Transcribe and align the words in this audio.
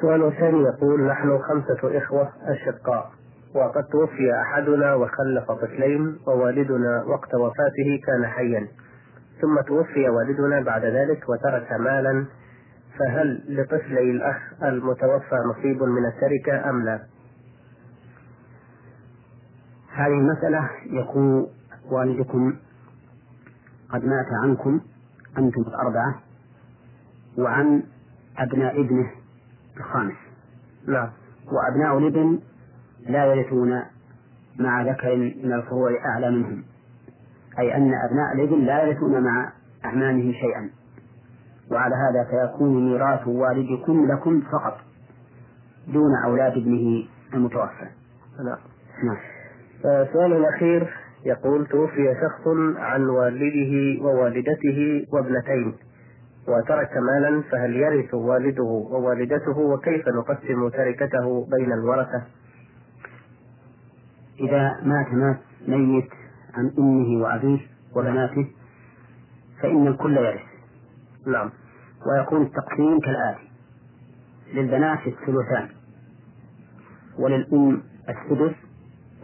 سؤال 0.00 0.32
ثاني 0.38 0.62
يقول 0.62 1.06
نحن 1.06 1.38
خمسة 1.38 1.98
إخوة 1.98 2.28
أشقاء 2.42 3.10
وقد 3.54 3.84
توفي 3.84 4.32
أحدنا 4.42 4.94
وخلف 4.94 5.50
طفلين 5.50 6.18
ووالدنا 6.26 7.04
وقت 7.04 7.34
وفاته 7.34 8.00
كان 8.06 8.26
حيا 8.26 8.68
ثم 9.40 9.60
توفي 9.60 10.08
والدنا 10.08 10.60
بعد 10.60 10.84
ذلك 10.84 11.28
وترك 11.28 11.72
مالا 11.72 12.26
فهل 12.98 13.42
لطفلي 13.48 14.10
الأخ 14.10 14.36
المتوفى 14.62 15.36
نصيب 15.50 15.82
من 15.82 16.06
التركة 16.06 16.70
أم 16.70 16.84
لا؟ 16.84 17.00
هذه 19.94 20.12
المسألة 20.12 20.70
يكون 20.86 21.46
والدكم 21.90 22.56
قد 23.92 24.04
مات 24.04 24.26
عنكم 24.42 24.80
أنتم 25.38 25.62
الأربعة 25.62 26.22
وعن 27.38 27.82
أبناء 28.38 28.80
ابنه 28.80 29.10
الخامس. 29.80 30.16
نعم 30.88 31.08
وأبناء 31.52 31.98
الابن 31.98 32.38
لا 33.06 33.24
يرثون 33.24 33.82
مع 34.58 34.82
ذكر 34.82 35.16
من 35.16 35.52
الفروع 35.52 35.90
أعلى 36.14 36.30
منهم. 36.30 36.62
أي 37.58 37.76
أن 37.76 37.92
أبناء 38.10 38.34
الابن 38.34 38.64
لا 38.64 38.82
يرثون 38.82 39.22
مع 39.24 39.52
أعمامهم 39.84 40.32
شيئا. 40.32 40.70
وعلى 41.70 41.94
هذا 41.94 42.24
فيكون 42.30 42.90
ميراث 42.90 43.28
والدكم 43.28 44.06
لكم 44.12 44.40
فقط 44.40 44.78
دون 45.88 46.10
أولاد 46.24 46.52
ابنه 46.52 47.04
المتوفى. 47.34 47.88
نعم. 48.44 48.58
نعم 49.04 49.16
السؤال 49.84 50.32
الأخير 50.32 50.94
يقول 51.24 51.66
توفي 51.66 52.14
شخص 52.22 52.46
عن 52.76 53.06
والده 53.06 54.02
ووالدته 54.04 55.06
وابنتين. 55.12 55.74
وترك 56.48 56.90
مالا 56.96 57.42
فهل 57.42 57.76
يرث 57.76 58.14
والده 58.14 58.62
ووالدته؟ 58.62 59.58
وكيف 59.58 60.08
نقسم 60.08 60.68
تركته 60.68 61.46
بين 61.50 61.72
الورثة؟ 61.72 62.22
إذا 64.40 64.80
مات 64.82 65.12
مات 65.12 65.40
ميت 65.68 66.10
عن 66.54 66.72
أمه 66.78 67.22
وأبيه 67.22 67.60
وبناته 67.96 68.46
فإن 69.62 69.86
الكل 69.86 70.16
يرث. 70.16 70.40
نعم. 71.26 71.50
ويكون 72.06 72.42
التقسيم 72.42 73.00
كالآتي. 73.00 73.50
للبنات 74.54 74.98
الثلثان. 75.06 75.68
وللأم 77.18 77.82
السدس 78.08 78.56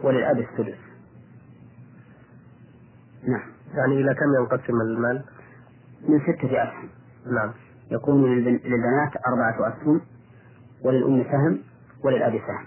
وللأب 0.03 0.39
السدس. 0.39 0.77
نعم. 3.27 3.49
يعني 3.73 3.93
إلى 3.93 4.13
كم 4.13 4.41
ينقسم 4.41 4.81
المال؟ 4.81 5.23
من 6.09 6.19
ستة 6.19 6.63
أسهم 6.63 6.89
نعم. 7.31 7.51
يكون 7.91 8.35
للبنات 8.35 9.11
أربعة 9.27 9.67
أسهم 9.67 10.01
وللأم 10.85 11.23
سهم 11.23 11.59
وللأب 12.03 12.31
سهم. 12.31 12.65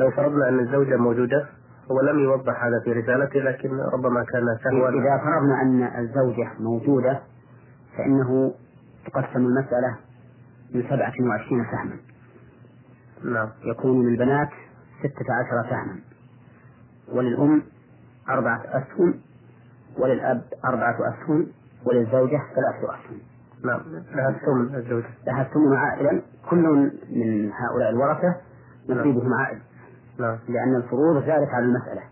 لو 0.00 0.10
فرضنا 0.10 0.48
أن 0.48 0.60
الزوجة 0.60 0.96
موجودة 0.96 1.46
هو 1.90 2.00
لم 2.00 2.18
يوضح 2.18 2.64
هذا 2.64 2.80
في 2.84 2.92
رسالته 2.92 3.40
لكن 3.40 3.80
ربما 3.80 4.24
كان 4.24 4.58
سهوا. 4.64 4.88
إذا 4.88 5.18
فرضنا 5.18 5.62
أن 5.62 5.82
الزوجة 5.82 6.50
موجودة 6.60 7.20
فإنه 7.96 8.54
تقسم 9.06 9.46
المسألة 9.46 9.96
من 10.74 10.82
سبعة 10.82 11.14
وعشرين 11.20 11.64
سهما. 11.64 11.96
نعم. 13.24 13.48
يكون 13.64 14.08
للبنات 14.08 14.48
ستة 14.98 15.34
عشر 15.34 15.70
سهما. 15.70 16.00
وللأم 17.12 17.62
أربعة 18.28 18.62
أسهم 18.64 19.14
وللأب 19.98 20.42
أربعة 20.64 20.96
أسهم 21.08 21.46
وللزوجة 21.86 22.40
ثلاثة 22.54 22.94
أسهم. 22.94 23.20
نعم. 23.64 23.80
لها 24.14 24.28
الثمن 24.28 24.74
الزوجة. 24.74 25.06
لها 25.26 25.42
الثمن 25.42 25.76
عائلا. 25.76 26.22
كل 26.50 26.90
من 27.10 27.52
هؤلاء 27.52 27.90
الورثة 27.90 28.34
نصيبهم 28.88 29.34
عائل 29.34 29.58
نعم. 30.18 30.38
لأن 30.48 30.76
الفروض 30.76 31.24
زادت 31.26 31.48
على 31.48 31.64
المسألة. 31.64 32.02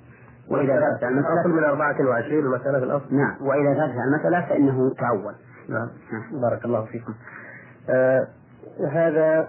وإذا 0.50 0.80
زادت 0.80 1.04
على 1.04 1.18
الأصل 1.18 1.50
المسألة 1.50 1.54
من 1.54 1.64
24 1.64 2.46
المسألة 2.46 2.78
في 2.78 2.84
الأصل. 2.84 3.14
نعم. 3.14 3.36
وإذا 3.40 3.74
زادت 3.74 3.98
على 3.98 4.04
المسألة 4.04 4.40
فإنه 4.48 4.94
تعول. 4.94 5.34
نعم. 5.68 5.88
بارك 6.42 6.64
الله 6.64 6.84
فيكم. 6.84 7.14
آه 7.90 8.26
هذا 8.92 9.48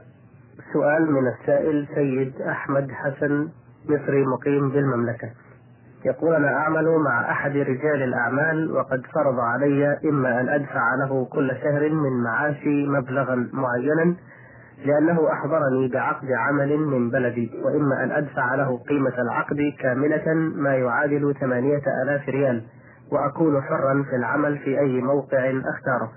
سؤال 0.74 1.12
من 1.12 1.28
السائل 1.28 1.88
سيد 1.96 2.42
أحمد 2.42 2.92
حسن 2.92 3.50
مصري 3.86 4.26
مقيم 4.26 4.70
بالمملكة. 4.70 5.30
يقول 6.06 6.36
أنا 6.36 6.48
أعمل 6.58 6.98
مع 7.06 7.32
أحد 7.32 7.52
رجال 7.52 8.04
الأعمال 8.04 8.72
وقد 8.72 9.02
فرض 9.16 9.40
علي 9.40 9.98
إما 10.10 10.42
أن 10.42 10.50
أدفع 10.50 10.96
له 10.96 11.26
كل 11.26 11.52
شهر 11.64 11.90
من 11.90 12.24
معاشي 12.24 12.88
مبلغا 12.88 13.50
معينا 13.54 14.16
لأنه 14.86 15.32
أحضرني 15.32 15.88
بعقد 15.88 16.32
عمل 16.32 16.78
من 16.78 17.10
بلدي 17.10 17.52
وإما 17.64 18.04
أن 18.04 18.12
أدفع 18.12 18.56
له 18.56 18.78
قيمة 18.90 19.22
العقد 19.22 19.58
كاملة 19.80 20.34
ما 20.56 20.76
يعادل 20.76 21.36
ثمانية 21.40 21.82
آلاف 22.04 22.30
ريال 22.30 22.64
وأكون 23.12 23.62
حرا 23.62 24.04
في 24.10 24.16
العمل 24.16 24.58
في 24.58 24.80
أي 24.80 25.02
موقع 25.02 25.50
أختاره. 25.50 26.12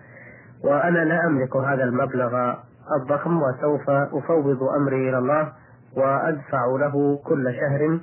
وأنا 0.65 0.99
لا 0.99 1.27
أملك 1.27 1.57
هذا 1.57 1.85
المبلغ 1.85 2.55
الضخم 3.01 3.43
وسوف 3.43 3.91
أفوض 3.91 4.63
أمري 4.77 5.09
إلى 5.09 5.19
الله 5.19 5.53
وأدفع 5.97 6.67
له 6.81 7.19
كل 7.27 7.55
شهر 7.55 7.99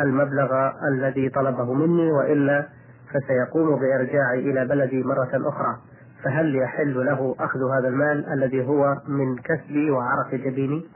المبلغ 0.00 0.70
الذي 0.92 1.28
طلبه 1.28 1.74
مني 1.74 2.12
وإلا 2.12 2.68
فسيقوم 3.10 3.80
بإرجاعي 3.80 4.38
إلى 4.38 4.66
بلدي 4.66 5.02
مرة 5.02 5.48
أخرى. 5.48 5.76
فهل 6.24 6.56
يحل 6.56 7.06
له 7.06 7.34
أخذ 7.38 7.60
هذا 7.78 7.88
المال 7.88 8.26
الذي 8.32 8.66
هو 8.66 9.00
من 9.08 9.36
كسبي 9.36 9.90
وعرق 9.90 10.34
جبيني؟ 10.34 10.86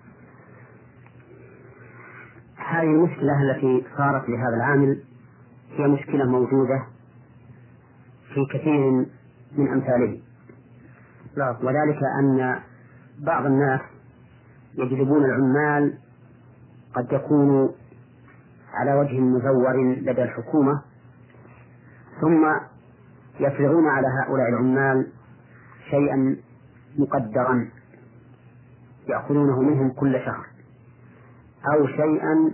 هذه 2.56 2.82
المشكلة 2.82 3.42
التي 3.42 3.84
صارت 3.96 4.28
لهذا 4.28 4.56
العامل 4.56 5.02
هي 5.76 5.88
مشكلة 5.88 6.24
موجودة 6.24 6.82
في 8.34 8.46
كثير 8.52 9.06
من 9.58 9.68
أمثاله. 9.72 10.18
نعم. 11.36 11.56
وذلك 11.62 11.98
أن 12.18 12.58
بعض 13.18 13.46
الناس 13.46 13.80
يجلبون 14.74 15.24
العمال 15.24 15.94
قد 16.94 17.12
يكون 17.12 17.70
على 18.74 18.94
وجه 18.94 19.20
مزور 19.20 19.94
لدى 19.96 20.22
الحكومة 20.22 20.82
ثم 22.20 22.46
يفرضون 23.40 23.88
على 23.88 24.06
هؤلاء 24.06 24.48
العمال 24.48 25.06
شيئا 25.90 26.36
مقدرا 26.98 27.68
يأخذونه 29.08 29.60
منهم 29.62 29.90
كل 29.90 30.20
شهر 30.24 30.46
أو 31.74 31.86
شيئا 31.86 32.52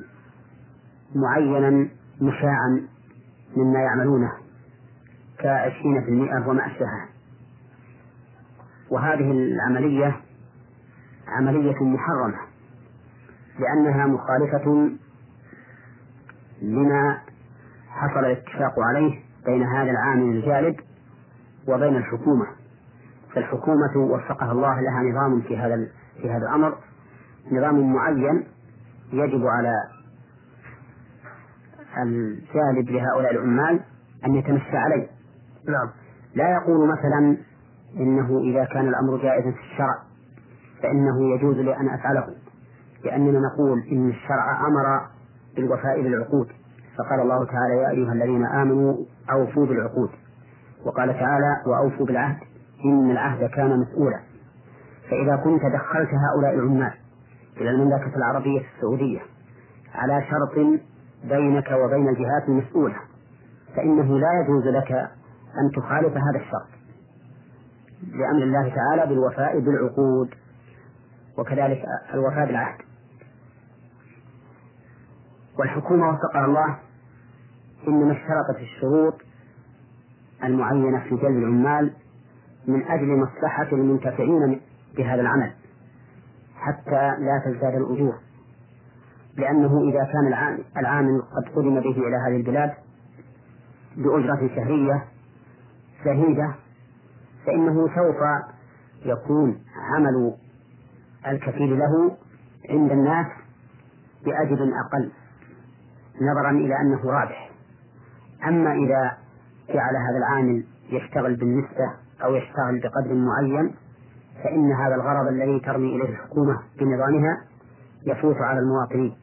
معينا 1.15 1.88
مشاعا 2.21 2.87
مما 3.56 3.78
يعملونه 3.81 4.33
كعشرين 5.38 6.03
في 6.03 6.09
المئة 6.09 6.48
وما 6.48 6.66
أشبهها. 6.66 7.09
وهذه 8.91 9.31
العملية 9.31 10.21
عملية 11.28 11.83
محرمة 11.84 12.38
لأنها 13.59 14.06
مخالفة 14.06 14.91
لما 16.62 17.18
حصل 17.90 18.18
الاتفاق 18.20 18.74
عليه 18.88 19.20
بين 19.46 19.62
هذا 19.62 19.90
العامل 19.90 20.22
الجالب 20.36 20.76
وبين 21.68 21.96
الحكومة. 21.96 22.46
فالحكومة 23.34 23.96
وفقها 23.96 24.52
الله 24.52 24.80
لها 24.80 25.02
نظام 25.02 25.40
في 25.40 25.56
هذا 25.58 25.88
في 26.22 26.30
هذا 26.30 26.46
الأمر 26.48 26.78
نظام 27.52 27.92
معين 27.92 28.44
يجب 29.12 29.46
على 29.46 29.74
الجالب 32.02 32.90
لهؤلاء 32.90 33.32
العمال 33.32 33.80
أن 34.26 34.34
يتمشى 34.34 34.76
عليه. 34.76 35.06
نعم. 35.68 35.90
لا 36.34 36.50
يقول 36.50 36.88
مثلا 36.88 37.36
إنه 37.96 38.38
إذا 38.38 38.64
كان 38.64 38.88
الأمر 38.88 39.16
جائزا 39.22 39.50
في 39.50 39.60
الشرع 39.72 40.02
فإنه 40.82 41.34
يجوز 41.34 41.56
لي 41.56 41.76
أن 41.76 41.88
أفعله 41.88 42.26
لأننا 43.04 43.41
نقول 43.41 43.82
إن 43.92 44.09
الشرع 44.09 44.66
أمر 44.66 45.06
بالوفاء 45.56 46.03
بالعقود. 46.03 46.48
فقال 46.98 47.20
الله 47.20 47.44
تعالى 47.44 47.76
يا 47.76 47.91
أيها 47.91 48.12
الذين 48.12 48.47
آمنوا 48.47 48.97
أوفوا 49.30 49.66
بالعقود. 49.66 50.10
وقال 50.84 51.18
تعالى 51.18 51.62
وأوفوا 51.66 52.06
بالعهد. 52.06 52.38
إن 52.84 53.10
العهد 53.10 53.50
كان 53.50 53.80
مسؤولا. 53.80 54.20
فإذا 55.10 55.36
كنت 55.36 55.62
دخلت 55.62 56.10
هؤلاء 56.14 56.54
العمال 56.54 56.92
إلى 57.56 57.70
المملكة 57.70 58.16
العربية 58.16 58.60
السعودية 58.76 59.20
على 59.94 60.22
شرط 60.30 60.66
بينك 61.24 61.70
وبين 61.70 62.09
الجهات 62.09 62.48
المسؤولة 62.48 62.97
فإنه 63.76 64.18
لا 64.18 64.28
يجوز 64.41 64.66
لك 64.66 64.92
أن 65.60 65.70
تخالف 65.76 66.12
هذا 66.12 66.38
الشرط. 66.44 66.68
لأمر 68.12 68.42
الله 68.42 68.74
تعالى 68.74 69.06
بالوفاء 69.06 69.59
بالعقود. 69.59 70.34
وكذلك 71.38 71.84
الوفاء 72.14 72.47
بالعهد. 72.47 72.78
والحكومة 75.58 76.08
وفقها 76.08 76.44
الله 76.44 76.78
إنما 77.88 78.12
اشترطت 78.12 78.60
الشروط 78.60 79.14
المعينة 80.44 80.98
في 80.98 81.10
جلب 81.10 81.38
العمال 81.38 81.92
من 82.66 82.82
أجل 82.82 83.16
مصلحة 83.16 83.68
المنتفعين 83.72 84.60
بهذا 84.97 85.20
العمل 85.20 85.53
حتى 86.56 87.16
لا 87.18 87.42
تزداد 87.47 87.74
الأجور. 87.74 88.14
لأنه 89.36 89.80
إذا 89.91 90.04
كان 90.04 90.56
العامل 90.76 91.22
قد 91.22 91.54
قدم 91.56 91.80
به 91.80 92.09
إلى 92.09 92.16
هذه 92.16 92.36
البلاد 92.36 92.72
بأجرة 93.97 94.48
شهرية 94.56 95.04
زهيدة 96.04 96.54
فإنه 97.47 97.88
سوف 97.94 98.16
يكون 99.04 99.59
عمل 99.76 100.34
الكفيل 101.26 101.78
له 101.78 102.16
عند 102.70 102.91
الناس 102.92 103.26
بأجر 104.24 104.70
أقل. 104.86 105.10
نظرا 106.21 106.51
إلى 106.51 106.80
أنه 106.80 107.10
رابح. 107.10 107.51
أما 108.48 108.72
إذا 108.72 109.16
جعل 109.68 109.97
هذا 109.97 110.18
العامل 110.18 110.65
يشتغل 110.91 111.36
بالنسبة 111.36 111.92
أو 112.24 112.34
يشتغل 112.34 112.80
بقدر 112.80 113.15
معين 113.15 113.74
فإن 114.45 114.72
هذا 114.72 114.95
الغرض 114.95 115.27
الذي 115.27 115.60
ترمي 115.60 115.97
إليه 115.97 116.09
الحكومة 116.10 116.59
بنظامها 116.78 117.41
يفوت 118.07 118.36
على 118.36 118.59
المواطنين. 118.59 119.16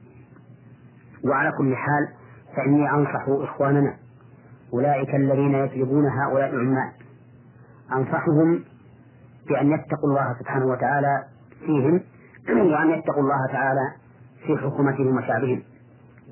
وعلى 1.26 1.52
كل 1.58 1.76
حال 1.76 2.08
فإني 2.56 2.92
أنصح 2.92 3.26
إخواننا 3.28 3.96
أولئك 4.74 5.16
الذين 5.16 5.54
يجلبون 5.54 6.06
هؤلاء 6.06 6.50
العمال 6.50 6.92
أنصحهم 7.92 8.64
بأن 9.48 9.72
يتقوا 9.72 10.10
الله 10.10 10.36
سبحانه 10.40 10.66
وتعالى 10.66 11.24
فيهم 11.66 12.02
وأن 12.50 12.90
يتقوا 12.90 13.24
الله 13.24 13.48
تعالى 13.52 13.92
في 14.46 14.58
حكومتهم 14.58 15.18
وشعبهم. 15.18 15.64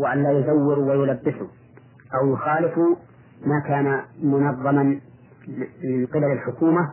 وأن 0.02 0.24
لا 0.24 0.32
يزوروا 0.32 0.90
ويلبسوا 0.90 1.48
أو 2.16 2.34
يخالفوا 2.34 2.96
ما 3.46 3.60
كان 3.60 4.02
منظما 4.24 4.84
من 5.84 6.06
قبل 6.06 6.32
الحكومة 6.32 6.92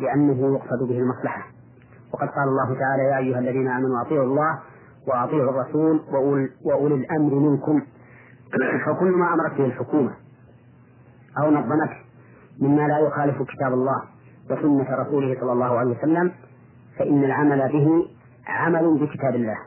لأنه 0.00 0.54
يقصد 0.54 0.88
به 0.88 0.98
المصلحة. 0.98 1.46
وقد 2.12 2.28
قال 2.28 2.48
الله 2.48 2.78
تعالى 2.78 3.02
يا 3.02 3.18
أيها 3.18 3.38
الذين 3.38 3.68
آمنوا 3.68 4.02
أطيعوا 4.02 4.24
الله 4.24 4.58
وأطيعوا 5.06 5.50
الرسول 5.50 6.00
وأولي 6.64 6.94
الأمر 6.94 7.34
منكم. 7.34 7.82
فكل 8.86 9.10
ما 9.10 9.34
أمرت 9.34 9.58
به 9.58 9.64
الحكومة 9.64 10.10
أو 11.38 11.50
نظمته 11.50 11.96
مما 12.60 12.82
لا 12.88 12.98
يخالف 12.98 13.42
كتاب 13.42 13.72
الله 13.72 14.02
وسنة 14.50 14.96
رسوله 14.96 15.40
صلى 15.40 15.52
الله 15.52 15.78
عليه 15.78 15.98
وسلم 15.98 16.32
فإن 16.98 17.24
العمل 17.24 17.72
به 17.72 18.08
عمل 18.46 18.98
بكتاب 18.98 19.34
الله 19.34 19.58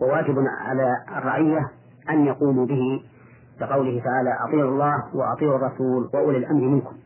وواجب 0.00 0.44
على 0.60 0.96
الرعية 1.16 1.70
أن 2.10 2.26
يقوموا 2.26 2.66
به 2.66 3.02
كقوله 3.60 4.02
تعالى 4.04 4.36
أطيعوا 4.48 4.70
الله 4.70 5.16
وأطيعوا 5.16 5.56
الرسول 5.56 6.10
وأولي 6.14 6.38
الأمر 6.38 6.60
منكم. 6.60 6.96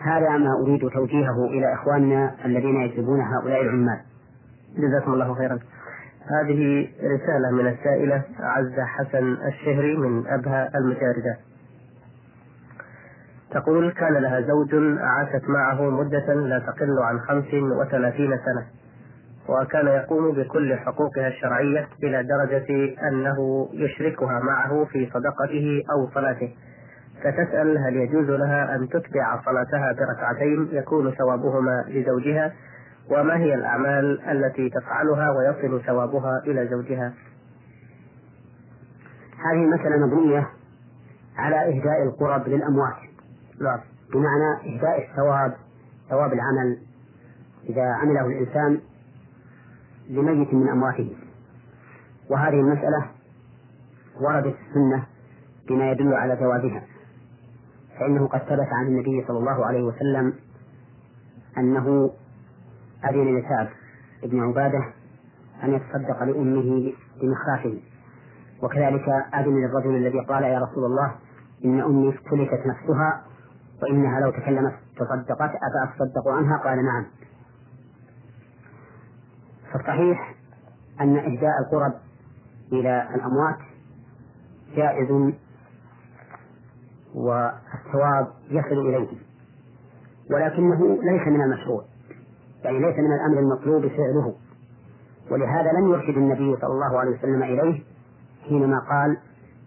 هذا 0.00 0.30
ما 0.30 0.52
أريد 0.62 0.88
توجيهه 0.88 1.44
إلى 1.44 1.74
إخواننا 1.74 2.34
الذين 2.44 2.76
يجلبون 2.76 3.20
هؤلاء 3.20 3.62
العمال. 3.62 4.00
جزاكم 4.76 5.12
الله 5.12 5.34
خيرا. 5.34 5.58
هذه 6.22 6.88
رسالة 7.02 7.50
من 7.50 7.66
السائلة 7.66 8.22
عزة 8.40 8.84
حسن 8.84 9.36
الشهري 9.46 9.96
من 9.96 10.26
أبها 10.26 10.70
المجاردة. 10.74 11.36
تقول 13.50 13.92
كان 13.92 14.12
لها 14.12 14.40
زوج 14.40 14.74
عاشت 15.00 15.48
معه 15.48 15.90
مدة 15.90 16.34
لا 16.34 16.58
تقل 16.58 16.98
عن 16.98 17.20
خمس 17.20 17.54
وثلاثين 17.54 18.30
سنة. 18.30 18.66
وكان 19.48 19.86
يقوم 19.86 20.32
بكل 20.32 20.74
حقوقها 20.74 21.28
الشرعية 21.28 21.88
إلى 22.02 22.22
درجة 22.22 22.96
أنه 23.08 23.68
يشركها 23.72 24.40
معه 24.40 24.84
في 24.84 25.10
صدقته 25.14 25.82
أو 25.92 26.10
صلاته. 26.14 26.54
فتسأل 27.22 27.78
هل 27.78 27.96
يجوز 27.96 28.30
لها 28.30 28.76
أن 28.76 28.88
تتبع 28.88 29.40
صلاتها 29.44 29.92
بركعتين 29.92 30.68
يكون 30.72 31.10
ثوابهما 31.10 31.84
لزوجها 31.88 32.52
وما 33.10 33.36
هي 33.36 33.54
الأعمال 33.54 34.20
التي 34.30 34.70
تفعلها 34.70 35.30
ويصل 35.30 35.84
ثوابها 35.84 36.42
إلى 36.46 36.68
زوجها؟ 36.68 37.12
هذه 39.38 39.66
مسألة 39.66 40.06
مبنية 40.06 40.48
على 41.36 41.56
إهداء 41.56 42.02
القرب 42.02 42.48
للأموات. 42.48 42.96
نعم. 43.60 43.80
بمعنى 44.12 44.76
إهداء 44.76 45.10
الثواب 45.10 45.54
ثواب 46.10 46.32
العمل. 46.32 46.78
إذا 47.68 47.82
عمله 47.82 48.26
الإنسان 48.26 48.80
لميت 50.08 50.54
من 50.54 50.68
أمواته 50.68 51.16
وهذه 52.30 52.60
المسألة 52.60 53.10
وردت 54.20 54.56
السنة 54.68 55.06
بما 55.68 55.90
يدل 55.90 56.14
على 56.14 56.36
جوازها 56.36 56.82
فإنه 58.00 58.26
قد 58.28 58.38
ثبت 58.40 58.68
عن 58.72 58.86
النبي 58.86 59.24
صلى 59.28 59.38
الله 59.38 59.66
عليه 59.66 59.82
وسلم 59.82 60.34
أنه 61.58 62.10
أذن 63.04 63.38
لسعد 63.38 63.68
بن 64.22 64.40
عبادة 64.40 64.84
أن 65.64 65.72
يتصدق 65.74 66.22
لأمه 66.22 66.92
بمخافه. 67.22 67.80
وكذلك 68.62 69.08
أذن 69.34 69.54
للرجل 69.54 69.96
الذي 69.96 70.20
قال 70.20 70.42
يا 70.42 70.58
رسول 70.58 70.84
الله 70.84 71.14
إن 71.64 71.80
أمي 71.80 72.08
افتلتت 72.08 72.66
نفسها 72.66 73.22
وإنها 73.82 74.20
لو 74.20 74.30
تكلمت 74.30 74.74
تصدقت 74.96 75.50
أفأتصدق 75.50 76.28
عنها؟ 76.28 76.56
قال 76.56 76.84
نعم. 76.84 77.06
فالصحيح 79.72 80.34
أن 81.00 81.16
إهداء 81.16 81.52
القرب 81.60 81.92
إلى 82.72 83.08
الأموات 83.14 83.58
جائز 84.76 85.32
والثواب 87.14 88.28
يصل 88.50 88.78
إليه 88.88 89.08
ولكنه 90.30 91.02
ليس 91.02 91.28
من 91.28 91.42
المشروع 91.42 91.84
يعني 92.64 92.78
ليس 92.78 92.98
من 92.98 93.12
الأمر 93.12 93.38
المطلوب 93.38 93.86
فعله 93.86 94.34
ولهذا 95.30 95.72
لم 95.72 95.92
يرشد 95.92 96.16
النبي 96.16 96.56
صلى 96.60 96.72
الله 96.72 96.98
عليه 96.98 97.18
وسلم 97.18 97.42
إليه 97.42 97.82
حينما 98.48 98.78
قال 98.78 99.16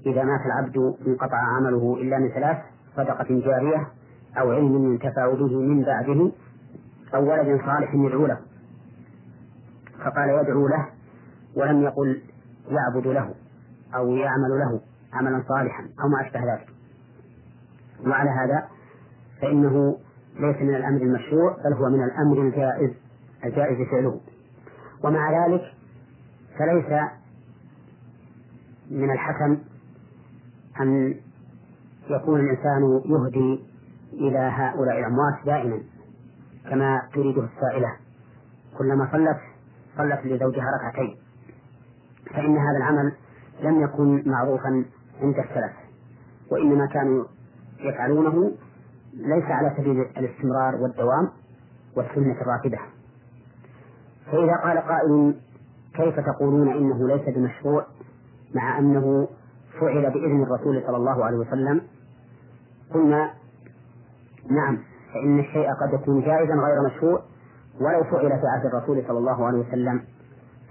إذا 0.05 0.23
مات 0.23 0.45
العبد 0.45 0.95
انقطع 1.07 1.37
عمله 1.37 1.97
إلا 2.01 2.19
من 2.19 2.29
ثلاث 2.29 2.57
صدقة 2.95 3.25
جارية 3.29 3.87
أو 4.37 4.51
علم 4.51 4.91
ينتفع 4.91 5.33
به 5.33 5.59
من 5.59 5.83
بعده 5.83 6.31
أو 7.15 7.31
ولد 7.31 7.61
صالح 7.65 7.93
يدعو 7.93 8.25
له. 8.25 8.37
فقال 10.05 10.29
يدعو 10.29 10.67
له 10.67 10.87
ولم 11.55 11.81
يقل 11.81 12.21
يعبد 12.67 13.07
له 13.07 13.33
أو 13.95 14.15
يعمل 14.15 14.49
له 14.59 14.81
عملا 15.13 15.43
صالحا 15.47 15.89
أو 16.03 16.07
ما 16.07 16.27
أشبه 16.27 16.53
ذلك. 16.53 16.67
وعلى 18.07 18.29
هذا 18.29 18.67
فإنه 19.41 19.97
ليس 20.35 20.55
من 20.61 20.75
الأمر 20.75 21.01
المشروع 21.01 21.57
بل 21.65 21.73
هو 21.73 21.89
من 21.89 22.03
الأمر 22.03 22.41
الجائز 22.41 22.91
الجائز 23.45 23.87
فعله. 23.91 24.21
ومع 25.03 25.45
ذلك 25.45 25.61
فليس 26.59 27.01
من 28.91 29.11
الحسن 29.11 29.57
أن 30.81 31.15
يكون 32.09 32.39
الإنسان 32.39 33.01
يهدي 33.05 33.63
إلى 34.13 34.39
هؤلاء 34.39 34.99
الأموات 34.99 35.45
دائما 35.45 35.79
كما 36.69 37.01
تريده 37.13 37.43
السائلة. 37.43 37.95
كلما 38.77 39.09
صلت 39.11 39.50
صلت 39.97 40.25
لزوجها 40.25 40.65
ركعتين. 40.79 41.17
فإن 42.33 42.57
هذا 42.57 42.77
العمل 42.77 43.13
لم 43.61 43.81
يكن 43.83 44.23
معروفا 44.29 44.85
عند 45.21 45.35
السلف 45.39 45.71
وإنما 46.51 46.85
كانوا 46.85 47.25
يفعلونه 47.79 48.51
ليس 49.13 49.43
على 49.43 49.73
سبيل 49.77 50.01
الاستمرار 50.01 50.75
والدوام 50.75 51.29
والسنة 51.95 52.41
الراتبة 52.41 52.77
فإذا 54.25 54.55
قال 54.63 54.77
قائل 54.77 55.35
كيف 55.93 56.19
تقولون 56.19 56.69
إنه 56.69 57.07
ليس 57.07 57.35
بمشروع؟ 57.35 57.85
مع 58.55 58.79
أنه 58.79 59.27
فعل 59.79 60.11
بإذن 60.11 60.43
الرسول 60.43 60.83
صلى 60.87 60.97
الله 60.97 61.25
عليه 61.25 61.37
وسلم. 61.37 61.81
قلنا 62.93 63.33
نعم 64.49 64.77
فإن 65.13 65.39
الشيء 65.39 65.67
قد 65.73 65.93
يكون 66.01 66.21
جائزا 66.21 66.53
غير 66.53 66.81
مشروع 66.85 67.21
ولو 67.79 68.03
فعل 68.03 68.39
في 68.39 68.47
عهد 68.47 68.65
الرسول 68.65 69.03
صلى 69.07 69.17
الله 69.17 69.45
عليه 69.45 69.59
وسلم 69.59 70.01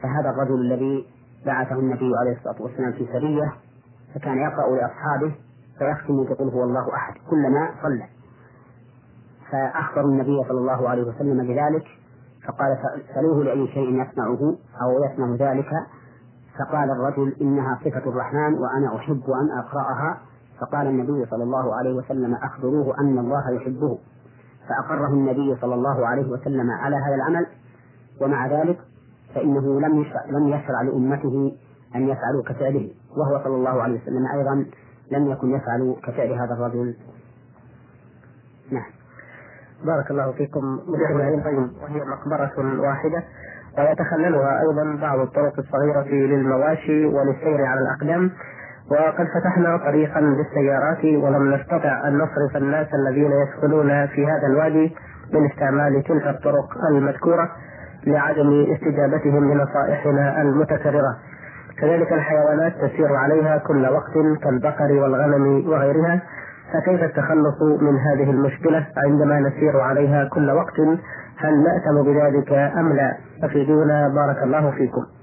فهذا 0.02 0.30
الرجل 0.30 0.60
الذي 0.60 1.06
بعثه 1.46 1.74
النبي 1.74 2.12
عليه 2.20 2.36
الصلاة 2.36 2.62
والسلام 2.62 2.92
في 2.92 3.06
سرية 3.12 3.52
فكان 4.14 4.38
يقرأ 4.38 4.76
لأصحابه 4.76 5.34
فيختم 5.78 6.24
بقول 6.24 6.48
هو 6.48 6.64
الله 6.64 6.94
أحد 6.94 7.14
كلما 7.30 7.70
صلى. 7.82 8.04
فأخبر 9.50 10.04
النبي 10.04 10.42
صلى 10.48 10.58
الله 10.58 10.88
عليه 10.88 11.02
وسلم 11.02 11.42
بذلك 11.46 11.84
فقال 12.48 12.78
سألوه 13.14 13.44
لأي 13.44 13.66
شيء 13.68 14.02
يصنعه 14.02 14.56
أو 14.82 15.04
يصنع 15.04 15.50
ذلك 15.50 15.70
فقال 16.58 16.90
الرجل 16.90 17.36
إنها 17.40 17.78
صفة 17.84 18.10
الرحمن 18.10 18.54
وأنا 18.54 18.96
أحب 18.96 19.22
أن 19.30 19.58
أقرأها 19.58 20.18
فقال 20.60 20.86
النبي 20.86 21.26
صلى 21.30 21.42
الله 21.44 21.74
عليه 21.76 21.94
وسلم 21.94 22.34
أخبروه 22.34 23.00
أن 23.00 23.18
الله 23.18 23.50
يحبه. 23.50 23.98
فأقره 24.70 25.08
النبي 25.08 25.56
صلى 25.60 25.74
الله 25.74 26.06
عليه 26.06 26.26
وسلم 26.26 26.70
على 26.70 26.96
هذا 26.96 27.14
العمل 27.14 27.46
ومع 28.20 28.46
ذلك 28.46 28.78
فإنه 29.34 29.80
لم 29.80 30.00
يشرع 30.00 30.24
لم 30.30 30.48
يشرع 30.48 30.82
لأمته 30.82 31.52
أن 31.94 32.08
يفعلوا 32.08 32.42
كفعله 32.42 32.90
وهو 33.16 33.44
صلى 33.44 33.54
الله 33.54 33.82
عليه 33.82 34.00
وسلم 34.02 34.26
أيضا 34.26 34.66
لم 35.10 35.30
يكن 35.30 35.50
يفعل 35.50 35.96
كفعل 36.02 36.32
هذا 36.32 36.54
الرجل. 36.54 36.94
نعم. 38.70 38.90
بارك 39.84 40.10
الله 40.10 40.32
فيكم. 40.32 40.78
طيب 41.44 41.70
وهي 41.82 42.00
مقبرة 42.04 42.80
واحدة 42.80 43.24
ويتخللها 43.78 44.60
أيضا 44.60 44.98
بعض 45.00 45.18
الطرق 45.18 45.58
الصغيرة 45.58 46.08
للمواشي 46.08 47.04
وللسير 47.04 47.64
على 47.64 47.80
الأقدام. 47.80 48.30
وقد 48.90 49.26
فتحنا 49.34 49.76
طريقا 49.76 50.20
للسيارات 50.20 51.04
ولم 51.04 51.54
نستطع 51.54 52.08
أن 52.08 52.18
نصرف 52.18 52.56
الناس 52.56 52.86
الذين 52.94 53.32
يدخلون 53.32 54.06
في 54.06 54.26
هذا 54.26 54.46
الوادي 54.46 54.96
من 55.32 55.46
استعمال 55.46 56.02
تلك 56.02 56.26
الطرق 56.26 56.68
المذكورة 56.90 57.48
لعدم 58.06 58.66
استجابتهم 58.72 59.52
لنصائحنا 59.52 60.42
المتكررة. 60.42 61.16
كذلك 61.78 62.12
الحيوانات 62.12 62.72
تسير 62.72 63.16
عليها 63.16 63.58
كل 63.58 63.86
وقت 63.86 64.42
كالبقر 64.42 64.92
والغنم 64.92 65.68
وغيرها. 65.68 66.22
فكيف 66.72 67.02
التخلص 67.02 67.62
من 67.80 67.96
هذه 67.98 68.30
المشكلة 68.30 68.86
عندما 69.06 69.40
نسير 69.40 69.80
عليها 69.80 70.28
كل 70.32 70.50
وقت؟ 70.50 70.80
هل 71.38 71.62
نأتم 71.62 72.02
بذلك 72.02 72.52
أم 72.52 72.92
لا؟ 72.92 73.16
أفيدونا. 73.44 74.08
بارك 74.08 74.42
الله 74.42 74.70
فيكم. 74.70 75.19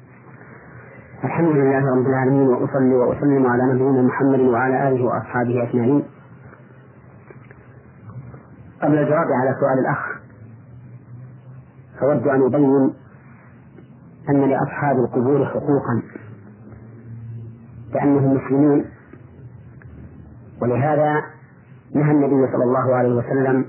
الحمد 1.23 1.47
لله 1.49 1.79
رب 1.95 2.07
العالمين 2.07 2.47
وأصلي 2.47 2.93
وأسلم 2.93 3.45
على 3.45 3.63
نبينا 3.73 4.01
محمد 4.01 4.39
وعلى 4.39 4.87
آله 4.87 5.03
وأصحابه 5.05 5.63
أجمعين. 5.63 6.03
قبل 8.81 8.97
الجواب 8.97 9.27
على 9.41 9.55
سؤال 9.59 9.79
الأخ 9.79 10.17
أود 12.01 12.27
أن 12.27 12.41
أبين 12.45 12.93
أن 14.29 14.49
لأصحاب 14.49 14.95
القبور 14.99 15.45
حقوقا 15.45 16.01
لأنهم 17.93 18.33
مسلمون 18.33 18.85
ولهذا 20.61 21.21
نهى 21.95 22.11
النبي 22.11 22.51
صلى 22.51 22.63
الله 22.63 22.95
عليه 22.95 23.13
وسلم 23.15 23.65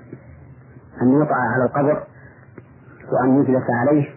أن 1.03 1.09
يوضع 1.13 1.37
على 1.55 1.65
القبر 1.65 2.03
وأن 3.13 3.41
يجلس 3.43 3.65
عليه 3.81 4.09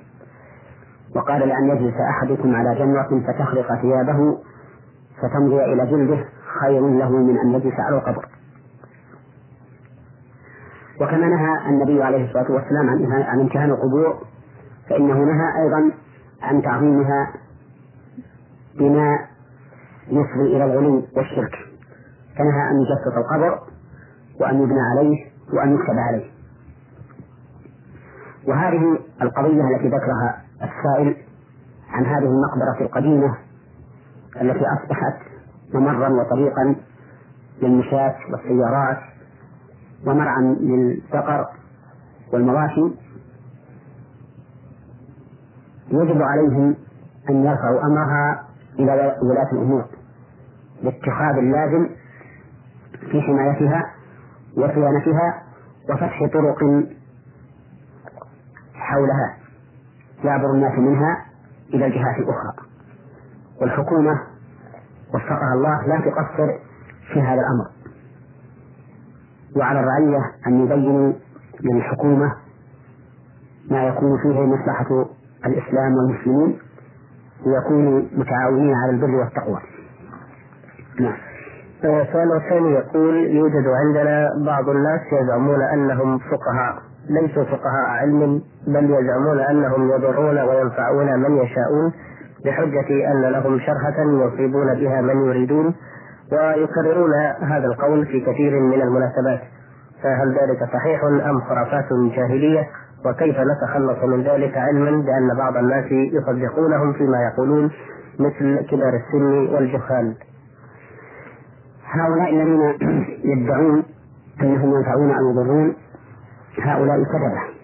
وقال 1.15 1.47
لأن 1.47 1.69
يجلس 1.69 1.93
أحدكم 2.09 2.55
على 2.55 2.75
جمرة 2.79 3.23
فتخرق 3.27 3.81
ثيابه 3.81 4.37
فتمضي 5.21 5.65
إلى 5.65 5.85
جلده 5.85 6.25
خير 6.61 6.81
له 6.87 7.09
من 7.09 7.37
أن 7.37 7.53
يجلس 7.53 7.79
على 7.79 7.95
القبر. 7.97 8.25
وكما 11.01 11.27
نهى 11.27 11.69
النبي 11.69 12.03
عليه 12.03 12.25
الصلاة 12.25 12.51
والسلام 12.51 12.89
عن 12.89 13.23
عن 13.23 13.39
امتهان 13.39 13.69
القبور 13.69 14.17
فإنه 14.89 15.13
نهى 15.13 15.63
أيضا 15.63 15.91
عن 16.41 16.61
تعظيمها 16.61 17.33
بما 18.79 19.19
يفضي 20.07 20.55
إلى 20.55 20.65
الغلو 20.65 21.03
والشرك. 21.17 21.55
فنهى 22.37 22.69
أن 22.71 22.75
يجسس 22.81 23.17
القبر 23.17 23.59
وأن 24.41 24.61
يبنى 24.63 24.81
عليه 24.81 25.25
وأن 25.53 25.75
يكتب 25.75 25.95
عليه. 26.09 26.31
وهذه 28.47 28.99
القضية 29.21 29.61
التي 29.75 29.87
ذكرها 29.87 30.41
السائل 30.81 31.15
عن 31.89 32.05
هذه 32.05 32.25
المقبرة 32.25 32.81
القديمة 32.85 33.37
التي 34.41 34.65
أصبحت 34.65 35.17
ممرا 35.73 36.09
وطريقا 36.09 36.75
للمشاة 37.61 38.15
والسيارات 38.31 38.97
ومرعى 40.05 40.41
للبقر 40.43 41.45
والمواشي 42.33 42.91
يجب 45.91 46.21
عليهم 46.21 46.75
أن 47.29 47.45
يرفعوا 47.45 47.81
أمرها 47.83 48.47
إلى 48.79 49.15
ولاة 49.23 49.51
الأمور 49.53 49.85
لاتخاذ 50.83 51.37
اللازم 51.37 51.89
في 53.11 53.21
حمايتها 53.21 53.93
وصيانتها 54.57 55.43
وفتح 55.89 56.19
طرق 56.33 56.59
حولها. 58.73 59.37
يعبر 60.23 60.51
الناس 60.51 60.79
منها 60.79 61.25
إلى 61.73 61.85
الجهات 61.85 62.17
الأخرى. 62.17 62.53
والحكومة 63.61 64.21
وفقها 65.13 65.53
الله 65.53 65.87
لا 65.87 65.99
تقصر 65.99 66.47
في 67.13 67.21
هذا 67.21 67.41
الأمر. 67.41 67.67
وعلى 69.55 69.79
الرعية 69.79 70.31
أن 70.47 70.65
يبينوا 70.65 71.13
للحكومة 71.61 72.35
ما 73.71 73.87
يكون 73.87 74.17
فيه 74.21 74.41
مصلحة 74.41 75.05
الإسلام 75.45 75.93
والمسلمين 75.93 76.59
ليكونوا 77.45 78.01
متعاونين 78.11 78.75
على 78.75 78.91
البر 78.91 79.15
والتقوى. 79.15 79.59
نعم. 80.99 81.17
السؤال 81.83 82.35
الثاني 82.35 82.71
يقول 82.71 83.15
يوجد 83.15 83.67
عندنا 83.67 84.29
بعض 84.45 84.69
الناس 84.69 85.01
يزعمون 85.21 85.61
أنهم 85.61 86.17
فقهاء. 86.17 86.90
ليسوا 87.09 87.43
فقهاء 87.43 87.89
علم 87.89 88.41
بل 88.67 88.83
يزعمون 88.83 89.39
أنهم 89.39 89.91
يضرون 89.91 90.39
وينفعون 90.39 91.19
من 91.19 91.37
يشاءون 91.37 91.93
بحجة 92.45 93.11
أن 93.11 93.21
لهم 93.21 93.59
شرحة 93.59 93.99
يصيبون 93.99 94.73
بها 94.73 95.01
من 95.01 95.25
يريدون 95.25 95.75
ويكررون 96.31 97.13
هذا 97.41 97.65
القول 97.65 98.05
في 98.05 98.19
كثير 98.19 98.59
من 98.59 98.81
المناسبات. 98.81 99.41
فهل 100.03 100.29
ذلك 100.29 100.69
صحيح 100.73 101.03
أم 101.03 101.41
خرافات 101.41 101.85
جاهلية؟ 102.15 102.67
وكيف 103.05 103.35
نتخلص 103.39 104.03
من 104.03 104.23
ذلك 104.23 104.57
علما 104.57 104.91
بأن 104.91 105.37
بعض 105.37 105.57
الناس 105.57 105.91
يصدقونهم 105.91 106.93
فيما 106.93 107.17
يقولون 107.33 107.71
مثل 108.19 108.67
كبار 108.69 108.93
السن 108.93 109.53
والجهال؟ 109.53 110.15
هؤلاء 111.85 112.29
الذين 112.29 112.73
يدعون 113.23 113.83
أنهم 114.41 114.75
ينفعون 114.75 115.11
أو 115.11 115.31
يضرون 115.31 115.75
هؤلاء 116.59 116.97
كذبة 116.97 117.61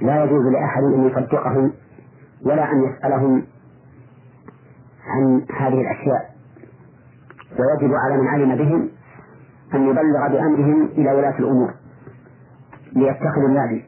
لا 0.00 0.24
يجوز 0.24 0.46
لأحد 0.46 0.82
أن 0.82 1.06
يصدقهم 1.06 1.72
ولا 2.46 2.72
أن 2.72 2.84
يسألهم 2.84 3.46
عن 5.06 5.46
هذه 5.58 5.80
الأشياء. 5.80 6.34
ويجب 7.58 7.94
على 7.94 8.16
من 8.16 8.28
علم 8.28 8.56
بهم 8.56 8.88
أن 9.74 9.82
يبلغ 9.82 10.28
بأمرهم 10.28 10.84
إلى 10.84 11.12
ولاة 11.12 11.38
الأمور 11.38 11.74
ليتخذوا 12.92 13.48
النادي 13.48 13.84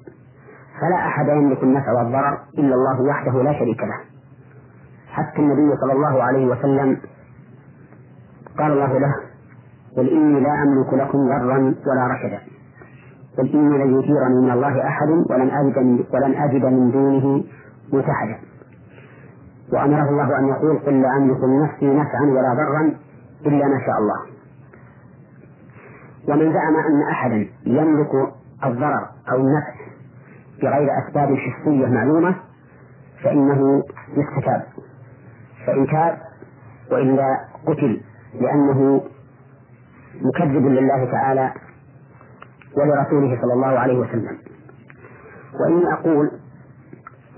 فلا 0.81 0.97
أحد 0.97 1.29
يملك 1.29 1.63
النفع 1.63 1.93
والضرر 1.93 2.39
إلا 2.59 2.75
الله 2.75 3.01
وحده 3.03 3.43
لا 3.43 3.53
شريك 3.53 3.81
له. 3.81 4.01
حتى 5.09 5.39
النبي 5.39 5.77
صلى 5.81 5.93
الله 5.93 6.23
عليه 6.23 6.47
وسلم 6.47 7.01
قال 8.59 8.73
الله 8.73 8.99
له 8.99 9.15
قل 9.97 10.09
إني 10.09 10.41
لا 10.41 10.63
أملك 10.63 10.95
لكم 10.95 11.19
ضرا 11.19 11.59
ولا 11.59 12.07
رشدا. 12.15 12.56
قل 13.39 13.53
إني 13.55 13.79
لن 13.79 13.99
يجيرني 13.99 14.41
من 14.45 14.51
الله 14.51 14.87
أحد 14.87 15.09
ولن 15.31 15.51
أجد 15.51 15.79
من 15.79 16.05
ولن 16.15 16.35
أجد 16.35 16.65
من 16.65 16.91
دونه 16.91 17.45
ملتحدا 17.93 18.39
وأمره 19.73 20.09
الله 20.11 20.39
أن 20.39 20.49
يقول 20.49 20.79
قل 20.79 21.03
لا 21.03 21.17
أملك 21.17 21.41
لنفسي 21.45 21.87
نفعا 21.87 22.23
ولا 22.23 22.55
ضرا 22.55 22.97
إلا 23.47 23.67
ما 23.69 23.79
شاء 23.87 23.99
الله. 23.99 24.21
ومن 26.29 26.53
زعم 26.53 26.77
أن 26.77 27.11
أحدا 27.11 27.49
يملك 27.67 28.11
الضرر 28.65 29.09
أو 29.33 29.37
النفع 29.37 29.75
بغير 30.63 30.89
أسباب 31.07 31.37
حسية 31.37 31.87
معلومة 31.87 32.35
فإنه 33.25 33.83
يستتاب. 34.17 34.63
فإن 35.67 35.87
تاب 35.87 36.19
وإلا 36.93 37.39
قتل 37.67 38.01
لأنه 38.41 39.01
مكذب 40.23 40.67
لله 40.67 41.11
تعالى 41.13 41.53
ولرسوله 42.77 43.41
صلى 43.43 43.53
الله 43.53 43.79
عليه 43.79 43.99
وسلم. 43.99 44.39
وإني 45.61 45.93
أقول 45.93 46.31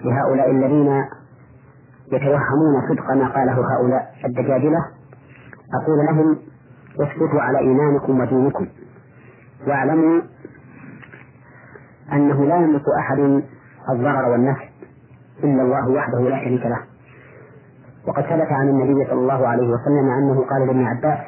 لهؤلاء 0.04 0.50
الذين 0.50 1.04
يتوهمون 2.12 2.88
صدق 2.88 3.11
ما 3.11 3.28
قاله 3.28 3.76
هؤلاء 3.76 4.14
الدجاجلة 4.25 4.78
أقول 5.83 5.99
لهم 6.07 6.38
اثبتوا 7.00 7.40
على 7.40 7.59
إيمانكم 7.59 8.21
ودينكم. 8.21 8.66
واعلموا 9.66 10.23
أنه 12.12 12.45
لا 12.45 12.57
يملك 12.57 12.85
أحد 12.99 13.18
الضرر 13.90 14.28
والنفع 14.28 14.68
إلا 15.45 15.62
الله 15.62 15.88
وحده 15.88 16.21
لا 16.21 16.45
شريك 16.45 16.66
له. 16.66 16.80
وقد 18.07 18.23
ثبت 18.23 18.52
عن 18.52 18.68
النبي 18.68 19.04
صلى 19.04 19.21
الله 19.21 19.49
عليه 19.49 19.68
وسلم 19.68 20.11
أنه 20.18 20.45
قال 20.50 20.66
لابن 20.66 20.85
عباس 20.85 21.18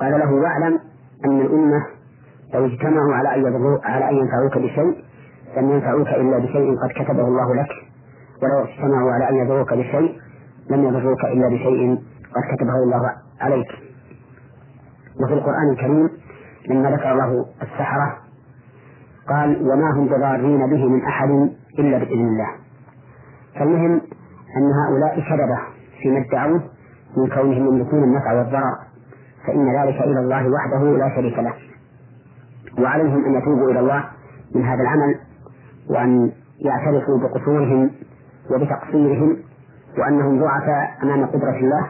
قال 0.00 0.12
له 0.12 0.32
واعلم 0.32 0.80
أن 1.24 1.40
الأمة 1.40 1.86
لو 2.54 2.66
اجتمعوا 2.66 3.14
على 3.14 3.34
أن 3.34 3.40
يضروا 3.40 3.78
على 3.84 4.10
أن 4.10 4.16
ينفعوك 4.16 4.58
بشيء 4.58 5.04
لم 5.56 5.70
ينفعوك 5.70 6.08
إلا 6.08 6.38
بشيء 6.38 6.76
قد 6.82 7.04
كتبه 7.04 7.28
الله 7.28 7.54
لك. 7.54 7.68
ولو 8.42 8.64
اجتمعوا 8.64 9.12
على 9.12 9.28
أن 9.28 9.34
يضروك 9.34 9.74
بشيء 9.74 10.20
لم 10.70 10.84
يضروك 10.84 11.24
إلا 11.24 11.48
بشيء 11.48 11.98
قد 12.34 12.56
كتبه 12.56 12.74
الله 12.84 13.12
عليك. 13.40 13.68
وفي 15.24 15.34
القرآن 15.34 15.70
الكريم 15.72 16.10
لما 16.68 16.90
ذكر 16.90 17.12
الله 17.12 17.46
السحرة 17.62 18.16
قال 19.28 19.70
وما 19.70 19.90
هم 19.90 20.06
بضارين 20.06 20.70
به 20.70 20.88
من 20.88 21.04
أحد 21.04 21.30
إلا 21.78 21.98
بإذن 21.98 22.28
الله. 22.28 22.48
فالمهم 23.54 24.00
أن 24.56 24.72
هؤلاء 24.72 25.20
كذبة 25.20 25.58
فيما 26.02 26.18
ادعوه 26.18 26.62
من 27.16 27.28
كونهم 27.28 27.66
يملكون 27.66 28.04
النفع 28.04 28.32
والضرر 28.32 28.78
فإن 29.46 29.82
ذلك 29.82 30.02
إلى 30.02 30.20
الله 30.20 30.48
وحده 30.48 30.96
لا 30.96 31.16
شريك 31.16 31.38
له. 31.38 31.52
وعليهم 32.78 33.24
أن 33.24 33.34
يتوبوا 33.34 33.70
إلى 33.70 33.80
الله 33.80 34.04
من 34.54 34.62
هذا 34.62 34.82
العمل 34.82 35.14
وأن 35.90 36.32
يعترفوا 36.64 37.18
بقصورهم 37.18 37.90
وبتقصيرهم 38.50 39.36
وأنهم 39.98 40.40
ضعفاء 40.40 40.98
أمام 41.02 41.26
قدرة 41.26 41.56
الله 41.56 41.86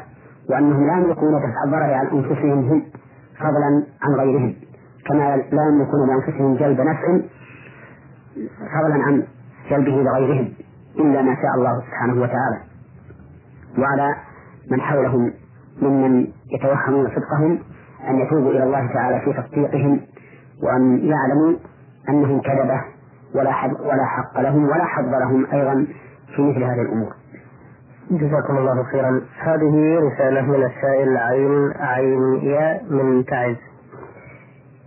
وأنهم 0.50 0.86
لا 0.86 0.92
يملكون 0.92 1.38
دفع 1.38 1.64
الضرر 1.66 1.94
عن 1.94 2.06
أنفسهم 2.06 2.68
هم 2.68 2.82
فضلا 3.38 3.86
عن 4.02 4.14
غيرهم. 4.14 4.54
كما 5.08 5.36
لا 5.36 5.62
يملكون 5.72 6.08
لأنفسهم 6.08 6.54
جلب 6.56 6.80
نفع 6.80 7.20
فضلا 8.74 9.02
عن 9.04 9.22
جلبه 9.70 10.02
لغيرهم 10.02 10.52
إلا 10.98 11.22
ما 11.22 11.34
شاء 11.34 11.54
الله 11.58 11.80
سبحانه 11.80 12.22
وتعالى. 12.22 12.60
وعلى 13.78 14.14
من 14.70 14.80
حولهم 14.80 15.32
ممن 15.82 16.26
يتوهمون 16.52 17.08
صدقهم 17.08 17.58
أن 18.08 18.18
يتوبوا 18.18 18.50
إلى 18.50 18.62
الله 18.62 18.92
تعالى 18.92 19.20
في 19.20 19.42
تصديقهم 19.42 20.00
وأن 20.62 20.98
يعلموا 20.98 21.56
أنهم 22.08 22.40
كذبة 22.40 22.80
ولا 23.34 23.52
حق 23.52 23.80
ولا 23.80 24.04
حق 24.04 24.40
لهم 24.40 24.64
ولا 24.64 24.84
حظ 24.84 25.14
لهم 25.14 25.46
أيضا 25.52 25.86
في 26.36 26.42
مثل 26.42 26.62
هذه 26.62 26.80
الأمور. 26.82 27.12
جزاكم 28.10 28.58
الله 28.58 28.82
خيرا. 28.82 29.20
هذه 29.38 29.98
رسالة 29.98 30.42
من 30.42 30.64
السائل 30.64 31.16
عين 31.16 31.72
عين 31.80 32.34
يا 32.42 32.80
من 32.90 33.24
تعز. 33.24 33.56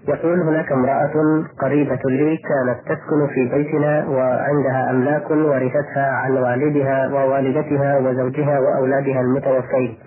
يقول 0.08 0.42
هناك 0.42 0.72
امرأة 0.72 1.44
قريبة 1.62 2.00
لي 2.06 2.38
كانت 2.38 2.80
تسكن 2.86 3.28
في 3.34 3.50
بيتنا 3.50 4.08
وعندها 4.08 4.90
أملاك 4.90 5.32
ورثتها 5.32 6.12
عن 6.12 6.32
والدها 6.32 7.08
ووالدتها 7.08 7.98
وزوجها 8.00 8.60
وأولادها 8.60 9.22
المتوفين 9.22 9.98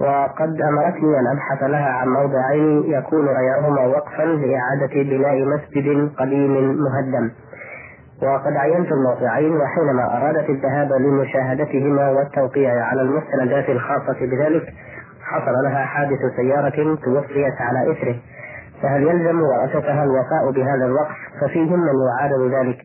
وقد 0.00 0.60
أمرتني 0.60 1.18
أن 1.18 1.26
أبحث 1.26 1.62
لها 1.62 1.88
عن 1.88 2.08
موضعين 2.08 2.82
يكون 2.84 3.28
غيرهما 3.28 3.86
وقفا 3.86 4.22
لإعادة 4.22 5.02
بناء 5.02 5.44
مسجد 5.44 6.10
قديم 6.18 6.74
مهدم. 6.84 7.30
وقد 8.22 8.52
عينت 8.56 8.92
الموضعين 8.92 9.56
وحينما 9.56 10.16
أرادت 10.16 10.50
الذهاب 10.50 10.92
لمشاهدتهما 10.92 12.08
والتوقيع 12.10 12.84
على 12.84 13.02
المستندات 13.02 13.68
الخاصة 13.68 14.20
بذلك 14.20 14.62
حصل 15.22 15.52
لها 15.64 15.84
حادث 15.84 16.18
سيارة 16.36 16.96
توفيت 17.04 17.54
على 17.60 17.92
إثره. 17.92 18.16
فهل 18.82 19.02
يلزم 19.02 19.42
ورثتها 19.42 20.04
الوفاء 20.04 20.50
بهذا 20.54 20.86
الوقف؟ 20.86 21.16
ففيهم 21.40 21.80
من 21.80 21.94
يعارض 22.08 22.54
ذلك. 22.54 22.78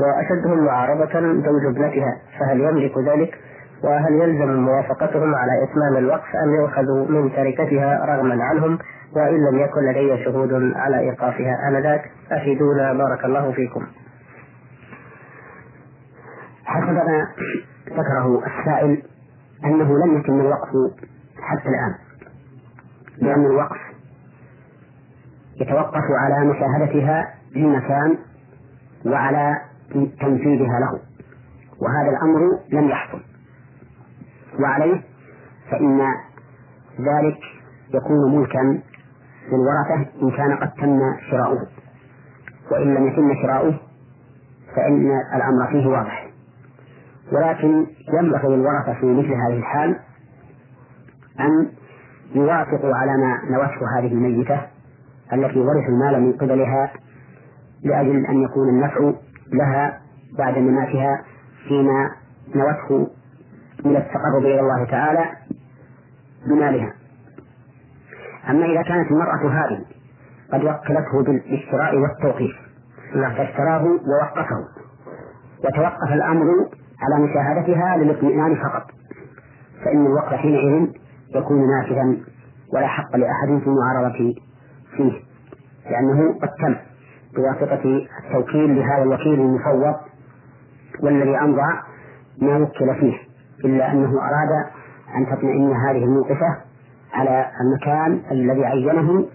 وأشدهم 0.00 0.64
معارضة 0.64 1.20
زوج 1.20 1.66
ابنتها 1.66 2.16
فهل 2.40 2.60
يملك 2.60 2.98
ذلك؟ 2.98 3.47
وهل 3.84 4.12
يلزم 4.12 4.60
موافقتهم 4.60 5.34
على 5.34 5.52
إتمام 5.64 5.96
الوقف 5.96 6.36
أم 6.44 6.54
يؤخذ 6.54 7.12
من 7.12 7.32
تركتها 7.32 8.04
رغما 8.04 8.44
عنهم؟ 8.44 8.78
وإن 9.16 9.36
لم 9.50 9.58
يكن 9.58 9.80
لدي 9.80 10.24
شهود 10.24 10.72
على 10.76 10.98
إيقافها 10.98 11.68
آنذاك 11.68 12.10
أفيدونا. 12.32 12.92
بارك 12.92 13.24
الله 13.24 13.52
فيكم. 13.52 13.86
حسب 16.64 16.92
ما 16.92 17.28
ذكره 17.88 18.42
السائل 18.46 19.02
أنه 19.64 19.98
لم 19.98 20.18
يتم 20.18 20.40
الوقف 20.40 20.70
حتى 21.42 21.68
الآن 21.68 21.94
لأن 23.18 23.46
الوقف 23.46 23.78
يتوقف 25.60 26.04
على 26.10 26.44
مشاهدتها 26.44 27.34
للمكان 27.56 28.18
وعلى 29.06 29.56
تنفيذها 29.92 30.80
له 30.80 31.00
وهذا 31.80 32.10
الأمر 32.10 32.58
لم 32.72 32.88
يحصل. 32.88 33.27
وعليه 34.60 35.02
فإن 35.70 36.00
ذلك 37.00 37.38
يكون 37.94 38.38
ملكا 38.38 38.80
للورثة 39.52 40.10
إن 40.22 40.30
كان 40.30 40.56
قد 40.56 40.72
تم 40.72 41.00
شراؤه. 41.30 41.66
وإن 42.70 42.94
لم 42.94 43.06
يتم 43.06 43.34
شراؤه 43.42 43.74
فإن 44.76 45.10
الأمر 45.34 45.66
فيه 45.72 45.86
واضح. 45.86 46.28
ولكن 47.32 47.86
ينبغي 48.12 48.56
للورثة 48.56 48.92
في 49.00 49.06
مثل 49.06 49.32
هذه 49.32 49.58
الحال 49.58 49.98
أن 51.40 51.68
يوافقوا 52.34 52.94
على 52.96 53.12
ما 53.16 53.40
نوته 53.50 53.98
هذه 53.98 54.12
الميتة 54.12 54.60
التي 55.32 55.58
ورث 55.60 55.88
المال 55.88 56.22
من 56.22 56.32
قبلها 56.32 56.92
لأجل 57.82 58.26
أن 58.26 58.42
يكون 58.42 58.68
النفع 58.68 59.12
لها 59.52 60.00
بعد 60.38 60.58
مماتها 60.58 61.24
فيما 61.68 62.10
نوته 62.54 63.10
من 63.84 63.96
التقرب 63.96 64.44
إلى 64.44 64.60
الله 64.60 64.84
تعالى 64.84 65.24
بمالها. 66.46 66.92
أما 68.50 68.64
إذا 68.66 68.82
كانت 68.82 69.10
المرأة 69.10 69.50
هذه 69.50 69.84
قد 70.52 70.64
وكلته 70.64 71.22
بالشراء 71.22 71.96
والتوقيف 71.98 72.56
فاشتراه 73.12 73.84
ووقفه. 73.84 74.64
وتوقف 75.64 76.12
الأمر 76.12 76.46
على 77.02 77.24
مشاهدتها 77.24 77.96
للاطمئنان 77.96 78.56
فقط. 78.56 78.90
فإن 79.84 80.06
الوقف 80.06 80.34
حينئذ 80.34 80.88
يكون 81.34 81.66
نافذا 81.70 82.16
ولا 82.74 82.86
حق 82.86 83.16
لأحد 83.16 83.48
في 83.48 83.66
المعارضة 83.66 84.34
فيه 84.96 85.12
لأنه 85.90 86.38
قد 86.38 86.48
تم 86.48 86.76
بواسطة 87.36 88.06
التوكيل 88.24 88.76
لهذا 88.76 89.02
الوكيل 89.02 89.40
المفوض 89.40 89.96
والذي 91.02 91.36
أمضى 91.38 91.72
ما 92.42 92.56
وكل 92.56 92.94
فيه. 93.00 93.27
إلا 93.64 93.92
أنه 93.92 94.10
أراد 94.10 94.66
أن 95.16 95.26
تطمئن 95.36 95.72
هذه 95.72 96.04
الموقفة 96.04 96.56
على 97.14 97.46
المكان 97.60 98.20
الذي 98.30 98.64
عينه 98.64 99.26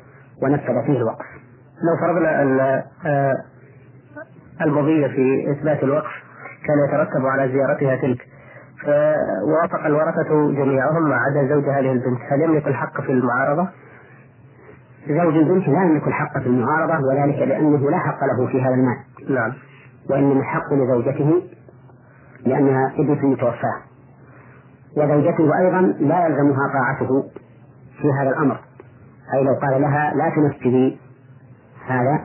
ونفذ 0.44 0.86
فيه 0.86 0.98
الوقف. 0.98 1.26
لو 1.84 1.98
فرضنا 2.02 2.42
أن 2.42 2.60
آه، 3.06 3.36
المضي 4.62 5.10
في 5.10 5.52
إثبات 5.52 5.84
الوقف 5.84 6.12
كان 6.68 6.76
يترتب 6.88 7.26
على 7.26 7.52
زيارتها 7.52 7.96
تلك 7.96 8.28
فوافق 8.84 9.86
الورثة 9.86 10.52
جميعهم 10.52 11.10
ما 11.10 11.16
عدا 11.16 11.48
زوج 11.54 11.64
هذه 11.64 11.92
البنت. 11.92 12.20
هل 12.32 12.42
يملك 12.42 12.68
الحق 12.68 13.02
في 13.02 13.12
المعارضة؟ 13.12 13.68
زوج 15.08 15.36
البنت 15.36 15.68
لا 15.68 15.84
يملك 15.84 16.08
الحق 16.08 16.40
في 16.40 16.48
المعارضة 16.48 17.08
وذلك 17.08 17.48
لأنه 17.48 17.90
لا 17.90 17.98
حق 17.98 18.24
له 18.24 18.48
في 18.48 18.62
هذا 18.62 18.74
المال. 18.74 18.98
نعم. 19.30 19.54
وإنما 20.10 20.40
الحق 20.40 20.74
لزوجته 20.74 21.44
لأنها 22.46 22.94
ابنة 22.98 23.26
متوفاة. 23.26 23.93
وزوجته 24.98 25.60
أيضا 25.60 25.82
لا 25.82 26.26
يلزمها 26.26 26.68
طاعته 26.74 27.24
في 28.02 28.08
هذا 28.22 28.30
الأمر. 28.30 28.60
أي 29.34 29.44
لو 29.44 29.54
قال 29.54 29.82
لها 29.82 30.14
لا 30.14 30.30
تنفذي 30.36 31.00
هذا 31.88 32.20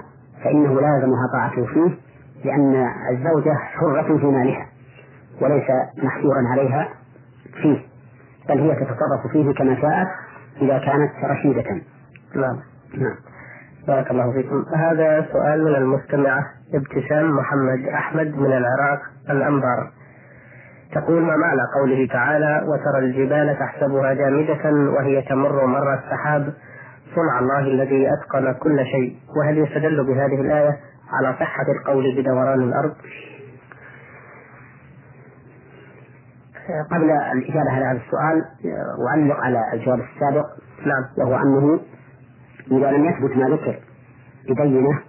فإنه 0.45 0.81
لا 0.81 0.97
يلزمها 0.97 1.27
طاعته 1.33 1.67
فيه 1.67 1.99
لأن 2.45 2.91
الزوجة 3.11 3.55
حرة 3.55 4.19
في 4.19 4.27
مالها 4.27 4.67
وليس 5.41 5.71
محجورا 6.03 6.49
عليها 6.49 6.89
فيه 7.63 7.79
بل 8.49 8.59
هي 8.61 8.75
تتصرف 8.75 9.33
فيه 9.33 9.55
كما 9.55 9.81
شاءت 9.81 10.09
إذا 10.63 10.79
كانت 10.79 11.13
رشيدة. 11.25 11.83
نعم. 12.35 12.59
نعم. 12.95 13.17
بارك 13.87 14.11
الله 14.11 14.33
فيكم. 14.33 14.65
هذا 14.75 15.27
سؤال 15.33 15.65
من 15.65 15.75
المستمعة 15.75 16.45
ابتسام 16.75 17.37
محمد 17.37 17.89
أحمد 17.95 18.27
من 18.27 18.53
العراق 18.53 19.01
الأنبار. 19.31 19.93
تقول 20.95 21.23
ما 21.23 21.37
معنى 21.37 21.61
قوله 21.75 22.07
تعالى 22.07 22.63
وترى 22.67 23.05
الجبال 23.05 23.59
تحسبها 23.59 24.15
جامدة 24.15 24.71
وهي 24.91 25.23
تمر 25.23 25.67
مر 25.67 25.95
السحاب 25.95 26.53
صنع 27.15 27.39
الله 27.39 27.59
الذي 27.59 28.09
أتقن 28.13 28.53
كل 28.53 28.85
شيء. 28.85 29.17
وهل 29.37 29.59
يستدل 29.59 30.05
بهذه 30.05 30.41
الآية 30.41 30.79
على 31.13 31.37
صحة 31.41 31.65
القول 31.79 32.17
بدوران 32.17 32.63
الأرض؟ 32.63 32.95
قبل 36.91 37.11
الإجابة 37.11 37.71
على 37.71 37.85
هذا 37.85 38.01
السؤال 38.07 38.45
أعلق 39.09 39.37
على 39.41 39.63
الجواب 39.73 40.01
السابق. 40.01 40.47
نعم 40.87 41.05
وهو 41.19 41.37
أنه 41.37 41.81
إذا 42.71 42.91
لم 42.91 43.05
يثبت 43.05 43.37
ما 43.37 43.49
ذكر 43.49 43.79
ببينة 44.49 45.01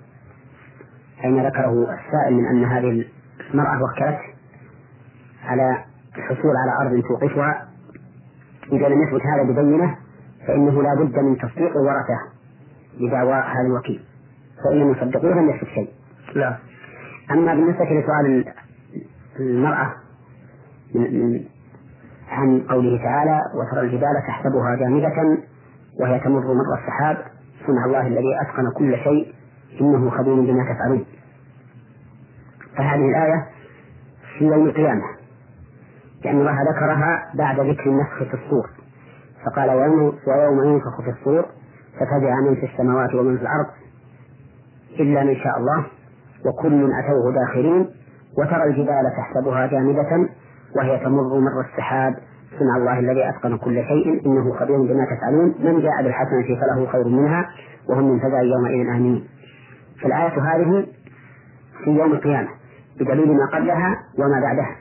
حين 1.17 1.47
ذكره 1.47 1.71
السائل 1.83 2.33
من 2.33 2.45
أن 2.45 2.63
هذه 2.63 3.05
المرأة 3.51 3.83
وكلته 3.83 4.28
على 5.43 5.83
الحصول 6.17 6.51
على 6.57 6.89
أرض 6.89 7.03
توقفها 7.03 7.67
إذا 8.71 8.87
لم 8.87 9.01
يثبت 9.03 9.21
هذا 9.25 9.43
ببينة 9.43 9.95
فإنه 10.47 10.83
لا 10.83 10.95
بد 10.95 11.19
من 11.19 11.37
تصديق 11.37 11.71
الورثة 11.77 12.19
بدعوى 12.99 13.33
هذا 13.33 13.67
الوكيل 13.67 14.03
فإن 14.63 14.79
لم 14.79 14.91
يصدقوه 14.91 15.31
لم 15.31 15.49
يثبت 15.49 15.67
شيء. 15.67 15.89
لا. 16.35 16.57
أما 17.31 17.55
بالنسبة 17.55 17.85
لسؤال 17.85 18.53
المرأة 19.39 19.93
عن 22.29 22.61
قوله 22.69 23.03
تعالى 23.03 23.41
وترى 23.55 23.81
الجبال 23.81 24.23
تحسبها 24.27 24.75
جامدة 24.75 25.37
وهي 25.99 26.19
تمر 26.19 26.53
مر 26.53 26.77
السحاب 26.81 27.17
صنع 27.67 27.85
الله 27.85 28.07
الذي 28.07 28.41
أتقن 28.41 28.71
كل 28.77 28.97
شيء 29.03 29.33
إنه 29.81 30.09
خبير 30.09 30.35
بما 30.35 30.63
تفعلون. 30.73 31.05
فهذه 32.77 33.09
الآية 33.09 33.47
في 34.37 34.45
يوم 34.45 34.65
القيامة. 34.65 35.03
لأن 36.25 36.39
الله 36.39 36.57
ذكرها 36.61 37.31
بعد 37.35 37.59
ذكر 37.59 37.89
النفخ 37.89 38.23
في 38.23 38.33
الصور. 38.33 38.69
فقال 39.45 39.69
ويوم, 39.69 40.13
ويوم 40.27 40.63
ينفخ 40.63 41.01
في 41.01 41.09
الصور 41.09 41.45
ففزع 41.95 42.35
من 42.47 42.55
في 42.55 42.65
السماوات 42.65 43.15
ومن 43.15 43.37
في 43.37 43.43
الأرض 43.43 43.67
إلا 44.99 45.23
من 45.23 45.35
شاء 45.35 45.57
الله 45.57 45.85
وكل 46.45 46.91
أتوه 46.93 47.33
داخلين 47.33 47.89
وترى 48.37 48.63
الجبال 48.63 49.11
تحسبها 49.17 49.67
جامدة 49.67 50.29
وهي 50.75 50.99
تمر 50.99 51.39
مر 51.39 51.61
السحاب. 51.61 52.15
صنع 52.59 52.77
الله 52.77 52.99
الذي 52.99 53.29
أتقن 53.29 53.57
كل 53.57 53.83
شيء 53.83 54.25
إنه 54.25 54.53
خبير 54.53 54.77
بما 54.77 55.05
تفعلون. 55.05 55.55
من 55.59 55.81
جاء 55.81 56.03
بالحسنة 56.03 56.59
فله 56.61 56.91
خير 56.91 57.07
منها 57.07 57.49
وهم 57.89 58.11
من 58.11 58.19
فزع 58.19 58.41
يومئذ 58.41 58.87
آمنين. 58.87 59.27
فالآية 60.01 60.41
هذه 60.41 60.87
في 61.83 61.91
يوم 61.91 62.11
القيامة 62.11 62.49
بدليل 62.99 63.37
ما 63.37 63.45
قبلها 63.53 63.95
وما 64.17 64.41
بعدها. 64.41 64.75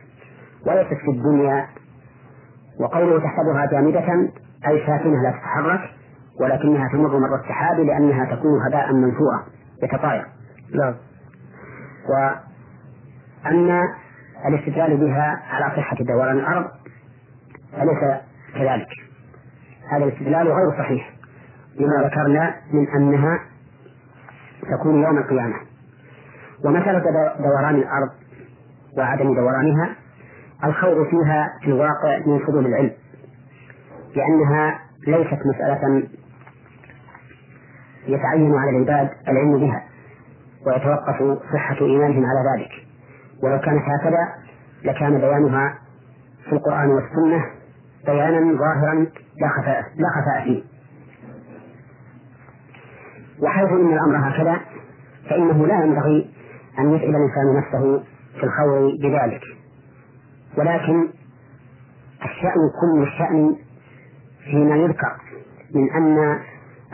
وليست 0.66 1.00
في 1.04 1.10
الدنيا. 1.10 1.66
وقوله 2.80 3.20
تحسبها 3.20 3.66
جامدة 3.66 4.30
أي 4.66 4.86
ساكنة 4.86 5.22
لا 5.22 5.30
تتحرك 5.30 5.80
ولكنها 6.40 6.88
تمر 6.92 7.18
مر 7.18 7.34
السحاب 7.34 7.80
لأنها 7.80 8.24
تكون 8.24 8.66
هباء 8.66 8.92
منثورا 8.92 9.44
يتطاير. 9.82 10.26
نعم. 10.74 10.94
وأما 13.44 13.82
الاستدلال 14.46 14.96
بها 14.96 15.42
على 15.50 15.76
صحة 15.76 15.96
دوران 15.96 16.38
الأرض 16.38 16.70
فليس 17.72 18.20
كذلك؟ 18.54 18.88
هذا 19.90 20.04
الاستدلال 20.04 20.48
غير 20.48 20.70
صحيح 20.78 21.12
لما 21.80 22.08
ذكرنا 22.08 22.54
من 22.72 22.88
أنها 22.88 23.40
تكون 24.78 25.02
يوم 25.02 25.18
القيامة. 25.18 25.56
ومسألة 26.64 27.02
دوران 27.38 27.74
الأرض 27.74 28.10
وعدم 28.98 29.34
دورانها 29.34 29.96
الخوض 30.64 31.06
فيها 31.10 31.58
في 31.60 31.66
الواقع 31.66 32.18
من 32.26 32.38
فضول 32.38 32.66
العلم 32.66 32.92
لأنها 34.16 34.80
ليست 35.06 35.38
مسألة 35.46 36.02
يتعين 38.06 38.54
على 38.54 38.70
العباد 38.70 39.10
العلم 39.28 39.58
بها 39.58 39.82
ويتوقف 40.66 41.38
صحة 41.52 41.76
إيمانهم 41.80 42.24
على 42.26 42.40
ذلك. 42.52 42.70
ولو 43.42 43.60
كانت 43.60 43.82
هكذا 43.82 44.28
لكان 44.84 45.18
بيانها 45.18 45.78
في 46.44 46.52
القرآن 46.52 46.88
والسنة 46.90 47.44
بيانا 48.06 48.58
ظاهرا 48.58 49.06
لا 49.40 49.48
خفاء 49.48 49.82
لا 49.96 50.08
خفاء 50.20 50.44
فيه. 50.44 50.62
وحيث 53.42 53.68
إن 53.68 53.92
الأمر 53.92 54.28
هكذا 54.28 54.60
فإنه 55.30 55.66
لا 55.66 55.84
ينبغي 55.84 56.30
أن 56.78 56.94
يسأل 56.94 57.16
الإنسان 57.16 57.56
نفسه 57.56 58.02
في 58.40 58.44
الخوض 58.44 58.90
بذلك. 59.02 59.57
ولكن 60.56 61.08
الشأن 62.24 62.70
كل 62.80 63.02
الشأن 63.02 63.56
فيما 64.44 64.76
يذكر 64.76 65.16
من 65.74 65.90
أن 65.90 66.38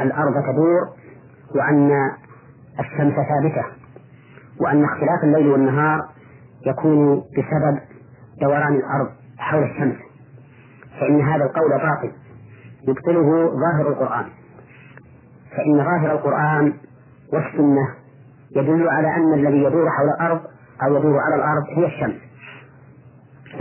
الأرض 0.00 0.32
تدور 0.32 0.80
وأن 1.54 2.10
الشمس 2.80 3.14
ثابتة 3.14 3.64
وأن 4.60 4.84
اختلاف 4.84 5.24
الليل 5.24 5.48
والنهار 5.48 6.00
يكون 6.66 7.16
بسبب 7.16 7.80
دوران 8.40 8.74
الأرض 8.74 9.08
حول 9.38 9.62
الشمس. 9.62 9.96
فإن 11.00 11.20
هذا 11.20 11.44
القول 11.44 11.70
باطل 11.70 12.12
يبطله 12.88 13.48
ظاهر 13.48 13.88
القرآن. 13.88 14.24
فإن 15.50 15.76
ظاهر 15.76 16.12
القرآن 16.12 16.72
والسنة 17.32 17.94
يدل 18.56 18.88
على 18.88 19.16
أن 19.16 19.34
الذي 19.34 19.58
يدور 19.58 19.90
حول 19.90 20.08
الأرض 20.08 20.40
أو 20.82 20.96
يدور 20.96 21.18
على 21.18 21.34
الأرض 21.34 21.62
هي 21.76 21.86
الشمس. 21.86 22.23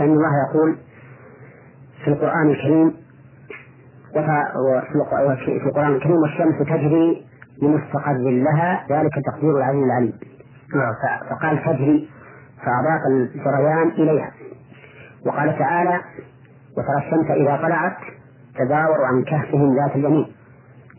فإن 0.04 0.12
الله 0.12 0.30
يقول 0.50 0.78
في 2.04 2.10
القرآن 2.10 2.50
الكريم 2.50 2.94
وفي 4.16 5.66
القرآن 5.66 5.92
الكريم 5.92 6.16
والشمس 6.16 6.58
تجري 6.58 7.26
لمستقر 7.62 8.18
لها 8.18 8.86
ذلك 8.90 9.12
تقدير 9.26 9.56
العليم. 9.56 9.84
العليم 9.84 10.12
فقال 11.30 11.64
تجري 11.64 12.10
فأضاف 12.56 13.00
الجريان 13.10 13.88
إليها. 13.88 14.30
وقال 15.26 15.58
تعالى 15.58 16.00
وترى 16.76 17.06
الشمس 17.06 17.30
إذا 17.30 17.56
طلعت 17.56 17.96
تداور 18.58 19.04
عن 19.04 19.22
كهفهم 19.22 19.76
ذات 19.76 19.96
اليمين 19.96 20.26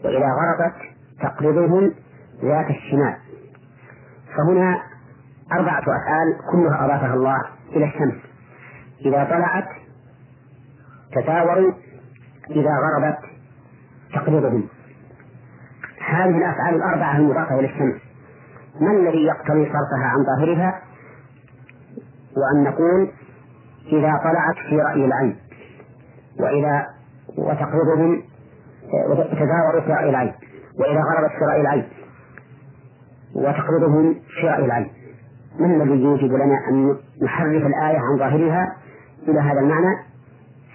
وإذا 0.06 0.28
غربت 0.28 0.76
تقرضهم 1.22 1.94
ذات 2.44 2.70
الشمال. 2.70 3.16
فهنا 4.38 4.82
أربعة 5.52 5.80
أفعال 5.80 6.38
كلها 6.52 6.86
أضافها 6.86 7.14
الله 7.14 7.42
إلى 7.76 7.86
الشمس. 7.86 8.25
إذا 9.02 9.24
طلعت 9.24 9.68
تداوروا 11.16 11.72
إذا 12.50 12.70
غربت 12.70 13.18
تقرضهم 14.14 14.68
هذه 16.08 16.38
الأفعال 16.38 16.76
الأربعة 16.76 17.18
المضافة 17.18 17.60
إلى 17.60 17.68
الشمس. 17.68 18.02
ما 18.82 18.92
الذي 18.92 19.24
يقتضي 19.24 19.66
صرفها 19.66 20.08
عن 20.08 20.18
ظاهرها؟ 20.26 20.82
وأن 22.38 22.64
نقول 22.64 23.12
إذا 23.88 24.20
طلعت 24.24 24.56
في 24.70 24.78
رأي 24.78 25.06
العين 25.06 25.36
وإذا 26.40 26.86
وتقرضهم 27.38 28.24
وتتزاور 29.10 29.82
في 29.86 29.94
رأي 29.94 30.10
العين 30.10 30.34
وإذا 30.80 31.00
غربت 31.00 31.32
في 31.32 31.46
رأي 31.52 31.62
العين 31.62 31.86
وتقرضهم 33.36 34.14
في 34.14 34.48
رأي 34.48 34.66
العين. 34.66 34.92
من 35.60 35.82
الذي 35.82 36.04
يوجب 36.04 36.34
لنا 36.34 36.58
أن 36.70 36.98
نحرف 37.22 37.66
الآية 37.66 37.98
عن 38.00 38.18
ظاهرها؟ 38.20 38.75
إلى 39.28 39.40
هذا 39.40 39.60
المعنى 39.60 39.96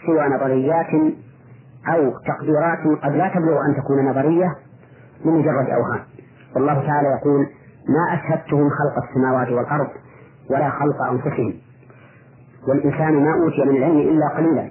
سوى 0.07 0.29
نظريات 0.29 1.15
أو 1.89 2.13
تقديرات 2.27 2.79
قد 3.03 3.13
لا 3.13 3.29
تبلغ 3.29 3.61
أن 3.69 3.77
تكون 3.77 4.11
نظرية 4.11 4.57
لمجرد 5.25 5.67
أوهام. 5.71 6.01
والله 6.55 6.87
تعالى 6.87 7.09
يقول 7.09 7.47
ما 7.89 8.15
أشهدتهم 8.15 8.69
خلق 8.71 9.05
السماوات 9.09 9.49
والأرض 9.49 9.89
ولا 10.51 10.71
خلق 10.71 11.03
أنفسهم. 11.11 11.55
والإنسان 12.69 13.25
ما 13.25 13.35
أوتي 13.35 13.65
من 13.65 13.77
العلم 13.77 13.99
إلا 13.99 14.29
قليلا. 14.37 14.71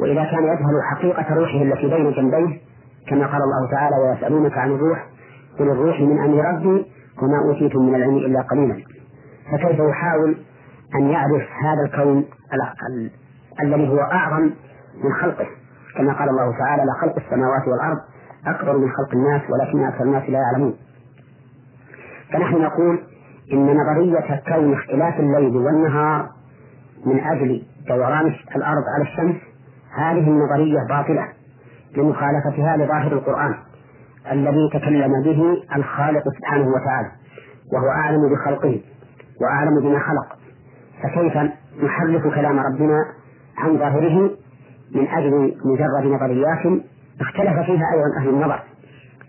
وإذا 0.00 0.24
كان 0.24 0.44
يجهل 0.44 0.82
حقيقة 0.90 1.34
روحه 1.34 1.62
التي 1.62 1.88
بين 1.88 2.12
جنبيه 2.12 2.58
كما 3.08 3.26
قال 3.26 3.42
الله 3.42 3.70
تعالى 3.70 3.96
ويسألونك 3.96 4.58
عن 4.58 4.70
الروح 4.70 5.06
قل 5.58 5.70
الروح 5.70 6.00
من 6.00 6.18
أمر 6.18 6.44
ربي 6.44 6.86
وما 7.22 7.38
أوتيتم 7.44 7.82
من 7.82 7.94
العلم 7.94 8.16
إلا 8.16 8.42
قليلا. 8.42 8.82
فكيف 9.52 9.80
يحاول 9.80 10.36
أن 10.94 11.08
يعرف 11.08 11.42
هذا 11.42 11.82
الكون 11.86 12.24
الذي 13.62 13.88
هو 13.88 14.00
أعظم 14.00 14.50
من 15.04 15.12
خلقه. 15.20 15.46
كما 15.96 16.12
قال 16.12 16.28
الله 16.28 16.58
تعالى 16.58 16.82
لخلق 16.82 17.16
السماوات 17.16 17.68
والأرض 17.68 17.98
أكبر 18.46 18.76
من 18.76 18.90
خلق 18.90 19.14
الناس 19.14 19.42
ولكن 19.50 19.84
أكثر 19.84 20.04
الناس 20.04 20.30
لا 20.30 20.38
يعلمون. 20.38 20.74
فنحن 22.32 22.62
نقول 22.62 23.00
إن 23.52 23.76
نظرية 23.76 24.42
كون 24.48 24.72
اختلاف 24.72 25.20
الليل 25.20 25.56
والنهار 25.56 26.28
من 27.06 27.20
أجل 27.20 27.62
دوران 27.88 28.34
الأرض 28.56 28.82
على 28.94 29.02
الشمس 29.02 29.36
هذه 29.94 30.28
النظرية 30.28 30.78
باطلة 30.88 31.28
لمخالفتها 31.96 32.76
لظاهر 32.76 33.12
القرآن 33.12 33.54
الذي 34.32 34.70
تكلم 34.72 35.22
به 35.24 35.62
الخالق 35.76 36.24
سبحانه 36.38 36.68
وتعالى 36.68 37.10
وهو 37.72 37.88
أعلم 37.88 38.34
بخلقه 38.34 38.80
وأعلم 39.40 39.80
بما 39.80 39.98
خلق. 39.98 40.38
فكيف 41.02 41.52
نحرف 41.82 42.34
كلام 42.34 42.58
ربنا 42.58 43.04
عن 43.58 43.78
ظاهره 43.78 44.30
من 44.94 45.08
أجل 45.08 45.56
مجرد 45.64 46.12
نظريات 46.12 46.82
اختلف 47.20 47.66
فيها 47.66 47.84
أيضا 47.94 48.18
أهل 48.18 48.28
النظر 48.28 48.62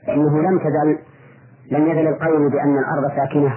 فإنه 0.07 0.41
لم 0.41 0.59
تزل 0.59 0.97
لم 1.71 1.87
يزل 1.87 2.07
القول 2.07 2.51
بأن 2.51 2.77
الأرض 2.77 3.15
ساكنة 3.15 3.53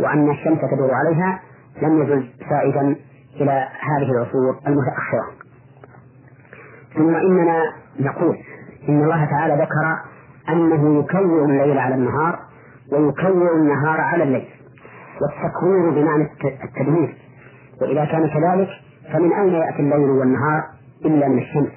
وأن 0.00 0.30
الشمس 0.30 0.58
تدور 0.60 0.90
عليها 0.94 1.40
لم 1.82 2.02
يزل 2.02 2.28
سائدا 2.50 2.96
إلى 3.40 3.68
هذه 3.80 4.10
العصور 4.10 4.60
المتأخرة. 4.66 5.26
ثم 6.94 7.14
إننا 7.14 7.72
نقول 8.00 8.38
إن 8.88 9.02
الله 9.02 9.24
تعالى 9.24 9.54
ذكر 9.54 9.98
أنه 10.48 10.98
يكور 10.98 11.44
الليل 11.44 11.78
على 11.78 11.94
النهار 11.94 12.38
ويكور 12.92 13.54
النهار 13.56 14.00
على 14.00 14.22
الليل 14.22 14.48
والتكوير 15.20 15.90
بمعنى 15.90 16.28
التدمير. 16.64 17.16
وإذا 17.82 18.04
كان 18.04 18.28
كذلك 18.28 18.68
فمن 19.12 19.32
أين 19.32 19.54
يأتي 19.54 19.78
الليل 19.78 20.10
والنهار 20.10 20.62
إلا 21.04 21.28
من 21.28 21.38
الشمس؟ 21.38 21.72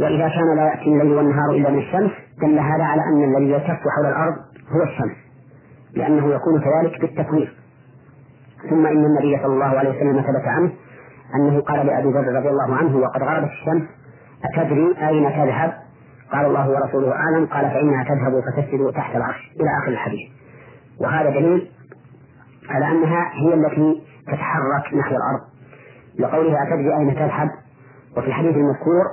وإذا 0.00 0.28
كان 0.28 0.56
لا 0.56 0.66
يأتي 0.66 0.84
الليل 0.84 1.12
والنهار 1.12 1.50
إلا 1.50 1.70
من 1.70 1.78
الشمس 1.78 2.10
دل 2.40 2.58
هذا 2.58 2.84
على 2.84 3.02
أن 3.02 3.36
الذي 3.36 3.50
يلتف 3.52 3.78
حول 3.96 4.06
الأرض 4.06 4.34
هو 4.70 4.82
الشمس 4.82 5.16
لأنه 5.94 6.34
يكون 6.34 6.60
كذلك 6.60 7.00
بالتكوير. 7.00 7.56
ثم 8.70 8.86
إن 8.86 9.04
النبي 9.04 9.36
صلى 9.42 9.54
الله 9.54 9.78
عليه 9.78 9.90
وسلم 9.90 10.20
ثبت 10.20 10.46
عنه 10.46 10.72
أنه 11.34 11.60
قال 11.60 11.86
لأبي 11.86 12.08
ذر 12.08 12.36
رضي 12.38 12.48
الله 12.48 12.74
عنه 12.74 12.96
وقد 12.96 13.22
غربت 13.22 13.50
الشمس 13.50 13.82
أتدري 14.44 14.94
أين 15.08 15.30
تذهب؟ 15.30 15.72
قال 16.32 16.46
الله 16.46 16.70
ورسوله 16.70 17.12
أعلم. 17.12 17.46
قال 17.46 17.70
فإنها 17.70 18.04
تذهب 18.04 18.32
فتسجد 18.40 18.92
تحت 18.92 19.16
العرش 19.16 19.52
إلى 19.60 19.70
آخر 19.82 19.92
الحديث. 19.92 20.28
وهذا 21.00 21.30
دليل 21.30 21.70
على 22.70 22.90
أنها 22.90 23.30
هي 23.32 23.54
التي 23.54 24.02
تتحرك 24.26 24.94
نحو 24.94 25.16
الأرض. 25.16 25.40
لقولها 26.18 26.62
أتدري 26.62 26.96
أين 26.96 27.14
تذهب؟ 27.14 27.50
وفي 28.16 28.26
الحديث 28.26 28.56
المذكور 28.56 29.04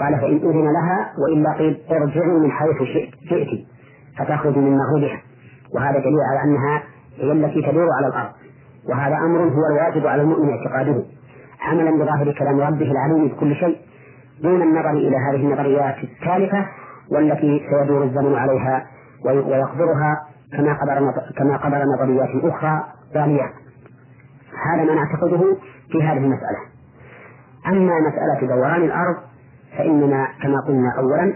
قال 0.00 0.20
فإن 0.20 0.36
أذن 0.36 0.72
لها 0.72 1.12
وإلا 1.18 1.52
قيل 1.52 1.80
ارجعي 1.90 2.26
من 2.26 2.50
حيث 2.50 2.82
شئت 3.28 3.48
فتخرج 4.18 4.58
من 4.58 4.76
مغربها 4.76 5.20
وهذا 5.74 5.98
دليل 5.98 6.20
على 6.30 6.50
أنها 6.50 6.82
هي 7.18 7.32
التي 7.32 7.62
تدور 7.62 7.86
على 7.98 8.06
الأرض. 8.06 8.30
وهذا 8.88 9.16
أمر 9.16 9.38
هو 9.38 9.66
الواجب 9.72 10.06
على 10.06 10.22
المؤمن 10.22 10.50
اعتقاده. 10.50 11.02
عملا 11.62 11.90
بظاهر 12.04 12.32
كلام 12.32 12.60
ربه 12.60 12.90
العليم 12.90 13.28
بكل 13.28 13.54
شيء 13.54 13.76
دون 14.42 14.62
النظر 14.62 14.90
إلى 14.90 15.16
هذه 15.16 15.36
النظريات 15.36 15.96
التالفة 16.04 16.66
والتي 17.10 17.62
سيدور 17.70 18.04
الزمن 18.04 18.34
عليها 18.34 18.86
ويقدرها 19.24 20.26
كما 20.56 20.72
قدر 20.72 21.12
كما 21.36 21.56
قدر 21.56 21.84
نظريات 21.84 22.44
أخرى 22.44 22.84
ثانية. 23.14 23.52
هذا 24.66 24.84
ما 24.84 24.94
نعتقده 24.94 25.56
في 25.92 26.02
هذه 26.02 26.18
المسألة. 26.18 26.58
أما 27.66 27.92
مسألة 28.00 28.54
دوران 28.54 28.82
الأرض 28.82 29.16
فإننا 29.78 30.28
كما 30.42 30.60
قلنا 30.68 30.92
أولا 30.98 31.34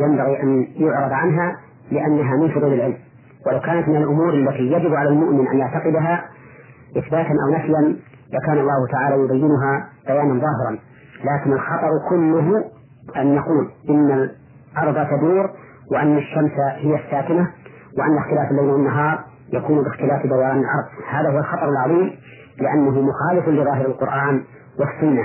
ينبغي 0.00 0.42
أن 0.42 0.66
يعرض 0.76 1.12
عنها 1.12 1.56
لأنها 1.90 2.36
من 2.36 2.48
فضول 2.48 2.72
العلم. 2.72 2.96
ولو 3.46 3.60
كانت 3.60 3.88
من 3.88 3.96
الأمور 3.96 4.34
التي 4.34 4.72
يجب 4.72 4.94
على 4.94 5.08
المؤمن 5.08 5.48
أن 5.48 5.58
يعتقدها 5.58 6.24
إثباتا 6.96 7.34
أو 7.46 7.54
نفيا 7.54 7.96
لكان 8.32 8.58
الله 8.58 8.86
تعالى 8.92 9.24
يبينها 9.24 9.88
بيانا 10.06 10.40
ظاهرا. 10.40 10.78
لكن 11.24 11.52
الخطر 11.52 11.90
كله 12.10 12.64
أن 13.16 13.34
نقول 13.34 13.70
إن 13.90 14.28
الأرض 14.76 15.06
تدور 15.06 15.50
وأن 15.92 16.18
الشمس 16.18 16.52
هي 16.76 16.94
الساكنة 16.94 17.50
وأن 17.98 18.18
اختلاف 18.18 18.50
الليل 18.50 18.70
والنهار 18.70 19.24
يكون 19.52 19.82
باختلاف 19.82 20.26
دوران 20.26 20.58
الأرض. 20.58 20.86
هذا 21.10 21.30
هو 21.30 21.38
الخطر 21.38 21.68
العظيم 21.68 22.10
لأنه 22.60 23.00
مخالف 23.00 23.48
لظاهر 23.48 23.86
القرآن 23.86 24.44
والسنة. 24.78 25.22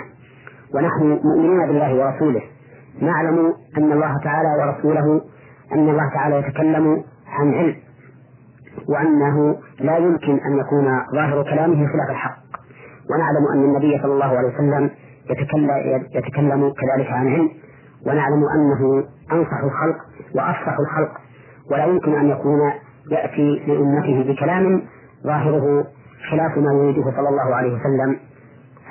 ونحن 0.76 1.20
مؤمنون 1.24 1.68
بالله 1.68 1.96
ورسوله. 1.96 2.42
نعلم 3.02 3.54
أن 3.78 3.92
الله 3.92 4.18
تعالى 4.24 4.50
ورسوله 4.60 5.22
أن 5.74 5.90
الله 5.90 6.10
تعالى 6.14 6.36
يتكلم 6.36 7.04
عن 7.28 7.54
علم. 7.54 7.76
وأنه 8.90 9.58
لا 9.80 9.98
يمكن 9.98 10.40
أن 10.40 10.58
يكون 10.58 11.00
ظاهر 11.16 11.44
كلامه 11.44 11.88
خلاف 11.88 12.10
الحق. 12.10 12.38
ونعلم 13.12 13.48
أن 13.54 13.64
النبي 13.64 14.00
صلى 14.02 14.14
الله 14.14 14.38
عليه 14.38 14.54
وسلم 14.54 14.90
يتكلم, 15.30 15.70
يتكلم 16.16 16.74
كذلك 16.74 17.12
عن 17.12 17.28
علم. 17.28 17.50
ونعلم 18.08 18.44
أنه 18.56 19.04
أنصح 19.32 19.64
الخلق 19.64 19.98
وأفصح 20.36 20.76
الخلق 20.80 21.12
ولا 21.72 21.86
يمكن 21.86 22.16
أن 22.16 22.30
يكون 22.30 22.60
يأتي 23.12 23.64
لأمته 23.68 24.34
بكلام 24.34 24.82
ظاهره 25.24 25.86
خلاف 26.32 26.58
ما 26.58 26.74
يريده 26.74 27.04
صلى 27.04 27.30
الله 27.30 27.56
عليه 27.56 27.74
وسلم. 27.74 28.20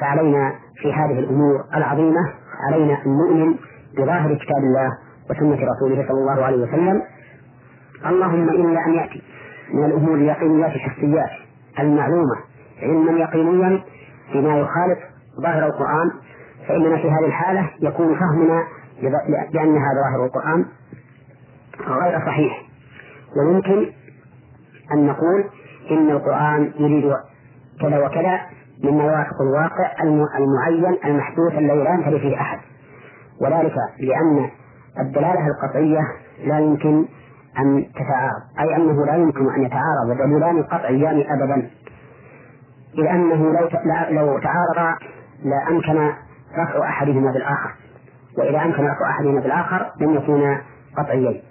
فعلينا 0.01 0.53
في 0.83 0.93
هذه 0.93 1.19
الأمور 1.19 1.65
العظيمة 1.75 2.21
علينا 2.69 2.99
أن 3.07 3.17
نؤمن 3.17 3.55
بظاهر 3.97 4.35
كتاب 4.35 4.59
الله 4.59 4.91
وسنة 5.31 5.69
رسوله 5.73 6.09
صلى 6.09 6.19
الله 6.21 6.45
عليه 6.45 6.63
وسلم. 6.63 7.03
اللهم 8.07 8.49
إلا 8.49 8.87
أن 8.87 8.95
يأتي 8.95 9.23
من 9.75 9.85
الأمور 9.85 10.15
اليقينيات 10.15 10.73
الحسيات 10.75 11.31
المعلومة 11.79 12.37
علما 12.83 13.13
يقينيا 13.13 13.83
فيما 14.33 14.59
يخالف 14.59 14.99
ظاهر 15.41 15.67
القرآن. 15.67 16.11
فإننا 16.69 16.97
في 16.97 17.11
هذه 17.11 17.27
الحالة 17.27 17.71
يكون 17.81 18.15
فهمنا 18.15 18.65
بأن 19.53 19.77
هذا 19.77 20.01
ظاهر 20.03 20.25
القرآن 20.27 20.65
غير 21.89 22.27
صحيح. 22.27 22.62
ويمكن 23.37 23.93
أن 24.93 25.07
نقول 25.07 25.45
إن 25.91 26.11
القرآن 26.11 26.73
يريد 26.79 27.13
كذا 27.81 28.07
وكذا 28.07 28.41
مما 28.85 29.05
يوافق 29.05 29.43
الواقع 29.43 29.93
المعين 30.39 30.97
المحدوث 31.05 31.53
الذي 31.53 31.83
لا 31.83 31.91
ينتهي 31.91 32.19
فيه 32.19 32.41
أحد. 32.41 32.59
وذلك 33.41 33.75
لأن 34.01 34.51
الدلالة 35.01 35.47
القطعية 35.47 36.01
لا 36.45 36.59
يمكن 36.59 37.07
أن 37.59 37.87
تتعارض. 37.95 38.43
أي 38.61 38.77
أنه 38.77 39.07
لا 39.07 39.17
يمكن 39.17 39.55
أن 39.55 39.65
يتعارض. 39.65 40.19
دليلان 40.19 40.63
قطعيان 40.63 41.25
أبدا. 41.29 41.71
إذ 42.99 43.07
أنه 43.07 43.53
لو 43.53 43.69
لو 44.11 44.39
تعارضا 44.39 44.99
لأمكن 45.45 46.13
رفع 46.59 46.89
أحدهما 46.89 47.33
بالآخر. 47.33 47.71
وإذا 48.39 48.63
أمكن 48.63 48.85
رفع 48.85 49.11
أحدهما 49.11 49.41
بالآخر 49.41 49.91
لم 50.01 50.15
يكونا 50.15 50.61
قطعيين. 50.99 51.43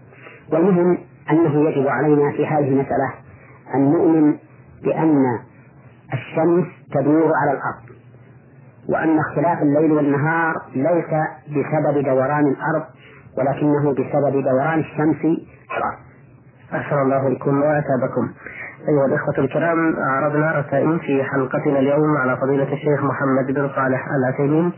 والمهم 0.52 0.98
أنه 1.32 1.70
يجب 1.70 1.88
علينا 1.88 2.32
في 2.32 2.46
هذه 2.48 2.68
المسألة 2.68 3.14
أن 3.76 3.92
نؤمن 3.92 4.36
بأن 4.84 5.24
الشمس 6.14 6.66
تدور 6.94 7.32
على 7.42 7.52
الأرض 7.52 7.84
وأن 8.90 9.20
اختلاف 9.20 9.62
الليل 9.62 9.92
والنهار 9.92 10.56
ليس 10.76 11.12
بسبب 11.48 12.04
دوران 12.06 12.48
الأرض 12.48 12.84
ولكنه 13.38 13.92
بسبب 13.92 14.44
دوران 14.44 14.80
الشمس 14.80 15.18
حرام 15.70 15.98
أحسن 16.74 16.96
الله 16.96 17.30
بكم 17.36 17.62
وأتابكم 17.62 18.30
أيها 18.90 19.06
الإخوة 19.06 19.38
الكرام 19.38 19.96
عرضنا 20.00 20.52
رسائل 20.60 21.00
في 21.00 21.24
حلقتنا 21.24 21.80
اليوم 21.80 22.18
على 22.18 22.38
فضيلة 22.38 22.74
الشيخ 22.74 23.04
محمد 23.04 23.46
بن 23.56 23.70
صالح 23.76 24.06
العثيمين 24.20 24.72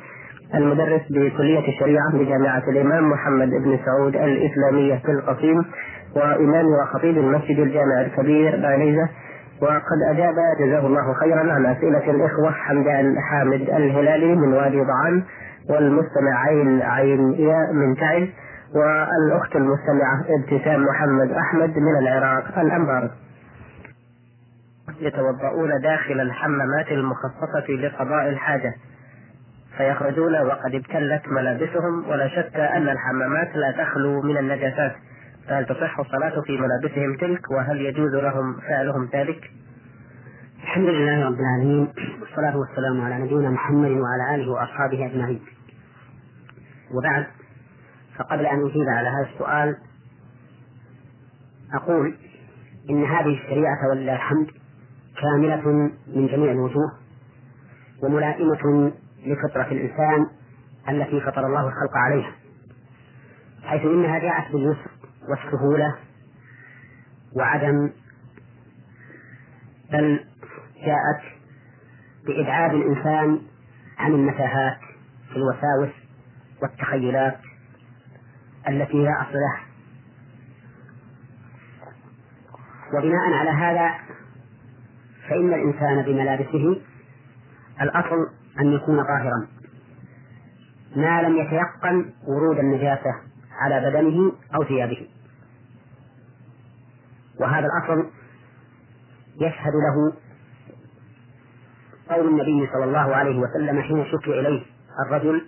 المدرس 0.55 1.01
بكلية 1.09 1.67
الشريعة 1.67 2.11
بجامعة 2.13 2.63
الإمام 2.67 3.09
محمد 3.09 3.49
بن 3.49 3.79
سعود 3.85 4.15
الإسلامية 4.15 4.95
في 4.95 5.11
القصيم. 5.11 5.65
وإمام 6.15 6.65
وخطيب 6.65 7.17
المسجد 7.17 7.59
الجامع 7.59 8.01
الكبير 8.01 8.55
بانيزة 8.55 9.09
وقد 9.61 9.99
أجاب 10.09 10.35
جزاه 10.59 10.87
الله 10.87 11.13
خيرا 11.13 11.53
عن 11.53 11.65
أسئلة 11.65 12.11
الإخوة 12.11 12.51
حمدان 12.51 13.15
حامد 13.19 13.61
الهلالي 13.61 14.35
من 14.35 14.53
وادي 14.53 14.81
ضعان 14.81 15.23
والمستمع 15.69 16.45
عين 16.47 16.81
عين 16.81 17.33
ياء 17.33 17.73
من 17.73 17.95
تعز 17.95 18.27
والأخت 18.75 19.55
المستمعة 19.55 20.23
ابتسام 20.29 20.85
محمد 20.85 21.31
أحمد 21.31 21.77
من 21.77 21.97
العراق 21.97 22.59
الأنبار. 22.59 23.11
يتوضؤون 24.99 25.81
داخل 25.81 26.21
الحمامات 26.21 26.91
المخصصة 26.91 27.69
لقضاء 27.69 28.29
الحاجة 28.29 28.73
فيخرجون 29.77 30.41
وقد 30.41 30.75
ابتلت 30.75 31.21
ملابسهم 31.27 32.09
ولا 32.09 32.27
شك 32.27 32.55
أن 32.55 32.89
الحمامات 32.89 33.55
لا 33.55 33.83
تخلو 33.83 34.21
من 34.21 34.37
النجاسات. 34.37 34.91
فهل 35.47 35.65
تصح 35.65 35.99
الصلاة 35.99 36.41
في 36.41 36.57
ملابسهم 36.57 37.17
تلك 37.17 37.51
وهل 37.51 37.81
يجوز 37.81 38.15
لهم 38.15 38.59
فعلهم 38.59 39.09
ذلك؟ 39.13 39.51
الحمد 40.63 40.85
لله 40.85 41.25
رب 41.25 41.39
العالمين 41.39 41.93
والصلاة 42.21 42.57
والسلام 42.57 43.01
على 43.01 43.17
نبينا 43.23 43.49
محمد 43.49 43.91
وعلى 43.91 44.35
آله 44.35 44.51
وأصحابه 44.51 45.05
أجمعين 45.05 45.41
وبعد 46.93 47.25
فقبل 48.17 48.45
أن 48.45 48.65
أجيب 48.67 48.89
على 48.89 49.09
هذا 49.09 49.29
السؤال 49.33 49.77
أقول 51.73 52.15
إن 52.89 53.03
هذه 53.03 53.33
الشريعة 53.33 53.89
ولله 53.89 54.13
الحمد 54.15 54.47
كاملة 55.21 55.69
من 56.15 56.27
جميع 56.27 56.51
الوجوه 56.51 56.91
وملائمة 58.03 58.91
لفطرة 59.25 59.67
الإنسان 59.71 60.27
التي 60.89 61.21
فطر 61.21 61.47
الله 61.47 61.67
الخلق 61.67 61.97
عليها 61.97 62.31
حيث 63.63 63.81
إنها 63.81 64.19
جاءت 64.19 64.51
باليسر 64.51 64.91
والسهولة 65.29 65.95
وعدم 67.35 67.91
بل 69.91 70.25
جاءت 70.85 71.21
بإبعاد 72.25 72.73
الإنسان 72.73 73.41
عن 73.97 74.11
المتاهات 74.11 74.77
في 75.29 75.35
الوساوس 75.35 75.89
والتخيلات 76.61 77.37
التي 78.67 78.97
لا 79.03 79.21
أصل 79.21 79.33
لها. 79.33 79.63
وبناء 82.93 83.33
على 83.33 83.49
هذا 83.49 83.91
فإن 85.29 85.53
الإنسان 85.53 86.01
بملابسه 86.01 86.81
الأصل 87.81 88.29
أن 88.59 88.73
يكون 88.73 89.03
طاهرا 89.03 89.47
ما 90.95 91.21
لم 91.21 91.37
يتيقن 91.37 92.13
ورود 92.27 92.59
النجاسة 92.59 93.15
على 93.51 93.89
بدنه 93.89 94.31
أو 94.55 94.63
ثيابه. 94.63 95.07
وهذا 97.43 97.67
الأصل 97.67 98.09
يشهد 99.35 99.73
له 99.73 100.13
قول 102.09 102.27
النبي 102.27 102.69
صلى 102.73 102.83
الله 102.83 103.15
عليه 103.15 103.39
وسلم 103.39 103.81
حين 103.81 104.05
شكي 104.05 104.39
إليه 104.39 104.63
الرجل 105.07 105.47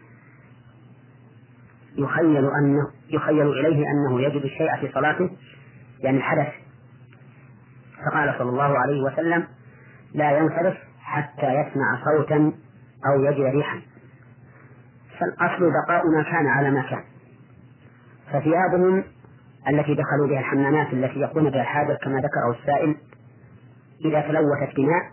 يخيل 1.97 2.49
أنه 2.51 2.91
يخيل 3.10 3.47
إليه 3.47 3.84
أنه 3.91 4.21
يجد 4.21 4.43
الشيء 4.43 4.75
في 4.81 4.91
صلاته 4.93 5.29
يعني 5.99 6.17
الحدث. 6.17 6.47
فقال 8.05 8.36
صلى 8.38 8.49
الله 8.49 8.79
عليه 8.79 9.03
وسلم 9.03 9.47
لا 10.13 10.38
ينصرف 10.38 10.77
حتى 10.99 11.53
يسمع 11.53 12.03
صوتا 12.05 12.53
أو 13.08 13.23
يجد 13.23 13.55
ريحا. 13.55 13.81
فالأصل 15.19 15.71
بقاء 15.71 16.08
ما 16.08 16.23
كان 16.23 16.47
على 16.47 16.71
ما 16.71 16.81
كان. 16.81 17.03
فثيابهم 18.27 19.03
التي 19.69 19.95
دخلوا 19.95 20.28
بها 20.28 20.39
الحمامات 20.39 20.93
التي 20.93 21.19
يقوم 21.19 21.49
بها 21.49 21.62
الحاجة 21.62 21.93
كما 21.93 22.17
ذكره 22.17 22.51
السائل 22.60 22.95
إذا 24.06 24.21
تلوثت 24.21 24.75
بماء 24.75 25.12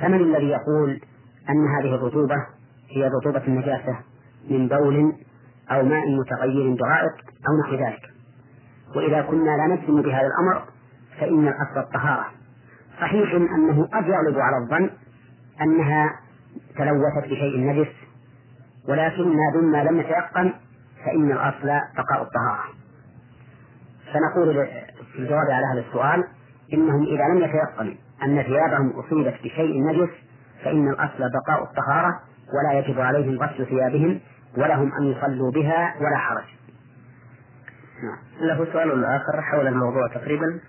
فمن 0.00 0.20
الذي 0.20 0.48
يقول 0.48 1.00
أن 1.50 1.66
هذه 1.78 1.94
الرطوبة 1.94 2.46
هي 2.90 3.08
رطوبة 3.08 3.46
النجاسة 3.46 3.96
من 4.50 4.68
بول 4.68 5.12
أو 5.70 5.82
ماء 5.82 6.08
متغير 6.20 6.74
برائق 6.74 7.14
أو 7.48 7.60
نحو 7.60 7.74
ذلك؟ 7.74 8.02
وإذا 8.96 9.22
كنا 9.22 9.56
لا 9.56 9.66
نجزم 9.66 10.02
بهذا 10.02 10.26
الأمر 10.26 10.62
فإن 11.20 11.48
الأصل 11.48 11.78
الطهارة. 11.78 12.26
صحيح 13.00 13.34
أنه 13.34 13.86
قد 13.86 14.06
يغلب 14.06 14.38
على 14.38 14.56
الظن 14.56 14.90
أنها 15.62 16.20
تلوثت 16.76 17.24
بشيء 17.24 17.60
نجس 17.60 17.92
ولكن 18.88 19.36
ما 19.36 19.52
دمنا 19.54 19.90
لم 19.90 20.00
نتيقن 20.00 20.52
فإن 21.04 21.32
الأصل 21.32 21.66
بقاء 21.96 22.22
الطهارة. 22.22 22.75
فنقول 24.12 24.66
في 25.12 25.18
الجواب 25.18 25.50
على 25.50 25.66
هذا 25.72 25.86
السؤال 25.88 26.24
إنهم 26.72 27.02
إذا 27.02 27.24
لم 27.24 27.44
يتيقنوا 27.44 27.94
أن 28.22 28.42
ثيابهم 28.42 28.90
أصيبت 28.90 29.34
بشيء 29.44 29.82
نجس 29.82 30.10
فإن 30.64 30.88
الأصل 30.88 31.30
بقاء 31.32 31.62
الطهارة 31.62 32.20
ولا 32.54 32.78
يجب 32.78 33.00
عليهم 33.00 33.42
غسل 33.42 33.66
ثيابهم 33.66 34.20
ولهم 34.56 34.92
أن 34.92 35.02
يصلوا 35.02 35.50
بها 35.50 35.94
ولا 36.00 36.16
حرج 36.16 36.44
نعم. 38.02 38.48
له 38.48 38.72
سؤال 38.72 39.04
آخر 39.04 39.42
حول 39.42 39.66
الموضوع 39.66 40.08
تقريبا 40.08 40.60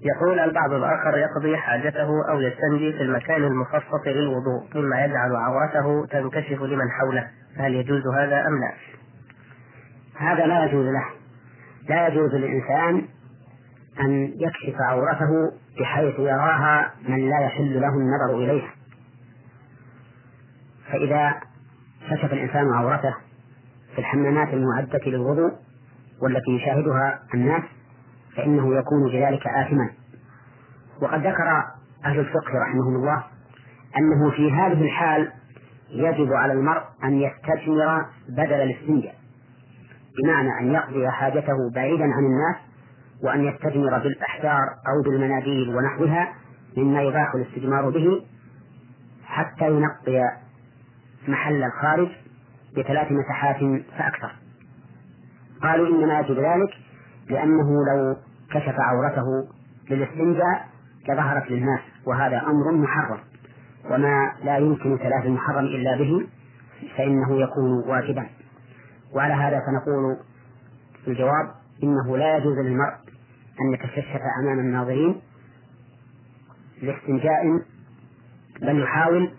يقول 0.00 0.38
البعض 0.38 0.72
الآخر 0.72 1.18
يقضي 1.18 1.56
حاجته 1.56 2.30
أو 2.30 2.40
يستنجي 2.40 2.92
في 2.92 3.02
المكان 3.02 3.44
المخصص 3.44 4.06
للوضوء 4.06 4.62
مما 4.74 5.04
يجعل 5.04 5.36
عورته 5.36 6.06
تنكشف 6.06 6.62
لمن 6.62 6.90
حوله 6.90 7.30
فهل 7.56 7.74
يجوز 7.74 8.06
هذا 8.06 8.46
أم 8.46 8.60
لا؟ 8.60 8.72
هذا 10.16 10.46
لا 10.46 10.64
يجوز 10.64 10.86
له 10.86 11.04
لا 11.88 12.08
يجوز 12.08 12.34
للإنسان 12.34 13.08
أن 14.00 14.32
يكشف 14.40 14.80
عورته 14.80 15.52
بحيث 15.80 16.18
يراها 16.18 16.92
من 17.08 17.28
لا 17.28 17.40
يحل 17.40 17.80
له 17.80 17.88
النظر 17.88 18.38
إليها. 18.44 18.70
فإذا 20.92 21.40
كشف 22.10 22.32
الإنسان 22.32 22.72
عورته 22.72 23.14
في 23.94 23.98
الحمامات 23.98 24.54
المعدة 24.54 25.00
للوضوء 25.06 25.52
والتي 26.22 26.50
يشاهدها 26.50 27.20
الناس 27.34 27.62
فإنه 28.36 28.78
يكون 28.78 29.12
بذلك 29.12 29.46
آثما. 29.46 29.90
وقد 31.02 31.26
ذكر 31.26 31.64
أهل 32.04 32.18
الفقه 32.18 32.58
رحمهم 32.62 32.96
الله 32.96 33.24
أنه 33.98 34.30
في 34.30 34.52
هذه 34.52 34.82
الحال 34.82 35.32
يجب 35.90 36.32
على 36.32 36.52
المرء 36.52 36.82
أن 37.04 37.20
يستثمر 37.20 38.06
بدل 38.28 38.52
الاستنجاء. 38.54 39.23
بمعنى 40.18 40.60
أن 40.60 40.72
يقضي 40.72 41.08
حاجته 41.08 41.70
بعيدا 41.74 42.04
عن 42.04 42.24
الناس 42.24 42.56
وأن 43.22 43.44
يستثمر 43.44 43.98
بالأحجار 43.98 44.62
أو 44.88 45.02
بالمناديل 45.04 45.76
ونحوها 45.76 46.32
مما 46.76 47.02
يباح 47.02 47.34
الاستجمار 47.34 47.90
به 47.90 48.26
حتى 49.24 49.70
ينقي 49.70 50.36
محل 51.28 51.64
الخارج 51.64 52.08
بثلاث 52.76 53.12
مساحات 53.12 53.56
فأكثر. 53.98 54.32
قالوا 55.62 55.88
إنما 55.88 56.20
يجب 56.20 56.38
ذلك 56.38 56.70
لأنه 57.30 57.68
لو 57.90 58.16
كشف 58.50 58.74
عورته 58.78 59.48
للاستنجاء 59.90 60.68
لظهرت 61.08 61.50
للناس 61.50 61.80
وهذا 62.06 62.42
أمر 62.46 62.72
محرم. 62.72 63.18
وما 63.90 64.32
لا 64.44 64.56
يمكن 64.56 64.98
تلافي 64.98 65.28
المحرم 65.28 65.64
إلا 65.64 65.96
به 65.96 66.26
فإنه 66.96 67.40
يكون 67.40 67.88
واجبا. 67.88 68.26
وعلى 69.14 69.34
هذا 69.34 69.60
فنقول 69.66 70.16
في 71.04 71.10
الجواب 71.10 71.54
إنه 71.82 72.16
لا 72.16 72.36
يجوز 72.36 72.58
للمرء 72.58 72.94
أن 73.60 73.72
يتكشف 73.74 74.20
أمام 74.42 74.58
الناظرين 74.58 75.20
لاستنجاء 76.82 77.42
بل 78.60 78.82
يحاول 78.82 79.30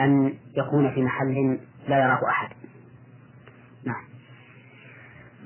أن 0.00 0.34
يكون 0.56 0.94
في 0.94 1.02
محل 1.02 1.58
لا 1.88 1.98
يراه 1.98 2.28
أحد. 2.28 2.48
نعم. 3.84 4.04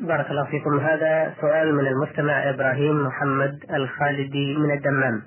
بارك 0.01 0.31
الله 0.31 0.45
فيكم. 0.45 0.81
هذا 0.81 1.35
سؤال 1.41 1.75
من 1.75 1.87
المستمع 1.87 2.51
إبراهيم 2.51 3.07
محمد 3.07 3.65
الخالدي 3.71 4.57
من 4.57 4.71
الدمام. 4.71 5.23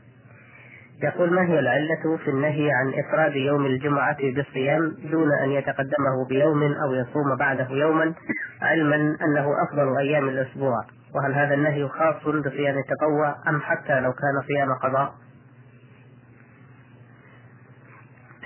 يقول 1.03 1.33
ما 1.33 1.41
هي 1.41 1.59
العلة 1.59 2.17
في 2.23 2.29
النهي 2.29 2.71
عن 2.71 2.93
إفراد 2.93 3.35
يوم 3.35 3.65
الجمعة 3.65 4.17
بالصيام 4.35 4.95
دون 5.11 5.27
أن 5.43 5.51
يتقدمه 5.51 6.25
بيوم 6.29 6.63
أو 6.63 6.93
يصوم 6.93 7.35
بعده 7.39 7.67
يوما 7.69 8.13
علما 8.61 8.95
أنه 8.95 9.47
أفضل 9.63 9.97
أيام 9.97 10.29
الأسبوع؟ 10.29 10.77
وهل 11.15 11.33
هذا 11.33 11.53
النهي 11.53 11.87
خاص 11.87 12.15
بصيام 12.23 12.77
التطوع 12.77 13.35
أم 13.49 13.61
حتى 13.61 13.99
لو 13.99 14.13
كان 14.13 14.41
صيام 14.47 14.73
قضاء؟ 14.73 15.13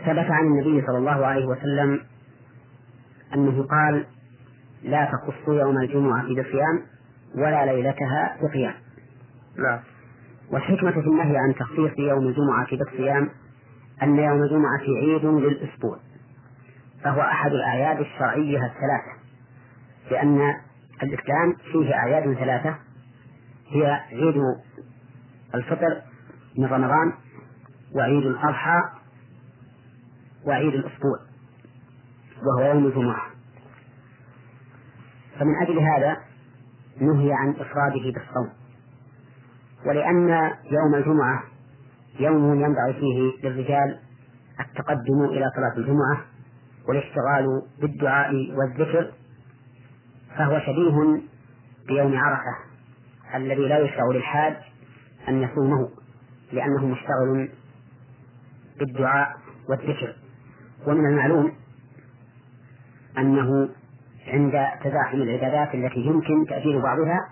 ثبت 0.05 0.31
عن 0.31 0.45
النبي 0.45 0.87
صلى 0.87 0.97
الله 0.97 1.25
عليه 1.25 1.45
وسلم 1.45 2.01
أنه 3.33 3.63
قال 3.63 4.05
لا 4.83 5.05
تخصوا 5.05 5.55
يوم 5.55 5.77
الجمعة 5.77 6.23
بصيام 6.23 6.81
ولا 7.35 7.65
ليلتها 7.65 8.37
بقيام. 8.41 8.73
نعم. 9.57 9.79
والحكمة 10.51 10.91
في 10.91 11.07
النهي 11.07 11.37
عن 11.37 11.55
تخصيص 11.55 11.99
يوم 11.99 12.27
الجمعة 12.27 12.77
بالصيام 12.77 13.29
أن 14.03 14.15
يوم 14.15 14.43
الجمعة 14.43 14.81
عيد 15.01 15.25
للأسبوع 15.25 15.97
فهو 17.03 17.21
أحد 17.21 17.51
الأعياد 17.51 17.99
الشرعية 17.99 18.65
الثلاثة 18.65 19.17
لأن 20.11 20.53
الإسلام 21.03 21.55
فيه 21.71 21.93
أعياد 21.93 22.33
ثلاثة 22.33 22.75
هي 23.67 23.85
عيد 23.85 24.35
الفطر 25.55 26.01
من 26.57 26.65
رمضان 26.65 27.13
وعيد 27.95 28.25
الأضحى 28.25 28.81
وعيد 30.45 30.73
الأسبوع 30.73 31.19
وهو 32.43 32.73
يوم 32.73 32.85
الجمعة. 32.85 33.21
فمن 35.39 35.55
أجل 35.61 35.79
هذا 35.79 36.17
نهي 37.01 37.33
عن 37.33 37.49
إفراده 37.49 38.11
بالصوم. 38.13 38.56
ولأن 39.85 40.51
يوم 40.71 40.95
الجمعة 40.95 41.43
يوم 42.19 42.53
ينبغي 42.53 42.93
فيه 42.93 43.47
للرجال 43.49 43.99
التقدم 44.59 45.23
إلى 45.25 45.51
صلاة 45.55 45.77
الجمعة 45.77 46.25
والاشتغال 46.87 47.61
بالدعاء 47.81 48.33
والذكر 48.55 49.11
فهو 50.37 50.59
شبيه 50.59 51.21
بيوم 51.87 52.17
عرفة 52.17 52.55
الذي 53.35 53.67
لا 53.67 53.79
يشرع 53.79 54.05
للحاج 54.05 54.55
أن 55.27 55.41
يصومه 55.41 55.89
لأنه 56.51 56.85
مشتغل 56.85 57.49
بالدعاء 58.79 59.37
والذكر. 59.69 60.15
ومن 60.87 61.05
المعلوم 61.05 61.51
أنه 63.17 63.69
عند 64.27 64.67
تزاحم 64.83 65.17
العبادات 65.17 65.75
التي 65.75 65.99
يمكن 65.99 66.45
تأجيل 66.49 66.81
بعضها 66.81 67.29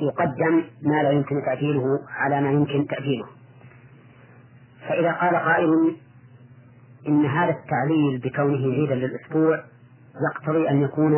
يقدم 0.00 0.64
ما 0.82 1.02
لا 1.02 1.10
يمكن 1.10 1.42
تأجيله 1.46 2.00
على 2.08 2.40
ما 2.40 2.50
يمكن 2.50 2.86
تأجيله 2.86 3.26
فإذا 4.88 5.12
قال 5.12 5.36
قائل 5.36 5.96
إن 7.08 7.26
هذا 7.26 7.50
التعليل 7.50 8.18
بكونه 8.18 8.72
عيدا 8.74 8.94
للأسبوع 8.94 9.64
يقتضي 10.30 10.70
أن 10.70 10.82
يكون 10.82 11.14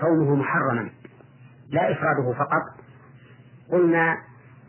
صومه 0.00 0.34
محرما 0.34 0.90
لا 1.70 1.92
إفراده 1.92 2.32
فقط. 2.32 2.62
قلنا 3.72 4.18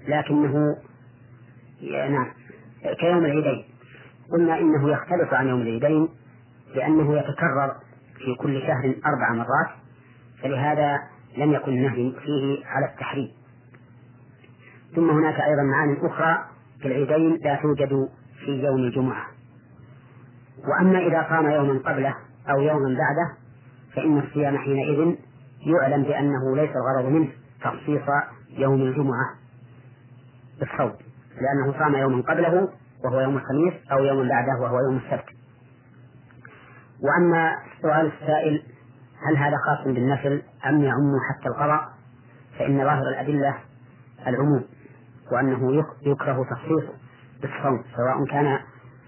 لكنه 0.07 0.77
نعم 2.09 2.27
كيوم 2.99 3.25
العيدين. 3.25 3.65
قلنا 4.31 4.59
إنه 4.59 4.91
يختلف 4.91 5.33
عن 5.33 5.47
يوم 5.47 5.61
العيدين 5.61 6.09
لأنه 6.75 7.17
يتكرر 7.17 7.75
في 8.17 8.35
كل 8.39 8.61
شهر 8.61 8.95
أربع 9.05 9.33
مرات. 9.33 9.69
فلهذا 10.41 10.99
لم 11.37 11.51
يكن 11.51 11.71
النهي 11.71 12.11
فيه 12.11 12.65
على 12.65 12.85
التحريم. 12.85 13.31
ثم 14.95 15.09
هناك 15.09 15.39
أيضا 15.39 15.61
معاني 15.63 15.97
أخرى 16.07 16.45
في 16.81 16.87
العيدين 16.87 17.39
لا 17.43 17.55
توجد 17.61 18.09
في 18.45 18.51
يوم 18.51 18.77
الجمعة. 18.77 19.25
وأما 20.67 20.99
إذا 20.99 21.25
صام 21.29 21.49
يوما 21.49 21.79
قبله 21.79 22.15
أو 22.49 22.61
يوما 22.61 22.87
بعده 22.87 23.37
فإن 23.95 24.19
الصيام 24.19 24.57
حينئذ 24.57 25.15
يعلم 25.61 26.03
بأنه 26.03 26.55
ليس 26.55 26.69
الغرض 26.75 27.11
منه 27.11 27.27
تخصيص 27.61 28.01
يوم 28.49 28.81
الجمعة 28.81 29.35
بالصوم 30.59 30.93
لأنه 31.41 31.79
صام 31.79 31.95
يوما 31.95 32.21
قبله 32.21 32.69
وهو 33.03 33.21
يوم 33.21 33.37
الخميس 33.37 33.73
أو 33.91 34.03
يوم 34.03 34.27
بعده 34.27 34.61
وهو 34.61 34.79
يوم 34.79 34.97
السبت. 34.97 35.25
وأما 37.03 37.55
سؤال 37.81 38.11
السائل 38.21 38.63
هل 39.29 39.37
هذا 39.37 39.57
خاص 39.57 39.85
بالنفل 39.85 40.41
أم 40.65 40.83
يعم 40.83 41.13
حتى 41.29 41.49
القضاء؟ 41.49 41.89
فإن 42.59 42.77
ظاهر 42.77 43.07
الأدلة 43.09 43.55
العموم 44.27 44.63
وأنه 45.31 45.85
يكره 46.01 46.43
تخصيصه 46.43 46.93
بالصوم 47.41 47.83
سواء 47.95 48.25
كان 48.25 48.59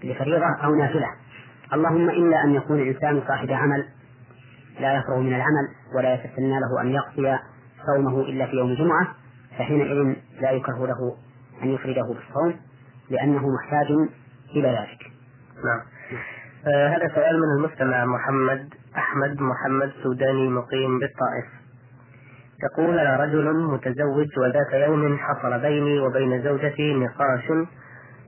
لفريضة 0.04 0.46
أو 0.64 0.74
نافلة. 0.74 1.08
اللهم 1.72 2.10
إلا 2.10 2.44
أن 2.44 2.54
يكون 2.54 2.78
الإنسان 2.78 3.22
صاحب 3.28 3.50
عمل 3.50 3.88
لا 4.80 4.98
يفرغ 4.98 5.18
من 5.18 5.34
العمل 5.34 5.68
ولا 5.94 6.14
يتسنى 6.14 6.60
له 6.60 6.80
أن 6.80 6.88
يقضي 6.88 7.38
صومه 7.86 8.20
إلا 8.20 8.46
في 8.46 8.56
يوم 8.56 8.70
الجمعة 8.70 9.14
فحينئذ 9.58 10.16
لا 10.40 10.50
يكره 10.50 10.86
له 10.86 11.16
أن 11.62 11.68
يفرده 11.68 12.02
بالصوم 12.02 12.60
لأنه 13.10 13.48
محتاج 13.48 13.86
إلى 14.50 14.68
ذلك. 14.68 15.12
نعم. 15.64 15.80
آه 16.66 16.88
هذا 16.88 17.14
سؤال 17.14 17.40
من 17.40 17.64
المستمع 17.64 18.04
محمد. 18.04 18.74
أحمد 18.96 19.40
محمد 19.40 19.92
سوداني 20.02 20.48
مقيم 20.48 20.98
بالطائف. 20.98 21.44
يقول 22.64 22.98
أنا 22.98 23.16
رجل 23.16 23.54
متزوج 23.54 24.38
وذات 24.38 24.72
يوم 24.72 25.18
حصل 25.18 25.60
بيني 25.60 26.00
وبين 26.00 26.42
زوجتي 26.42 26.94
نقاش 26.94 27.50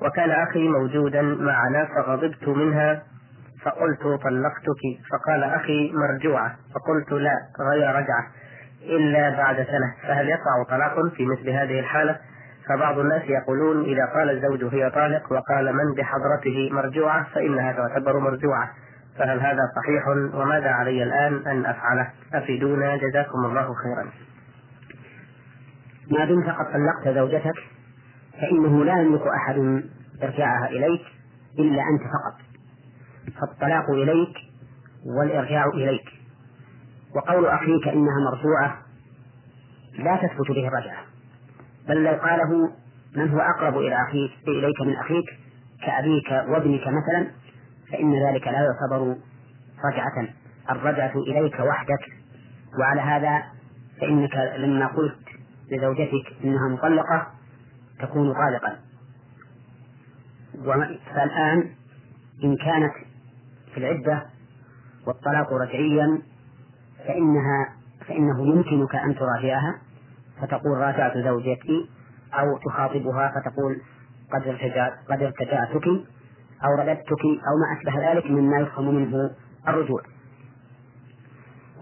وكان 0.03 0.31
أخي 0.31 0.69
موجودا 0.69 1.23
معنا 1.23 1.85
فغضبت 1.85 2.49
منها 2.49 3.03
فقلت 3.63 4.03
طلقتك 4.03 4.83
فقال 5.11 5.45
أخي 5.45 5.93
مرجوعة 5.93 6.57
فقلت 6.75 7.13
لا 7.13 7.35
غير 7.73 7.89
رجعة 7.89 8.27
إلا 8.83 9.31
بعد 9.31 9.57
سنة 9.57 9.95
فهل 10.03 10.29
يقع 10.29 10.63
طلاق 10.69 11.09
في 11.17 11.27
مثل 11.27 11.51
هذه 11.51 11.81
الحالة؟ 11.81 12.17
فبعض 12.69 12.99
الناس 12.99 13.23
يقولون 13.25 13.85
إذا 13.85 14.05
قال 14.15 14.31
الزوج 14.31 14.75
هي 14.75 14.91
طالق 14.91 15.33
وقال 15.33 15.73
من 15.77 15.95
بحضرته 15.95 16.69
مرجوعة 16.73 17.27
فإنها 17.35 17.73
تعتبر 17.73 18.19
مرجوعة. 18.19 18.71
فهل 19.21 19.41
هذا 19.41 19.61
صحيح؟ 19.77 20.09
وماذا 20.35 20.69
علي 20.69 21.03
الآن 21.03 21.47
أن 21.47 21.67
أفعله؟ 21.67 22.11
أفيدونا 22.35 22.97
جزاكم 22.97 23.45
الله 23.45 23.75
خيرا. 23.75 24.11
ما 26.11 26.25
دمت 26.25 26.47
قد 26.47 26.67
طلقت 26.73 27.15
زوجتك 27.15 27.57
فإنه 28.41 28.85
لا 28.85 29.03
يملك 29.03 29.23
أحد 29.27 29.83
إرجاعها 30.23 30.69
إليك 30.69 31.03
إلا 31.59 31.83
أنت 31.83 32.03
فقط. 32.03 32.41
فالطلاق 33.41 33.91
إليك 33.91 34.37
والإرجاع 35.07 35.65
إليك. 35.75 36.09
وقول 37.17 37.47
أخيك 37.47 37.89
إنها 37.89 38.21
مرفوعة 38.33 38.79
لا 39.99 40.17
تثبت 40.17 40.51
به 40.51 40.69
الرجعة. 40.69 41.03
بل 41.89 42.05
لو 42.05 42.13
قاله 42.13 42.73
من 43.17 43.29
هو 43.29 43.41
أقرب 43.41 43.79
إلى 43.79 44.03
أخيك؟ 44.09 44.49
إليك 44.49 44.81
من 44.81 44.97
أخيك 44.97 45.27
كأبيك 45.87 46.31
وابنك 46.49 46.81
مثلا؟ 46.81 47.27
فإن 47.93 48.15
ذلك 48.27 48.47
لا 48.47 48.61
يعتبر 48.61 49.17
رجعة. 49.85 50.29
الرجعة 50.71 51.13
إليك 51.17 51.61
وحدك 51.61 52.13
وعلى 52.79 53.01
هذا 53.01 53.43
فإنك 54.01 54.35
لما 54.57 54.87
قلت 54.87 55.19
لزوجتك 55.71 56.45
إنها 56.45 56.69
مطلقة 56.69 57.27
تكون 58.01 58.35
طالقا 58.35 58.79
فالآن 61.15 61.71
إن 62.45 62.57
كانت 62.57 62.93
في 63.75 63.79
العدة 63.79 64.27
والطلاق 65.07 65.53
رجعيا 65.53 66.23
فإنها 67.07 67.73
فإنه 68.09 68.47
يمكنك 68.47 68.95
أن 68.95 69.15
تراجعها 69.15 69.79
فتقول 70.41 70.79
راجعت 70.79 71.19
زوجتي 71.19 71.89
أو 72.35 72.59
تخاطبها 72.59 73.33
فتقول 73.35 73.81
قد 74.33 74.49
ارتجعت 74.49 74.93
قد 75.09 75.23
ارتجعتك. 75.23 75.85
أو 76.65 76.75
رددتك 76.75 77.25
أو 77.25 77.55
ما 77.61 77.79
أشبه 77.79 78.13
ذلك 78.13 78.31
مما 78.31 78.59
يفهم 78.59 78.95
منه 78.95 79.31
الرجوع. 79.69 80.01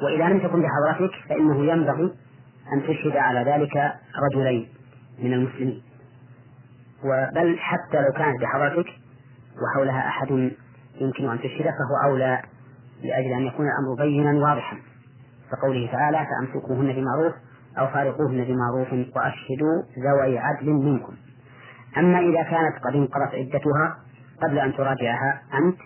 وإذا 0.02 0.28
لم 0.28 0.38
تكن 0.38 0.62
بحضرتك 0.62 1.14
فإنه 1.28 1.64
ينبغي 1.64 2.14
أن 2.72 2.82
تشهد 2.82 3.16
على 3.16 3.50
ذلك 3.50 3.92
رجلين 4.22 4.68
من 5.18 5.32
المسلمين. 5.32 5.82
بل 7.34 7.58
حتى 7.58 7.96
لو 8.02 8.12
كانت 8.12 8.40
بحضرتك 8.40 8.86
وحولها 9.62 10.08
أحد 10.08 10.30
يمكن 11.00 11.28
أن 11.28 11.38
تشهد 11.38 11.64
فهو 11.64 12.10
أولى 12.10 12.42
لأجل 13.02 13.32
أن 13.32 13.42
يكون 13.42 13.66
الأمر 13.66 14.04
بينا 14.04 14.48
واضحا. 14.48 14.76
كقوله 15.52 15.92
تعالى 15.92 16.26
فأمسكوهن 16.26 16.92
بمعروف 16.92 17.34
أو 17.78 17.86
فارقوهن 17.86 18.44
بمعروف 18.44 18.92
وأشهدوا 19.16 19.82
ذوي 19.98 20.38
عدل 20.38 20.70
منكم. 20.70 21.14
أما 21.98 22.18
إذا 22.18 22.42
كانت 22.42 22.84
قد 22.84 22.94
انقضت 22.94 23.34
عدتها 23.34 23.96
قبل 24.42 24.58
أن 24.58 24.72
تراجعها 24.72 25.42
أنت 25.54 25.78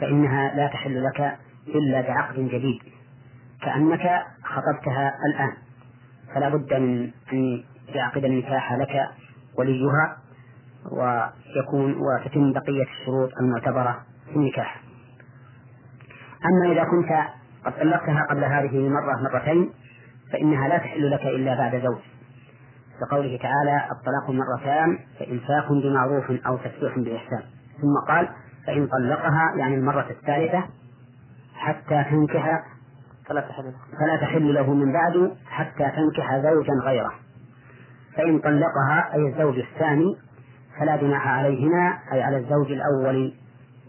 فإنها 0.00 0.54
لا 0.54 0.66
تحل 0.66 1.04
لك 1.04 1.38
إلا 1.68 2.00
بعقد 2.00 2.36
جديد 2.36 2.82
كأنك 3.62 4.22
خطبتها 4.44 5.14
الآن. 5.26 5.52
فلا 6.34 6.48
بد 6.48 6.72
أن 6.72 7.10
يعقد 7.88 8.24
النكاح 8.24 8.72
لك 8.72 9.08
وليها 9.58 10.16
ويكون 10.92 11.94
وتتم 11.94 12.52
بقية 12.52 12.86
الشروط 13.00 13.30
المعتبرة 13.40 14.02
في 14.30 14.36
النكاح. 14.36 14.82
أما 16.44 16.72
إذا 16.72 16.84
كنت 16.84 17.12
قد 17.64 17.80
طلقتها 17.80 18.26
قبل 18.30 18.44
هذه 18.44 18.78
المرة 18.78 19.22
مرتين 19.22 19.70
فإنها 20.32 20.68
لا 20.68 20.78
تحل 20.78 21.10
لك 21.10 21.22
إلا 21.22 21.54
بعد 21.54 21.82
زوج. 21.82 22.00
كقوله 23.00 23.38
تعالى 23.38 23.84
الطلاق 23.90 24.30
مرتان 24.30 24.98
فإمساك 25.18 25.68
بمعروف 25.70 26.30
أو 26.46 26.56
تسريح 26.56 26.98
بإحسان. 26.98 27.42
ثم 27.80 28.08
قال 28.08 28.28
فإن 28.66 28.86
طلقها 28.86 29.52
يعني 29.56 29.74
المرة 29.74 30.06
الثالثة 30.10 30.64
حتى 31.54 32.04
تنكح 32.10 32.62
فلا 33.28 33.40
تحل 33.40 33.72
فلا 34.00 34.16
تحل 34.20 34.54
له 34.54 34.74
من 34.74 34.92
بعد 34.92 35.36
حتى 35.46 35.90
تنكح 35.90 36.36
زوجا 36.36 36.72
غيره. 36.72 37.12
فإن 38.16 38.38
طلقها 38.38 39.14
أي 39.14 39.28
الزوج 39.28 39.58
الثاني 39.58 40.16
فلا 40.78 40.96
جناح 40.96 41.26
عليهما 41.28 41.98
أي 42.12 42.22
على 42.22 42.36
الزوج 42.36 42.72
الأول 42.72 43.34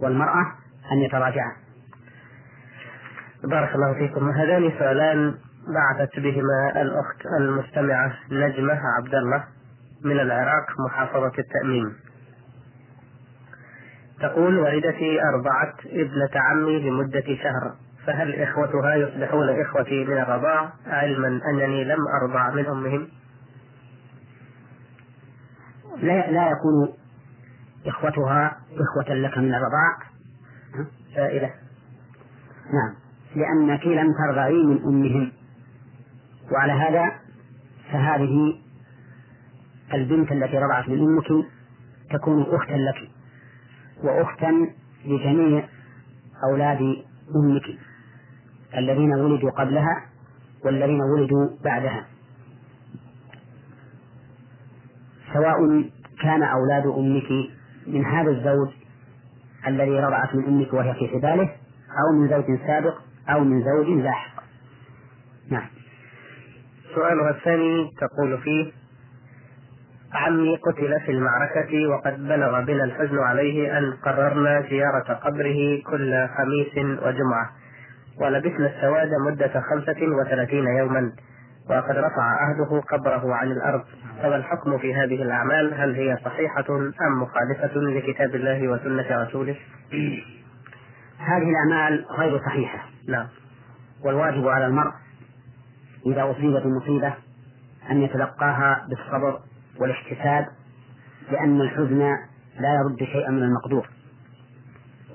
والمرأة 0.01 0.45
أن 0.91 0.97
يتراجعا. 0.97 1.51
بارك 3.43 3.75
الله 3.75 3.93
فيكم. 3.93 4.29
هذان 4.29 4.71
سؤالان 4.79 5.35
بعثت 5.75 6.19
بهما 6.19 6.81
الأخت 6.81 7.25
المستمعة 7.39 8.13
نجمة 8.31 8.79
عبد 8.97 9.15
الله 9.15 9.43
من 10.05 10.19
العراق 10.19 10.65
محافظة 10.85 11.31
التأمين. 11.39 11.95
تقول 14.21 14.59
والدتي 14.59 15.23
أرضعت 15.23 15.85
ابنة 15.85 16.29
عمي 16.35 16.79
لمدة 16.89 17.23
شهر 17.43 17.75
فهل 18.05 18.35
إخوتها 18.35 18.95
يصبحون 18.95 19.61
إخوتي 19.61 20.05
من 20.05 20.17
الرضاع؟ 20.17 20.73
علما 20.87 21.41
أنني 21.49 21.83
لم 21.83 21.99
أرضع 22.21 22.49
من 22.49 22.65
أمهم. 22.65 23.07
لا 25.97 26.31
لا 26.31 26.51
يكون 26.51 26.93
إخوتها 27.87 28.57
إخوة 28.71 29.15
لك 29.15 29.37
من 29.37 29.53
الرضاع. 29.53 29.97
سائلة 31.15 31.53
نعم. 32.73 32.95
لأنك 33.35 33.85
لم 33.85 34.13
ترضعي 34.13 34.63
من 34.65 34.83
أمهم. 34.83 35.31
وعلى 36.51 36.73
هذا 36.73 37.11
فهذه 37.91 38.61
البنت 39.93 40.31
التي 40.31 40.57
رضعت 40.57 40.89
من 40.89 40.99
أمك 40.99 41.45
تكون 42.11 42.45
أختا 42.55 42.73
لك. 42.73 43.20
وأختا 44.03 44.69
لجميع 45.05 45.67
أولاد 46.43 46.79
أمك 47.35 47.63
الذين 48.77 49.13
ولدوا 49.13 49.51
قبلها 49.51 50.05
والذين 50.65 51.01
ولدوا 51.01 51.49
بعدها. 51.63 52.05
سواء 55.33 55.89
كان 56.21 56.43
أولاد 56.43 56.85
أمك 56.85 57.31
من 57.87 58.05
هذا 58.05 58.31
الزوج 58.31 58.69
الذي 59.67 59.99
رضعت 59.99 60.35
من 60.35 60.45
أمك 60.45 60.73
وهي 60.73 60.93
في 60.93 61.07
حباله 61.07 61.49
أو 61.99 62.19
من 62.19 62.29
زوج 62.29 62.59
سابق 62.67 62.93
أو 63.29 63.43
من 63.43 63.63
زوج 63.63 63.87
لاحق. 63.87 64.43
نعم. 65.49 65.67
سؤالها 66.95 67.29
الثاني 67.29 67.91
تقول 68.01 68.37
فيه 68.37 68.71
عمي 70.13 70.55
قتل 70.55 70.99
في 71.05 71.11
المعركة 71.11 71.87
وقد 71.87 72.27
بلغ 72.27 72.61
بنا 72.61 72.83
الحزن 72.83 73.19
عليه 73.19 73.77
أن 73.77 73.93
قررنا 74.05 74.61
زيارة 74.61 75.13
قبره 75.13 75.81
كل 75.85 76.27
خميس 76.37 76.99
وجمعة 77.03 77.49
ولبسنا 78.21 78.67
السواد 78.67 79.09
مدة 79.27 79.61
خمسة 79.61 80.07
وثلاثين 80.07 80.67
يوما 80.67 81.11
وقد 81.69 81.97
رفع 81.97 82.49
أهله 82.49 82.81
قبره 82.81 83.35
عن 83.35 83.51
الأرض. 83.51 83.83
فما 84.23 84.35
الحكم 84.35 84.77
في 84.77 84.95
هذه 84.95 85.21
الأعمال؟ 85.21 85.73
هل 85.73 85.95
هي 85.95 86.17
صحيحة 86.25 86.65
أم 86.69 87.21
مخالفة 87.21 87.75
لكتاب 87.75 88.35
الله 88.35 88.67
وسنة 88.67 89.23
رسوله؟ 89.23 89.55
هذه 91.19 91.49
الأعمال 91.49 92.05
غير 92.17 92.39
صحيحة. 92.39 92.79
نعم. 93.07 93.27
والواجب 94.05 94.47
على 94.47 94.65
المرء 94.65 94.91
إذا 96.05 96.31
أصيب 96.31 96.53
بمصيبة 96.63 97.13
أن 97.91 98.01
يتلقاها 98.01 98.87
بالصبر 98.89 99.39
والاحتساب 99.81 100.47
لأن 101.31 101.61
الحزن 101.61 101.99
لا 102.59 102.73
يرد 102.75 102.97
شيئا 102.97 103.31
من 103.31 103.43
المقدور. 103.43 103.89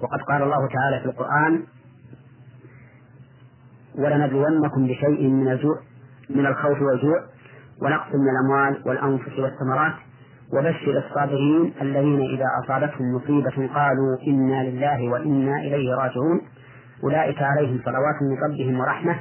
وقد 0.02 0.20
قال 0.20 0.42
الله 0.42 0.68
تعالى 0.68 1.00
في 1.00 1.06
القرآن 1.06 1.62
ولنبلونكم 3.98 4.86
بشيء 4.86 5.28
من 5.28 5.48
الجوع 5.48 5.78
من 6.30 6.46
الخوف 6.46 6.82
والجوع 6.82 7.20
ونقص 7.82 8.14
من 8.14 8.28
الأموال 8.28 8.82
والأنفس 8.86 9.38
والثمرات 9.38 9.92
وبشر 10.52 11.02
الصابرين 11.06 11.72
الذين 11.82 12.20
إذا 12.20 12.44
أصابتهم 12.64 13.14
مصيبة 13.14 13.74
قالوا 13.74 14.16
إنا 14.26 14.70
لله 14.70 15.08
وإنا 15.08 15.56
إليه 15.56 15.94
راجعون. 15.94 16.40
أولئك 17.04 17.42
عليهم 17.42 17.80
صلوات 17.84 18.22
من 18.22 18.36
ربهم 18.44 18.80
ورحمة 18.80 19.20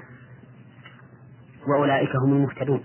وأولئك 1.67 2.15
هم 2.15 2.33
المهتدون. 2.33 2.83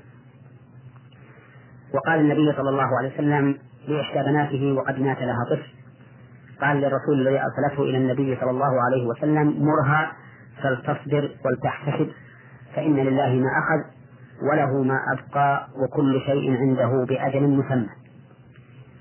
وقال 1.95 2.21
النبي 2.21 2.53
صلى 2.57 2.71
الله 2.71 2.99
عليه 2.99 3.15
وسلم 3.15 3.59
لإحدى 3.89 4.23
بناته 4.31 4.73
وقد 4.73 4.99
مات 4.99 5.19
لها 5.19 5.45
طفل. 5.51 5.71
قال 6.61 6.77
للرسول 6.77 7.21
الذي 7.21 7.41
أرسلته 7.43 7.83
إلى 7.83 7.97
النبي 7.99 8.37
صلى 8.41 8.51
الله 8.51 8.83
عليه 8.83 9.07
وسلم 9.07 9.65
مرها 9.65 10.13
فلتصبر 10.63 11.31
ولتحتسب 11.45 12.11
فإن 12.75 12.97
لله 12.97 13.35
ما 13.35 13.49
أخذ 13.59 13.91
وله 14.51 14.83
ما 14.83 14.99
أبقى 15.13 15.69
وكل 15.85 16.21
شيء 16.27 16.57
عنده 16.57 17.05
بأجل 17.09 17.49
مسمى. 17.49 17.89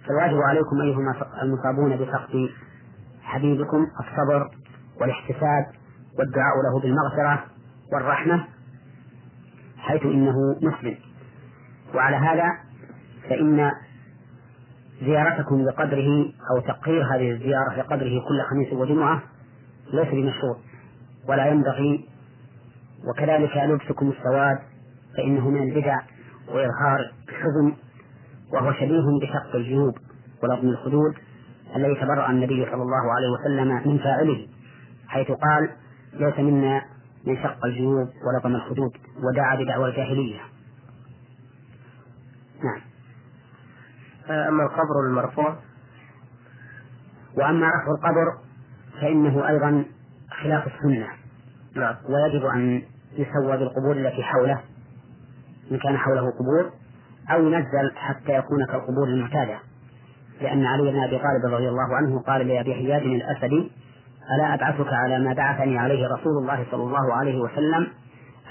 فالواجب 0.07 0.37
عليكم 0.41 0.81
أيها 0.81 1.15
المصابون 1.43 1.95
بفقد 1.97 2.49
حبيبكم 3.23 3.87
الصبر 3.99 4.49
والاحتساب 5.01 5.65
والدعاء 6.19 6.53
له 6.63 6.79
بالمغفرة 6.81 7.43
والرحمة 7.93 8.43
حيث 9.77 10.05
إنه 10.05 10.35
مسلم. 10.61 10.95
وعلى 11.95 12.15
هذا 12.15 12.68
فإن 13.29 13.71
زيارتكم 15.01 15.65
بقدره 15.65 16.31
أو 16.51 16.59
تقرير 16.59 17.15
هذه 17.15 17.31
الزيارة 17.31 17.75
بقدره 17.77 18.27
كل 18.27 18.41
خميس 18.49 18.73
وجمعة 18.73 19.21
ليس 19.93 20.07
بمشروع 20.07 20.57
ولا 21.27 21.47
ينبغي 21.47 22.05
وكذلك 23.07 23.57
لبسكم 23.57 24.09
السواد 24.09 24.59
فإنه 25.17 25.49
من 25.49 25.63
البدع 25.69 25.99
وإظهار 26.47 27.11
الحزن 27.29 27.73
وهو 28.53 28.73
شبيه 28.73 29.19
بشق 29.21 29.55
الجيوب 29.55 29.93
ولطم 30.43 30.67
الخدود 30.67 31.13
الذي 31.75 31.95
تبرأ 31.95 32.31
النبي 32.31 32.65
صلى 32.65 32.81
الله 32.81 33.13
عليه 33.13 33.29
وسلم 33.29 33.89
من 33.91 33.97
فاعله 33.97 34.47
حيث 35.07 35.31
قال 35.31 35.69
ليس 36.13 36.39
منا 36.39 36.81
من 37.27 37.37
شق 37.43 37.65
الجيوب 37.65 38.07
ولطم 38.25 38.55
الخدود 38.55 38.91
ودعا 39.23 39.55
بدعوى 39.55 39.89
الجاهلية. 39.89 40.39
نعم. 42.63 42.88
أما 44.29 44.63
القبر 44.63 45.05
المرفوع 45.07 45.55
وأما 47.37 47.67
رفع 47.67 47.91
القبر 47.91 48.37
فإنه 49.01 49.47
أيضا 49.47 49.85
خلاف 50.43 50.67
السنة. 50.67 51.07
نعم. 51.75 51.95
ويجب 52.09 52.45
أن 52.45 52.81
يسوى 53.13 53.57
بالقبور 53.57 53.91
التي 53.91 54.23
حوله 54.23 54.59
إن 55.71 55.77
كان 55.77 55.97
حوله 55.97 56.31
قبور 56.31 56.71
أو 57.31 57.47
ينزل 57.47 57.91
حتى 57.95 58.31
يكون 58.31 58.65
كالقبور 58.65 59.07
المعتادة. 59.07 59.59
لأن 60.41 60.65
علي 60.65 60.91
بن 60.91 60.99
أبي 60.99 61.17
طالب 61.17 61.53
رضي 61.53 61.69
الله 61.69 61.95
عنه 61.95 62.19
قال 62.19 62.47
لأبي 62.47 62.73
حياد 62.73 63.01
الأسدي 63.01 63.71
ألا 64.35 64.53
أبعثك 64.53 64.93
على 64.93 65.19
ما 65.19 65.33
بعثني 65.33 65.77
عليه 65.77 66.07
رسول 66.07 66.37
الله 66.41 66.65
صلى 66.71 66.83
الله 66.83 67.13
عليه 67.13 67.39
وسلم 67.39 67.87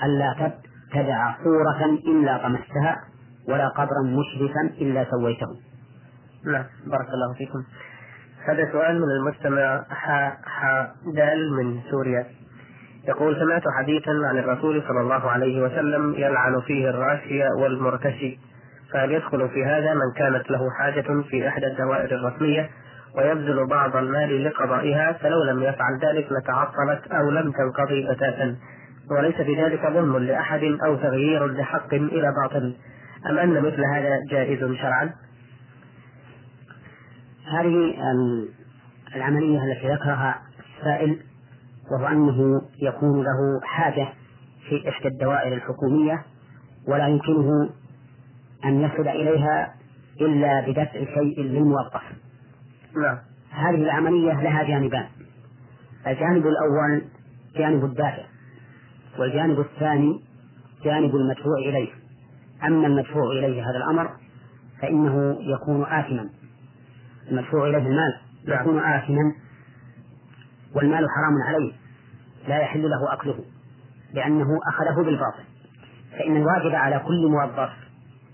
ألا 0.02 0.52
تدع 0.92 1.34
صورة 1.44 1.84
إلا 1.84 2.38
طمستها 2.38 2.96
ولا 3.48 3.68
قبرا 3.68 4.02
مشرفا 4.02 4.60
إلا 4.80 5.06
سويته. 5.10 5.67
نعم 6.46 6.64
بارك 6.86 7.08
الله 7.08 7.34
فيكم. 7.34 7.64
هذا 8.48 8.72
سؤال 8.72 9.00
من 9.00 9.10
المستمع 9.10 9.84
ح... 9.90 10.36
ح... 10.44 10.86
دال 11.14 11.52
من 11.52 11.80
سوريا. 11.90 12.26
يقول 13.08 13.36
سمعت 13.36 13.62
حديثا 13.78 14.10
عن 14.10 14.38
الرسول 14.38 14.82
صلى 14.88 15.00
الله 15.00 15.30
عليه 15.30 15.62
وسلم 15.62 16.14
يلعن 16.14 16.60
فيه 16.60 16.90
الراشي 16.90 17.48
والمرتشي. 17.48 18.38
فهل 18.92 19.12
يدخل 19.12 19.48
في 19.48 19.64
هذا 19.64 19.94
من 19.94 20.12
كانت 20.16 20.50
له 20.50 20.70
حاجة 20.70 21.22
في 21.30 21.48
إحدى 21.48 21.66
الدوائر 21.66 22.14
الرسمية 22.14 22.70
ويبذل 23.16 23.66
بعض 23.66 23.96
المال 23.96 24.44
لقضائها؟ 24.44 25.12
فلو 25.12 25.42
لم 25.42 25.62
يفعل 25.62 25.98
ذلك 26.02 26.28
لتعطلت 26.32 27.12
أو 27.12 27.30
لم 27.30 27.52
تنقضي 27.52 28.08
بتاتا. 28.10 28.56
وليس 29.10 29.34
في 29.34 29.62
ذلك 29.64 29.86
ظلم 29.86 30.18
لأحد 30.18 30.62
أو 30.84 30.96
تغيير 30.96 31.46
لحق 31.46 31.94
إلى 31.94 32.34
باطل. 32.42 32.76
أم 33.30 33.38
أن 33.38 33.62
مثل 33.62 33.84
هذا 33.84 34.18
جائز 34.30 34.58
شرعا؟ 34.58 35.12
هذه 37.50 37.94
العملية 39.16 39.58
التي 39.64 39.88
ذكرها 39.88 40.42
السائل 40.78 41.18
وهو 41.90 42.06
أنه 42.06 42.62
يكون 42.82 43.22
له 43.22 43.60
حاجة 43.64 44.08
في 44.68 44.88
إحدى 44.88 45.08
الدوائر 45.08 45.54
الحكومية 45.54 46.22
ولا 46.88 47.08
يمكنه 47.08 47.70
أن 48.64 48.80
يصل 48.80 49.08
إليها 49.08 49.74
إلا 50.20 50.60
بدفع 50.60 51.14
شيء 51.14 51.42
للموظف. 51.42 52.02
نعم. 52.96 53.18
هذه 53.50 53.82
العملية 53.82 54.32
لها 54.42 54.62
جانبان. 54.62 55.06
الجانب 56.06 56.46
الأول 56.46 57.02
جانب 57.56 57.84
الدافع 57.84 58.24
والجانب 59.18 59.60
الثاني 59.60 60.20
جانب 60.84 61.14
المدفوع 61.16 61.58
إليه. 61.58 61.88
أما 62.64 62.86
المدفوع 62.86 63.32
إليه 63.32 63.62
هذا 63.62 63.76
الأمر 63.76 64.10
فإنه 64.82 65.38
يكون 65.40 65.84
آثما. 65.84 66.28
المدفوع 67.30 67.68
إليه 67.68 67.78
المال 67.78 68.18
نعم. 68.46 68.60
يكون 68.60 68.78
آثما 68.78 69.32
والمال 70.74 71.06
حرام 71.10 71.42
عليه 71.46 71.72
لا 72.48 72.58
يحل 72.58 72.82
له 72.82 73.12
أكله 73.12 73.44
لأنه 74.14 74.46
أخذه 74.68 75.04
بالباطل 75.04 75.44
فإن 76.12 76.36
الواجب 76.36 76.74
على 76.74 76.98
كل 77.06 77.28
موظف 77.28 77.70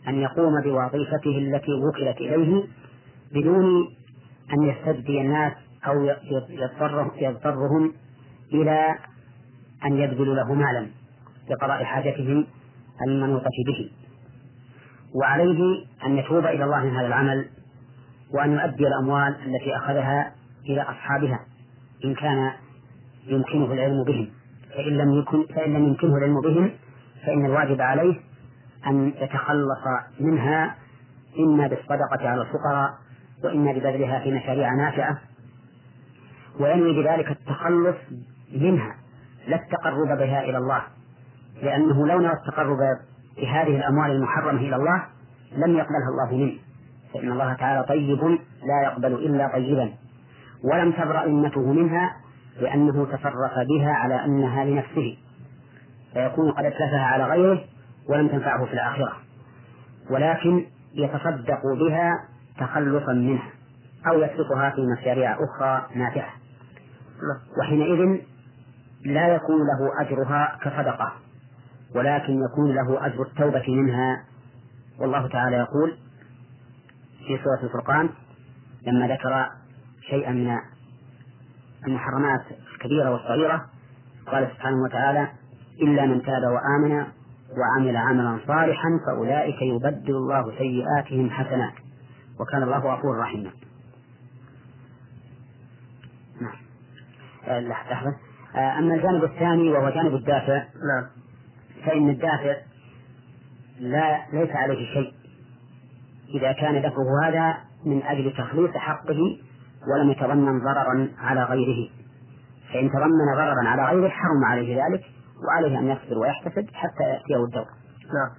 أن 0.09 0.15
يقوم 0.15 0.61
بوظيفته 0.63 1.39
التي 1.39 1.73
وكلت 1.73 2.17
إليه 2.17 2.65
بدون 3.33 3.65
أن 4.53 4.63
يستبدي 4.63 5.21
الناس 5.21 5.53
أو 5.87 6.05
يضطرهم 7.19 7.93
إلى 8.53 8.95
أن 9.85 9.97
يبذلوا 9.99 10.35
له 10.35 10.55
مالا 10.55 10.87
لقضاء 11.51 11.85
حاجتهم 11.85 12.47
المنوطة 13.07 13.51
به 13.67 13.91
وعليه 15.15 15.85
أن 16.07 16.19
يتوب 16.19 16.47
إلى 16.47 16.65
الله 16.65 16.85
من 16.85 16.97
هذا 16.97 17.07
العمل 17.07 17.49
وأن 18.33 18.53
يؤدي 18.53 18.87
الأموال 18.87 19.37
التي 19.47 19.77
أخذها 19.77 20.33
إلى 20.67 20.83
أصحابها 20.83 21.41
إن 22.05 22.15
كان 22.15 22.53
يمكنه 23.27 23.73
العلم 23.73 24.05
بهم. 24.05 24.29
فإن 24.75 24.93
لم 24.99 25.13
يكن 25.13 25.47
فإن 25.55 25.73
لم 25.73 25.85
يمكنه 25.85 26.17
العلم 26.17 26.41
بهم 26.41 26.71
فإن 27.27 27.45
الواجب 27.47 27.81
عليه 27.81 28.21
أن 28.87 29.09
يتخلص 29.09 29.85
منها 30.21 30.75
إما 31.39 31.67
بالصدقة 31.67 32.29
على 32.29 32.43
الفقراء 32.43 32.91
وإما 33.45 33.73
ببذلها 33.73 34.21
في 34.21 34.33
مشاريع 34.33 34.75
نافعة. 34.75 35.19
وينوي 36.61 37.03
بذلك 37.03 37.31
التخلص 37.31 37.97
منها 38.53 38.97
لا 39.49 39.57
التقرب 39.57 40.19
بها 40.19 40.45
إلى 40.45 40.59
الله 40.59 40.83
لأنه 41.63 42.07
لو 42.07 42.21
نوى 42.21 42.33
التقرب 42.33 42.79
بهذه 43.37 43.77
الأموال 43.77 44.11
المحرمة 44.11 44.61
إلى 44.61 44.77
الله 44.77 45.05
لم 45.57 45.77
يقبلها 45.77 46.09
الله 46.11 46.37
منه. 46.37 46.59
فإن 47.15 47.33
الله 47.33 47.55
تعالى 47.55 47.87
طيب 47.89 48.39
لا 48.63 48.83
يقبل 48.85 49.15
إلا 49.15 49.49
طيبا. 49.53 49.93
ولم 50.65 50.93
تبرأ 50.93 51.27
ذمته 51.27 51.73
منها 51.73 52.17
لأنه 52.61 53.05
تصرف 53.05 53.53
بها 53.69 53.93
على 53.93 54.25
أنها 54.25 54.65
لنفسه. 54.65 55.17
فيكون 56.13 56.51
قد 56.51 56.65
أتلفها 56.65 57.05
على 57.05 57.25
غيره 57.25 57.65
ولم 58.09 58.29
تنفعه 58.29 58.65
في 58.65 58.73
الآخرة. 58.73 59.13
ولكن 60.11 60.67
يتصدق 60.95 61.61
بها 61.81 62.25
تخلصا 62.59 63.13
منها 63.13 63.51
أو 64.07 64.19
يسلكها 64.19 64.71
في 64.71 64.81
مشاريع 64.99 65.33
أخرى 65.33 65.87
نافعة 65.95 66.31
وحينئذ 67.61 68.21
لا 69.05 69.35
يكون 69.35 69.57
له 69.57 70.01
أجرها 70.01 70.59
كصدقة 70.63 71.13
ولكن 71.95 72.41
يكون 72.43 72.75
له 72.75 73.07
أجر 73.07 73.23
التوبة 73.23 73.65
منها. 73.69 74.25
والله 75.01 75.29
تعالى 75.29 75.57
يقول 75.57 75.97
في 77.27 77.39
سورة 77.45 77.63
الفرقان 77.63 78.11
لما 78.87 79.09
ذكر 79.09 79.51
شيئا 80.11 80.33
من 80.33 80.59
المحرمات 81.87 82.41
الكبيرة 82.75 83.11
والصغيرة 83.11 83.67
قال 84.27 84.49
سبحانه 84.55 84.83
وتعالى 84.83 85.29
إلا 85.83 86.07
من 86.07 86.23
تاب 86.23 86.43
وآمن 86.43 87.07
وعمل 87.59 87.97
عملا 87.97 88.39
صالحا 88.47 88.89
فأولئك 89.07 89.63
يبدل 89.63 90.15
الله 90.17 90.59
سيئاتهم 90.59 91.31
حسنات 91.31 91.73
وكان 92.41 92.63
الله 92.63 92.79
غفورا 92.79 93.23
رحيما 93.23 93.51
نعم. 96.41 96.57
آه، 97.47 97.61
لحظة. 97.61 98.17
آه، 98.57 98.79
أما 98.79 98.95
الجانب 98.95 99.25
الثاني 99.25 99.71
وهو 99.73 99.91
جانب 99.91 100.15
الدافع 100.15 100.57
نعم. 100.57 101.07
فإن 101.87 102.09
الدافع 102.09 102.57
لا 103.81 104.27
ليس 104.33 104.51
عليه 104.51 104.95
شيء. 104.95 105.13
إذا 106.29 106.53
كان 106.53 106.83
دفعه 106.83 107.29
هذا 107.29 107.57
من 107.87 108.03
أجل 108.03 108.33
تخليص 108.33 108.71
حقه 108.71 109.19
ولم 109.93 110.11
يتضمن 110.11 110.61
ضررا 110.61 111.09
على 111.19 111.45
غيره. 111.45 111.91
فإن 112.73 112.91
تضمن 112.91 113.35
ضررا 113.37 113.69
على 113.69 113.85
غيره 113.85 114.09
حرم 114.09 114.45
عليه 114.45 114.85
ذلك 114.85 115.03
وعليه 115.49 115.79
أن 115.79 115.87
يصبر 115.87 116.19
ويحتسب 116.19 116.67
حتى 116.75 117.03
يأتيه 117.03 117.45
الدور. 117.45 117.67
نعم. 118.15 118.31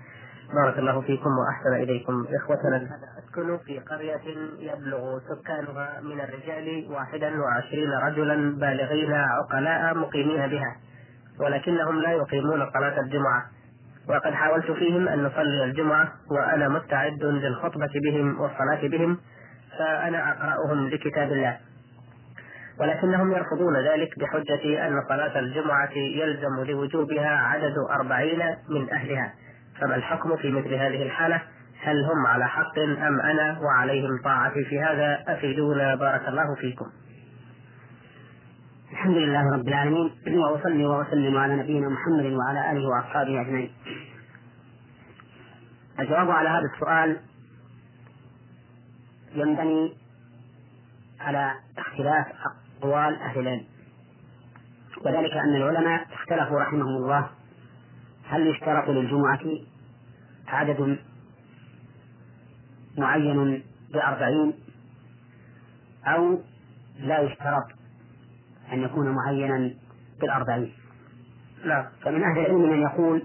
بارك 0.53 0.79
الله 0.79 1.01
فيكم 1.01 1.29
وأحسن 1.29 1.83
إليكم. 1.83 2.25
إخوتنا 2.35 2.87
أسكن 3.19 3.57
في 3.57 3.79
قرية 3.79 4.21
يبلغ 4.59 5.19
سكانها 5.19 6.01
من 6.01 6.21
الرجال 6.21 6.91
واحدا 6.91 7.41
وعشرين 7.41 7.89
رجلا 7.91 8.35
بالغين 8.59 9.13
عقلاء 9.13 9.97
مقيمين 9.97 10.47
بها 10.47 10.75
ولكنهم 11.39 11.95
لا 12.01 12.11
يقيمون 12.11 12.69
صلاة 12.73 12.99
الجمعة. 12.99 13.54
وقد 14.09 14.33
حاولت 14.33 14.71
فيهم 14.71 15.07
أن 15.07 15.23
نصلي 15.23 15.63
الجمعة 15.63 16.11
وأنا 16.31 16.69
مستعد 16.69 17.23
للخطبة 17.23 17.89
بهم 18.03 18.41
والصلاة 18.41 18.87
بهم 18.87 19.17
فأنا 19.77 20.31
أقرأهم 20.31 20.87
لكتاب 20.87 21.31
الله. 21.31 21.57
ولكنهم 22.79 23.31
يرفضون 23.31 23.77
ذلك 23.77 24.19
بحجة 24.19 24.87
أن 24.87 25.01
صلاة 25.09 25.39
الجمعة 25.39 25.91
يلزم 25.93 26.63
لوجوبها 26.63 27.29
عدد 27.29 27.77
أربعين 27.91 28.55
من 28.69 28.89
أهلها. 28.89 29.33
فما 29.81 29.95
الحكم 29.95 30.35
في 30.35 30.51
مثل 30.51 30.73
هذه 30.73 31.03
الحالة؟ 31.03 31.41
هل 31.83 32.03
هم 32.03 32.27
على 32.27 32.47
حق 32.47 32.79
أم 32.79 33.21
أنا 33.21 33.59
وعليهم 33.61 34.21
طاعتي 34.23 34.63
في 34.63 34.79
هذا؟ 34.79 35.23
أفيدونا 35.27 35.95
بارك 35.95 36.27
الله 36.27 36.55
فيكم. 36.55 36.85
الحمد 38.95 39.17
لله 39.17 39.51
رب 39.53 39.67
العالمين 39.67 40.11
وأصلي 40.27 40.85
وأسلم 40.85 41.37
على 41.37 41.55
نبينا 41.55 41.89
محمد 41.89 42.25
وعلى 42.25 42.71
آله 42.71 42.87
وأصحابه 42.87 43.41
أجمعين. 43.41 43.71
الجواب 45.99 46.31
على 46.31 46.49
هذا 46.49 46.65
السؤال 46.73 47.19
ينبني 49.33 49.93
على 51.19 51.53
اختلاف 51.77 52.25
أقوال 52.81 53.15
أهل 53.15 53.39
العلم. 53.39 53.65
وذلك 55.05 55.31
أن 55.31 55.55
العلماء 55.55 56.07
اختلفوا 56.13 56.59
رحمهم 56.59 56.95
الله. 57.03 57.29
هل 58.29 58.47
يشترط 58.47 58.89
للجمعة 58.89 59.43
عدد 60.47 60.99
معين 62.97 63.63
بأربعين 63.93 64.53
أو 66.07 66.39
لا 66.99 67.19
يشترط؟ 67.19 67.84
أن 68.73 68.83
يكون 68.83 69.15
معينا 69.15 69.73
بالأربعين 70.21 70.73
لا. 71.63 71.89
فمن 72.01 72.23
أهل 72.23 72.39
العلم 72.39 72.61
من 72.61 72.81
يقول 72.81 73.23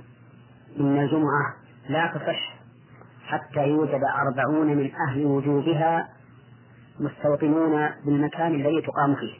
إن 0.81 0.99
الجمعة 0.99 1.55
لا 1.89 2.07
تصح 2.07 2.61
حتى 3.25 3.69
يوجد 3.69 4.01
أربعون 4.05 4.67
من 4.67 4.91
أهل 5.09 5.25
وجوبها 5.25 6.09
مستوطنون 7.01 7.91
بالمكان 8.05 8.55
الذي 8.55 8.83
تقام 8.83 9.15
فيه. 9.15 9.35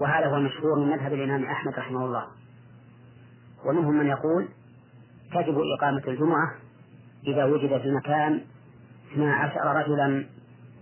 وهذا 0.00 0.26
هو 0.26 0.36
المشهور 0.36 0.78
من 0.80 0.90
مذهب 0.90 1.12
الإمام 1.12 1.44
أحمد 1.44 1.74
رحمه 1.74 2.04
الله. 2.04 2.26
ومنهم 3.66 3.98
من 3.98 4.06
يقول 4.06 4.48
تجب 5.34 5.58
إقامة 5.78 6.02
الجمعة 6.08 6.54
إذا 7.26 7.44
وجد 7.44 7.78
في 7.78 7.88
المكان 7.88 8.40
اثنا 9.12 9.34
عشر 9.34 9.60
رجلا 9.60 10.26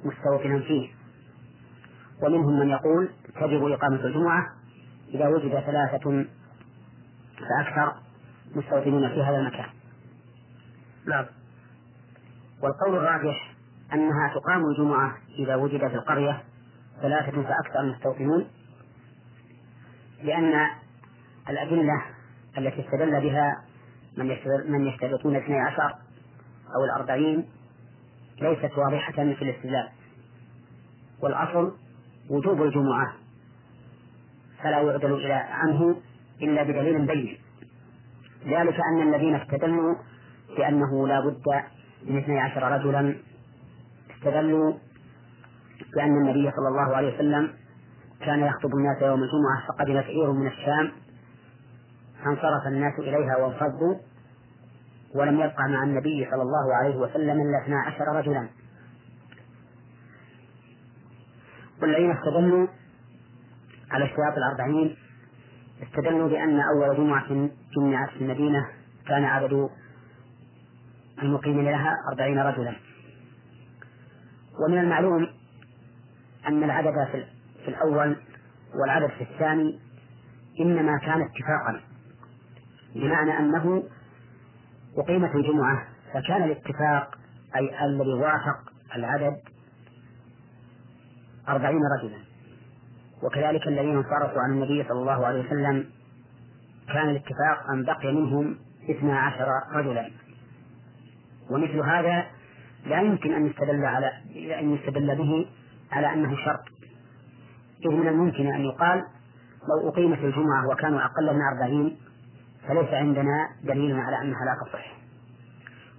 مستوطنا 0.04 0.60
فيه. 0.60 0.97
ومنهم 2.22 2.58
من 2.58 2.68
يقول 2.68 3.10
تجب 3.40 3.64
إقامة 3.64 4.04
الجمعة 4.04 4.46
إذا 5.14 5.28
وجد 5.28 5.50
ثلاثة 5.50 6.26
فأكثر 7.38 7.94
مستوطنون 8.54 9.08
في 9.08 9.22
هذا 9.22 9.36
المكان. 9.36 9.66
نعم. 11.06 11.26
والقول 12.62 12.96
الراجح 12.96 13.54
أنها 13.92 14.34
تقام 14.34 14.64
الجمعة 14.66 15.16
إذا 15.38 15.54
وجد 15.56 15.88
في 15.88 15.94
القرية 15.94 16.42
ثلاثة 17.02 17.42
فأكثر 17.42 17.82
مستوطنون 17.82 18.46
لأن 20.22 20.68
الأدلة 21.48 22.02
التي 22.58 22.80
استدل 22.80 23.20
بها 23.20 23.62
من 24.16 24.36
من 24.68 24.86
يشترطون 24.86 25.36
اثني 25.36 25.60
عشر 25.60 25.94
أو 26.76 26.84
الأربعين 26.84 27.48
ليست 28.40 28.78
واضحة 28.78 29.12
في 29.12 29.42
الاستدلال. 29.42 29.88
والأصل 31.20 31.72
وجوب 32.30 32.62
الجمعة. 32.62 33.12
فلا 34.62 34.80
يعدل 34.80 35.12
إلى 35.12 35.32
عنه 35.32 35.96
إلا 36.42 36.62
بدليل 36.62 37.06
بين. 37.06 37.38
ذلك 38.46 38.76
أن 38.92 39.14
الذين 39.14 39.34
استدلوا 39.34 39.94
بأنه 40.56 41.08
لا 41.08 41.20
بد 41.20 41.62
من 42.06 42.18
اثني 42.18 42.40
عشر 42.40 42.62
رجلا 42.72 43.16
استدلوا 44.16 44.72
بأن 45.94 46.16
النبي 46.22 46.50
صلى 46.50 46.68
الله 46.68 46.96
عليه 46.96 47.14
وسلم 47.14 47.50
كان 48.20 48.40
يخطب 48.40 48.70
الناس 48.74 49.02
يوم 49.02 49.22
الجمعة 49.22 49.66
فقدم 49.68 50.02
فئير 50.02 50.32
من 50.32 50.46
الشام. 50.46 50.92
فانصرف 52.24 52.66
الناس 52.66 52.98
إليها 52.98 53.36
وانفضوا 53.36 53.94
ولم 55.14 55.34
يبقى 55.34 55.68
مع 55.68 55.82
النبي 55.82 56.28
صلى 56.30 56.42
الله 56.42 56.74
عليه 56.74 56.96
وسلم 56.96 57.40
إلا 57.40 57.62
اثنا 57.64 57.76
عشر 57.86 58.04
رجلا. 58.04 58.48
والذين 61.82 62.10
استدلوا 62.10 62.66
على 63.90 64.04
اشتراط 64.04 64.34
الأربعين 64.36 64.96
استدلوا 65.82 66.28
بأن 66.28 66.60
أول 66.60 66.96
جمعة 66.96 67.48
جمعت 67.76 68.10
في 68.10 68.20
المدينة 68.20 68.66
كان 69.06 69.24
عدد 69.24 69.68
المقيمين 71.22 71.64
لها 71.64 71.94
أربعين 72.12 72.38
رجلا. 72.38 72.74
ومن 74.66 74.78
المعلوم 74.78 75.28
أن 76.48 76.62
العدد 76.64 76.94
في 77.64 77.68
الأول 77.68 78.16
والعدد 78.80 79.10
في 79.10 79.24
الثاني 79.24 79.78
إنما 80.60 80.98
كان 80.98 81.20
اتفاقا 81.20 81.80
بمعنى 82.94 83.38
أنه 83.38 83.82
أقيمت 84.98 85.34
الجمعة 85.34 85.86
فكان 86.14 86.42
الاتفاق 86.42 87.18
أي 87.56 87.84
الذي 87.86 88.12
وافق 88.12 88.72
العدد 88.96 89.36
أربعين 91.48 91.80
رجلا. 91.98 92.18
وكذلك 93.22 93.68
الذين 93.68 93.96
انصرفوا 93.96 94.42
عن 94.42 94.50
النبي 94.50 94.84
صلى 94.88 95.00
الله 95.00 95.26
عليه 95.26 95.46
وسلم 95.46 95.86
كان 96.92 97.08
الاتفاق 97.08 97.70
أن 97.72 97.84
بقي 97.84 98.12
منهم 98.12 98.56
اثنا 98.90 99.18
عشر 99.18 99.48
رجلا. 99.72 100.10
ومثل 101.50 101.78
هذا 101.78 102.26
لا 102.86 103.00
يمكن 103.00 103.32
أن 103.32 103.46
يستدل 103.46 103.84
على 103.84 104.12
أن 104.60 104.74
يستدل 104.74 105.16
به 105.16 105.46
على 105.92 106.12
أنه 106.12 106.36
شرط. 106.36 106.64
إذ 107.86 107.90
من 107.90 108.08
الممكن 108.08 108.46
أن 108.54 108.60
يقال 108.60 109.04
لو 109.68 109.88
أقيمت 109.88 110.18
الجمعة 110.18 110.68
وكانوا 110.68 111.00
أقل 111.00 111.34
من 111.34 111.40
أربعين 111.52 111.96
فليس 112.68 112.88
عندنا 112.94 113.48
دليل 113.64 114.00
على 114.00 114.20
أنها 114.20 114.44
لا 114.44 114.56
تصح. 114.64 114.98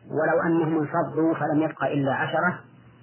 ولو 0.07 0.41
أنهم 0.45 0.79
انفضوا 0.79 1.33
فلم 1.33 1.61
يبقى 1.61 1.93
إلا 1.93 2.13
عشرة 2.13 2.59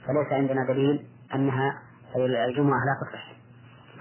فليس 0.07 0.33
عندنا 0.33 0.65
دليل 0.65 1.07
أنها 1.35 1.86
الجمعة 2.17 2.79
لا 2.79 2.97
تصح. 3.01 3.37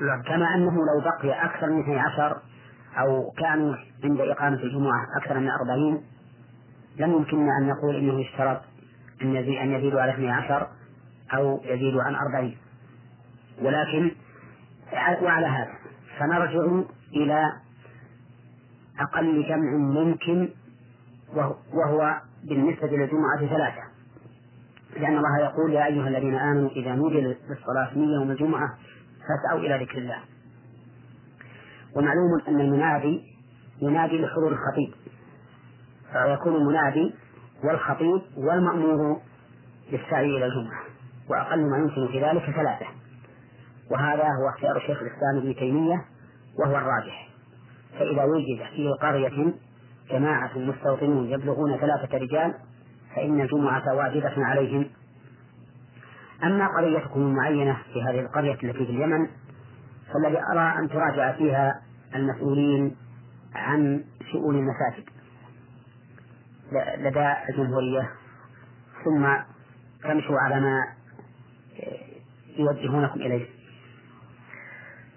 نعم. 0.01 0.21
كما 0.21 0.55
أنه 0.55 0.71
لو 0.71 1.01
بقي 1.01 1.45
أكثر 1.45 1.69
من 1.69 1.81
اثني 1.81 1.99
عشر 1.99 2.37
أو 2.97 3.31
كانوا 3.31 3.75
عند 4.03 4.19
إقامة 4.21 4.55
الجمعة 4.55 5.07
أكثر 5.21 5.39
من 5.39 5.49
أربعين 5.49 6.03
لم 6.97 7.11
يمكننا 7.11 7.51
أن 7.61 7.67
نقول 7.67 7.95
إنه 7.95 8.21
يشترط 8.21 8.61
أن 9.21 9.35
أن 9.35 9.71
يزيدوا 9.71 10.01
على 10.01 10.13
اثني 10.13 10.31
عشر 10.31 10.67
أو 11.33 11.61
يزيدوا 11.63 12.03
عن 12.03 12.15
أربعين. 12.15 12.57
ولكن 13.61 14.11
وعلى 15.21 15.47
هذا 15.47 15.73
فنرجع 16.19 16.83
إلى 17.13 17.53
أقل 18.99 19.43
جمع 19.49 19.77
ممكن 19.77 20.49
وهو 21.73 22.21
بالنسبة 22.43 22.87
للجمعة 22.87 23.37
ثلاثة. 23.39 23.94
لأن 24.95 25.17
الله 25.17 25.39
يقول 25.39 25.73
يا 25.73 25.85
أيها 25.85 26.07
الذين 26.07 26.35
آمنوا 26.35 26.69
إذا 26.69 26.95
نودي 26.95 27.21
للصلاة 27.21 27.89
من 27.95 28.09
يوم 28.09 28.31
الجمعة 28.31 28.77
فاسعوا 29.27 29.59
إلى 29.59 29.83
ذكر 29.83 29.97
الله. 29.97 30.19
ومعلوم 31.95 32.41
أن 32.47 32.61
المنادي 32.61 33.21
ينادي 33.81 34.21
لحضور 34.21 34.51
الخطيب. 34.51 34.93
فيكون 36.11 36.55
المنادي 36.55 37.13
والخطيب 37.63 38.21
والمأمور 38.37 39.21
للسعي 39.91 40.25
إلى 40.37 40.45
الجمعة 40.45 40.83
وأقل 41.29 41.69
ما 41.69 41.77
يمكن 41.77 42.07
في 42.07 42.23
ذلك 42.23 42.43
ثلاثة. 42.55 42.85
وهذا 43.91 44.23
هو 44.23 44.49
اختيار 44.49 44.79
شيخ 44.79 45.01
الإسلام 45.01 45.37
ابن 45.37 45.55
تيمية 45.55 46.05
وهو 46.59 46.77
الراجح. 46.77 47.29
فإذا 47.99 48.23
وجد 48.23 48.63
في 48.75 48.89
قرية 49.01 49.53
جماعة 50.11 50.57
مستوطنون 50.57 51.29
يبلغون 51.29 51.77
ثلاثة 51.77 52.17
رجال 52.17 52.53
فإن 53.15 53.41
الجمعة 53.41 53.95
واجبة 53.95 54.45
عليهم. 54.45 54.89
أما 56.43 56.67
قريتكم 56.67 57.21
المعينة 57.21 57.77
في 57.93 58.03
هذه 58.03 58.19
القرية 58.19 58.53
التي 58.53 58.73
في 58.73 58.83
اليمن 58.83 59.27
فالذي 60.13 60.43
أرى 60.51 60.79
أن 60.79 60.89
تراجع 60.89 61.31
فيها 61.31 61.81
المسؤولين 62.15 62.95
عن 63.55 64.03
شؤون 64.31 64.55
المساجد. 64.55 65.09
لدى 66.97 67.33
الجمهورية. 67.49 68.11
ثم 69.05 69.27
تمشوا 70.03 70.39
على 70.39 70.59
ما 70.59 70.87
يوجهونكم 72.57 73.19
إليه. 73.19 73.45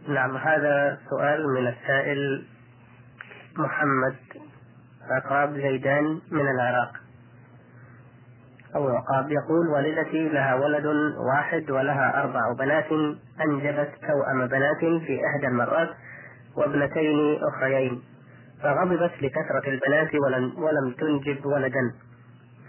نعم 0.09 0.37
هذا 0.37 0.99
سؤال 1.11 1.55
من 1.55 1.67
السائل 1.67 2.47
محمد 3.57 4.17
عقاب 5.11 5.55
زيدان 5.55 6.21
من 6.31 6.49
العراق. 6.49 7.08
أو 8.77 8.89
عقاب 8.89 9.31
يقول 9.31 9.69
والدتي 9.69 10.29
لها 10.29 10.55
ولد 10.55 10.87
واحد 11.35 11.71
ولها 11.71 12.23
أربع 12.23 12.53
بنات 12.59 12.93
أنجبت 13.45 13.91
توأم 14.09 14.47
بنات 14.47 14.79
في 14.79 15.21
إحدى 15.27 15.47
المرات 15.47 15.89
وابنتين 16.57 17.39
أخريين 17.43 18.03
فغضبت 18.63 19.13
لكثرة 19.23 19.69
البنات 19.69 20.15
ولم, 20.15 20.53
ولم 20.59 20.95
تنجب 20.99 21.47
ولدا 21.47 21.95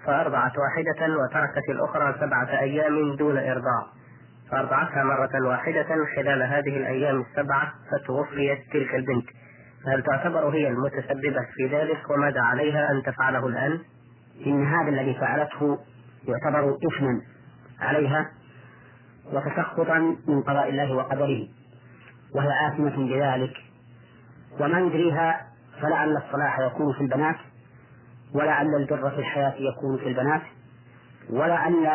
فأرضعت 0.05 0.51
واحدة 0.57 1.15
وتركت 1.17 1.69
الأخرى 1.69 2.15
سبعة 2.19 2.59
أيام 2.59 3.15
دون 3.15 3.37
إرضاع 3.37 3.85
فأرضعتها 4.51 5.03
مرة 5.03 5.47
واحدة 5.47 5.87
خلال 6.15 6.43
هذه 6.43 6.77
الأيام 6.77 7.21
السبعة 7.21 7.73
فتوفيت 7.91 8.59
تلك 8.73 8.95
البنت 8.95 9.25
فهل 9.85 10.03
تعتبر 10.03 10.49
هي 10.49 10.67
المتسببة 10.67 11.45
في 11.55 11.67
ذلك 11.67 12.09
وماذا 12.09 12.41
عليها 12.41 12.91
أن 12.91 13.03
تفعله 13.03 13.47
الآن؟ 13.47 13.79
إن 14.45 14.67
هذا 14.67 14.89
الذي 14.89 15.13
فعلته 15.13 15.79
يعتبر 16.27 16.77
إثما 16.87 17.21
عليها 17.79 18.31
وتسخطا 19.33 20.15
من 20.27 20.41
قضاء 20.41 20.69
الله 20.69 20.95
وقدره 20.95 21.47
وهي 22.35 22.67
آثمة 22.67 22.97
بذلك 22.97 23.53
وما 24.59 24.79
يدريها 24.79 25.47
فلعل 25.81 26.17
الصلاح 26.17 26.59
يكون 26.59 26.93
في 26.93 27.01
البنات 27.01 27.35
ولعل 28.33 28.75
البر 28.75 29.09
في 29.09 29.19
الحياة 29.19 29.53
يكون 29.57 29.97
في 29.97 30.07
البنات 30.07 30.41
ولعل 31.29 31.87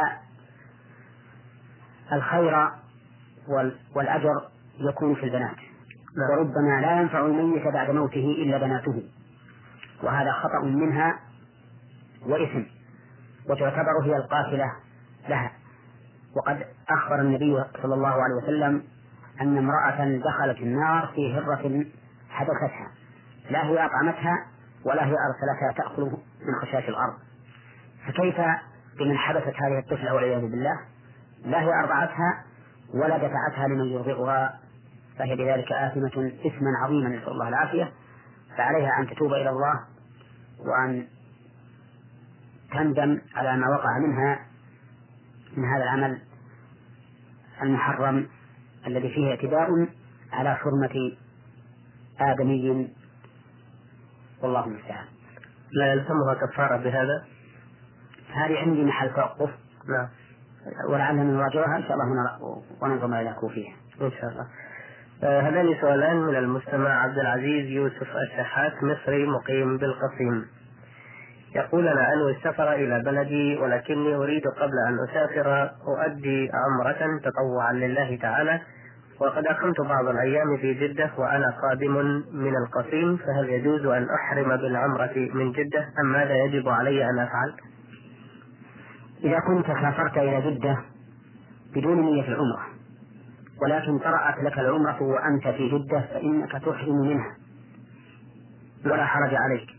الخير 2.12 2.68
والأجر 3.96 4.48
يكون 4.78 5.14
في 5.14 5.24
البنات 5.24 5.56
نعم. 6.16 6.30
وربما 6.30 6.80
لا 6.80 7.00
ينفع 7.00 7.26
الميت 7.26 7.66
بعد 7.66 7.90
موته 7.90 8.34
إلا 8.42 8.58
بناته 8.58 9.02
وهذا 10.02 10.32
خطأ 10.32 10.64
منها 10.64 11.18
وإثم 12.26 12.62
وتعتبر 13.50 14.00
هي 14.04 14.16
القاتلة 14.16 14.72
لها. 15.28 15.52
وقد 16.36 16.66
أخبر 16.88 17.20
النبي 17.20 17.64
صلى 17.82 17.94
الله 17.94 18.22
عليه 18.22 18.34
وسلم 18.42 18.82
أن 19.40 19.58
امرأة 19.58 20.18
دخلت 20.18 20.58
النار 20.58 21.12
في 21.14 21.34
هرة 21.34 21.84
حدثتها. 22.30 22.90
لا 23.50 23.66
هي 23.66 23.84
أطعمتها 23.84 24.46
ولا 24.84 25.06
هي 25.06 25.14
أرسلتها 25.28 25.72
تأكل 25.76 26.02
من 26.46 26.54
خشاش 26.62 26.88
الأرض. 26.88 27.14
فكيف 28.06 28.36
بمن 28.98 29.16
حبست 29.16 29.54
هذه 29.62 29.78
الطفلة 29.78 30.14
والعياذ 30.14 30.40
بالله؟ 30.40 30.80
لا 31.44 31.62
هي 31.62 31.80
أرضعتها 31.80 32.44
ولا 32.94 33.16
دفعتها 33.16 33.68
لمن 33.68 33.84
يرضعها. 33.84 34.60
فهي 35.18 35.36
بذلك 35.36 35.72
آثمة 35.72 36.32
إثما 36.46 36.70
عظيما 36.82 37.08
نسأل 37.08 37.28
الله 37.28 37.48
العافية. 37.48 37.92
فعليها 38.56 39.00
أن 39.00 39.06
تتوب 39.06 39.32
إلى 39.32 39.50
الله 39.50 39.80
وأن 40.66 41.06
تندم 42.74 43.20
على 43.34 43.56
ما 43.56 43.68
وقع 43.68 43.98
منها 43.98 44.38
من 45.56 45.64
هذا 45.64 45.82
العمل 45.82 46.18
المحرم 47.62 48.28
الذي 48.86 49.08
فيه 49.08 49.30
اعتداء 49.30 49.88
على 50.32 50.54
حرمة 50.54 51.12
آدمي. 52.20 52.88
والله 54.42 54.64
المستعان. 54.64 55.04
لا 55.72 55.92
يلزمها 55.92 56.34
كفارة 56.34 56.76
بهذا؟ 56.76 57.24
هذه 58.34 58.58
عندي 58.58 58.84
محل 58.84 59.14
توقف. 59.14 59.50
نعم. 59.88 60.08
ولعلنا 60.88 61.24
نراجعها 61.24 61.76
إن 61.76 61.82
شاء 61.82 61.92
الله 61.92 62.38
وننظر 62.80 63.06
ما 63.06 63.20
يكون 63.20 63.50
فيها. 63.50 63.74
إن 64.00 64.10
شاء 64.10 64.30
الله. 64.30 64.46
آه 65.22 65.40
هذان 65.40 65.80
سؤالان 65.80 66.16
من 66.16 66.36
المستمع 66.36 67.02
عبد 67.02 67.18
العزيز 67.18 67.66
يوسف 67.66 68.16
الشحات 68.16 68.72
مصري 68.82 69.26
مقيم 69.26 69.78
بالقصيم. 69.78 70.46
يقول 71.54 71.88
أنا 71.88 72.12
أنوي 72.12 72.32
السفر 72.32 72.72
إلى 72.72 73.02
بلدي 73.02 73.56
ولكني 73.56 74.14
أريد 74.14 74.42
قبل 74.46 74.78
أن 74.88 74.98
أسافر 75.08 75.70
أؤدي 75.88 76.50
عمرة 76.54 77.20
تطوعا 77.24 77.72
لله 77.72 78.16
تعالى. 78.16 78.60
وقد 79.20 79.46
أقمت 79.46 79.80
بعض 79.80 80.06
الأيام 80.06 80.56
في 80.56 80.74
جدة 80.74 81.10
وأنا 81.18 81.46
قادم 81.62 82.24
من 82.32 82.52
القصيم 82.56 83.16
فهل 83.16 83.48
يجوز 83.48 83.86
أن 83.86 84.06
أحرم 84.10 84.56
بالعمرة 84.56 85.12
من 85.34 85.52
جدة؟ 85.52 85.88
أم 86.00 86.12
ماذا 86.12 86.34
يجب 86.34 86.68
علي 86.68 87.10
أن 87.10 87.18
أفعل؟ 87.18 87.52
إذا 89.24 89.38
كنت 89.40 89.66
سافرت 89.66 90.16
إلى 90.16 90.50
جدة 90.50 90.78
بدون 91.76 92.00
نية 92.00 92.28
العمرة 92.28 92.66
ولكن 93.62 93.98
طرأت 93.98 94.44
لك 94.44 94.58
العمرة 94.58 95.02
وأنت 95.02 95.48
في 95.48 95.68
جدة 95.68 96.00
فإنك 96.00 96.52
تحرم 96.52 96.96
منها. 97.00 97.36
ولا 98.84 99.04
حرج 99.04 99.34
عليك. 99.34 99.73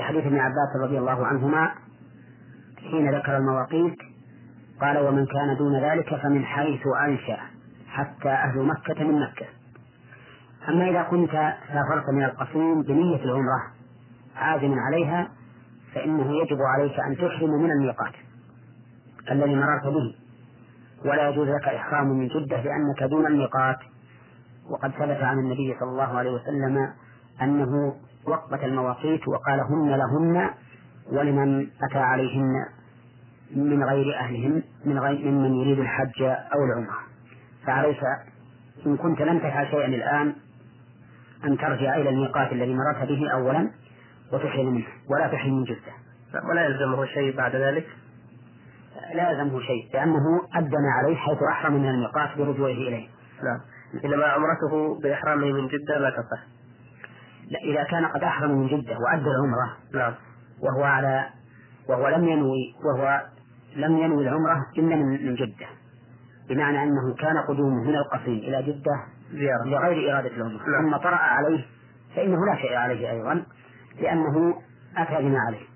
لحديث 0.00 0.26
ابن 0.26 0.38
عباس 0.38 0.76
رضي 0.84 0.98
الله 0.98 1.26
عنهما 1.26 1.70
حين 2.90 3.14
ذكر 3.14 3.36
المواقيت 3.36 3.98
قال 4.80 4.98
ومن 4.98 5.26
كان 5.26 5.56
دون 5.56 5.80
ذلك 5.82 6.14
فمن 6.14 6.44
حيث 6.44 6.80
أنشأ 7.04 7.38
حتى 7.88 8.28
أهل 8.28 8.58
مكة 8.58 9.04
من 9.04 9.20
مكة. 9.20 9.46
أما 10.68 10.90
إذا 10.90 11.02
كنت 11.02 11.30
سافرت 11.72 12.10
من 12.10 12.24
القصيم 12.24 12.82
بنية 12.82 13.24
العمرة 13.24 13.62
عازم 14.36 14.74
عليها 14.78 15.28
فإنه 15.94 16.36
يجب 16.36 16.58
عليك 16.62 17.00
أن 17.00 17.16
تحرم 17.16 17.50
من 17.62 17.70
الميقات 17.70 18.14
الذي 19.30 19.54
مررت 19.54 19.86
به 19.86 20.14
ولا 21.04 21.28
يجوز 21.28 21.48
لك 21.48 21.68
إحرام 21.68 22.06
من 22.06 22.28
جدة 22.28 22.62
لأنك 22.62 23.02
دون 23.10 23.26
الميقات. 23.26 23.78
وقد 24.70 24.90
ثبت 24.90 25.22
عن 25.22 25.38
النبي 25.38 25.76
صلى 25.80 25.90
الله 25.90 26.18
عليه 26.18 26.30
وسلم 26.30 26.92
أنه 27.42 27.94
وقت 28.26 28.64
المواقيت 28.64 29.28
وقال 29.28 29.60
هن 29.60 29.90
لهن 29.90 30.50
ولمن 31.12 31.68
أتى 31.82 31.98
عليهن 31.98 32.66
من 33.56 33.84
غير 33.84 34.18
أهلهم 34.20 34.62
من 34.84 34.98
غير 34.98 35.30
ممن 35.30 35.54
يريد 35.54 35.78
الحج 35.78 36.22
أو 36.22 36.64
العمرة. 36.64 36.98
فعليك 37.66 38.00
إن 38.86 38.96
كنت 38.96 39.22
لم 39.22 39.38
تفعل 39.38 39.66
شيئا 39.66 39.86
الآن 39.86 40.34
أن 41.44 41.58
ترجع 41.58 41.96
إلى 41.96 42.08
الميقات 42.08 42.52
الذي 42.52 42.74
مررت 42.74 43.08
به 43.08 43.30
أولا 43.32 43.70
وتحرم 44.32 44.74
منه 44.74 44.86
ولا 45.10 45.28
تحرم 45.28 45.58
من 45.58 45.64
جدة 45.64 45.92
ولا 46.50 46.64
يلزمه 46.64 47.06
شيء 47.06 47.36
بعد 47.36 47.56
ذلك؟ 47.56 47.86
لا 49.14 49.30
يلزمه 49.30 49.60
شيء 49.60 49.90
لأنه 49.94 50.40
أدى 50.54 50.76
ما 50.76 50.92
عليه 50.98 51.16
حيث 51.16 51.38
أحرم 51.52 51.72
من 51.72 51.88
الميقات 51.88 52.38
برجوعه 52.38 52.70
إليه. 52.70 53.08
نعم. 53.42 53.60
إنما 54.04 54.24
عمرته 54.24 55.00
بإحرامه 55.02 55.52
من 55.52 55.68
جدة 55.68 55.98
لا 55.98 56.10
تصح 56.10 56.59
لا 57.50 57.58
إذا 57.58 57.84
كان 57.84 58.06
قد 58.06 58.22
أحرم 58.22 58.50
من 58.50 58.66
جدة 58.66 58.98
وأدى 58.98 59.30
العمرة 59.30 59.76
نعم. 59.94 60.14
وهو 60.60 60.84
على 60.84 61.26
وهو 61.88 62.08
لم 62.08 62.28
ينوي 62.28 62.74
وهو 62.84 63.22
لم 63.76 63.98
ينوي 63.98 64.28
العمرة 64.28 64.66
إلا 64.78 64.96
من 64.96 65.34
جدة. 65.34 65.66
بمعنى 66.48 66.82
أنه 66.82 67.14
كان 67.14 67.38
قدومه 67.48 67.84
من 67.84 67.94
القصيم 67.94 68.38
إلى 68.38 68.62
جدة 68.62 69.04
زيارة. 69.32 69.64
لغير 69.64 70.12
إرادة 70.12 70.36
العمرة. 70.36 70.62
نعم. 70.70 70.90
ثم 70.90 70.96
طرأ 70.96 71.16
عليه 71.16 71.64
فإنه 72.16 72.46
لا 72.46 72.56
شيء 72.56 72.74
عليه 72.76 73.10
أيضا 73.10 73.44
لأنه 74.00 74.62
أتى 74.96 75.22
بما 75.22 75.38
عليه. 75.38 75.66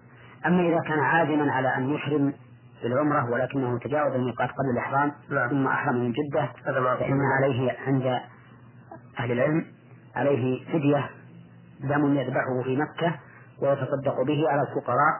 أما 0.46 0.60
إذا 0.60 0.80
كان 0.88 0.98
عازما 0.98 1.52
على 1.52 1.68
أن 1.76 1.90
يحرم 1.90 2.32
بالعمرة 2.82 3.30
ولكنه 3.30 3.78
تجاوز 3.78 4.14
الميقات 4.14 4.50
قبل 4.50 4.70
الإحرام 4.72 5.12
نعم. 5.30 5.50
ثم 5.50 5.66
أحرم 5.66 5.94
من 5.94 6.12
جدة 6.12 6.48
فإن 6.64 7.20
عليه 7.38 7.76
عند 7.86 8.20
أهل 9.18 9.32
العلم 9.32 9.66
عليه 10.16 10.64
فدية 10.72 11.10
دم 11.88 12.14
يذبحه 12.16 12.62
في 12.64 12.76
مكة 12.76 13.14
ويتصدق 13.62 14.22
به 14.22 14.44
على 14.48 14.62
الفقراء 14.62 15.14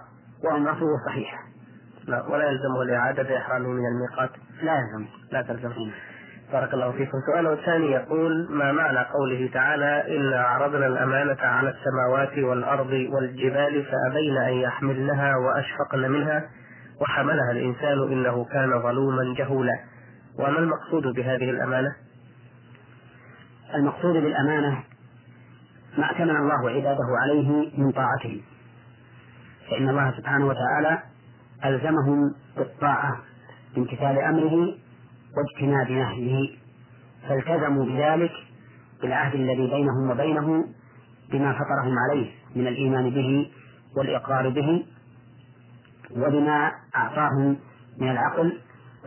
وعمرته 0.45 0.87
صحيحة. 1.07 1.39
لا 2.07 2.27
ولا 2.29 2.45
يلزمه 2.45 2.83
الإعادة 2.83 3.39
إحرامه 3.39 3.69
من 3.69 3.83
الميقات. 3.87 4.31
لا 4.62 4.75
يلزم. 4.75 5.07
لا 5.33 5.43
تلزم. 5.43 5.73
بارك 6.53 6.75
الله 6.75 6.93
فيكم. 6.93 7.19
سؤاله 7.27 7.53
الثاني 7.53 7.91
يقول 7.91 8.49
ما 8.51 8.73
معنى 8.73 8.99
قوله 8.99 9.51
تعالى 9.55 10.17
إنا 10.17 10.41
عرضنا 10.43 10.87
الأمانة 10.87 11.41
على 11.41 11.69
السماوات 11.71 12.39
والأرض 12.39 12.93
والجبال 13.12 13.85
فأبين 13.85 14.37
أن 14.37 14.53
يحملنها 14.53 15.37
وأشفقن 15.37 16.11
منها 16.11 16.45
وحملها 17.01 17.51
الإنسان 17.51 18.12
إنه 18.12 18.45
كان 18.45 18.83
ظلوما 18.83 19.35
جهولا. 19.37 19.79
وما 20.39 20.59
المقصود 20.59 21.03
بهذه 21.03 21.51
الأمانة؟ 21.51 21.93
المقصود 23.75 24.12
بالأمانة 24.12 24.85
ما 25.99 26.11
أتمن 26.11 26.36
الله 26.36 26.70
عباده 26.70 27.07
عليه 27.22 27.72
من 27.78 27.92
طاعته 27.92 28.42
فإن 29.70 29.88
الله 29.88 30.14
سبحانه 30.16 30.47
وتعالى 30.47 31.03
ألزمهم 31.64 32.34
بالطاعة 32.57 33.16
بامتثال 33.74 34.18
أمره 34.18 34.74
واجتناب 35.36 35.90
نهيه 35.90 36.57
فالتزموا 37.28 37.84
بذلك 37.84 38.32
بالعهد 39.03 39.34
الذي 39.34 39.66
بينهم 39.66 40.11
وبينه 40.11 40.64
بما 41.32 41.53
فطرهم 41.53 41.99
عليه 41.99 42.30
من 42.57 42.66
الإيمان 42.66 43.11
به 43.11 43.51
والإقرار 43.97 44.49
به 44.49 44.86
وبما 46.16 46.72
أعطاهم 46.97 47.57
من 47.99 48.11
العقل 48.11 48.59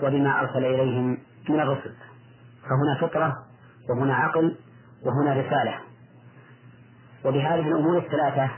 وبما 0.03 0.39
أرسل 0.39 0.65
إليهم 0.65 1.17
من 1.49 1.59
الرسل. 1.59 1.93
فهنا 2.63 2.97
فطرة 3.01 3.37
وهنا 3.89 4.15
عقل 4.15 4.55
وهنا 5.05 5.33
رسالة. 5.33 5.86
وبهذه 7.25 7.67
الأمور 7.67 7.97
الثلاثة 7.97 8.49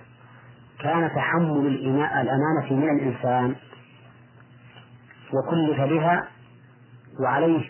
كان 0.80 1.10
تحمل 1.16 1.68
الأمانة 1.68 2.74
من 2.74 2.90
الإنسان 2.90 3.56
وكلف 5.34 5.82
بها 5.82 6.28
وعليه 7.20 7.66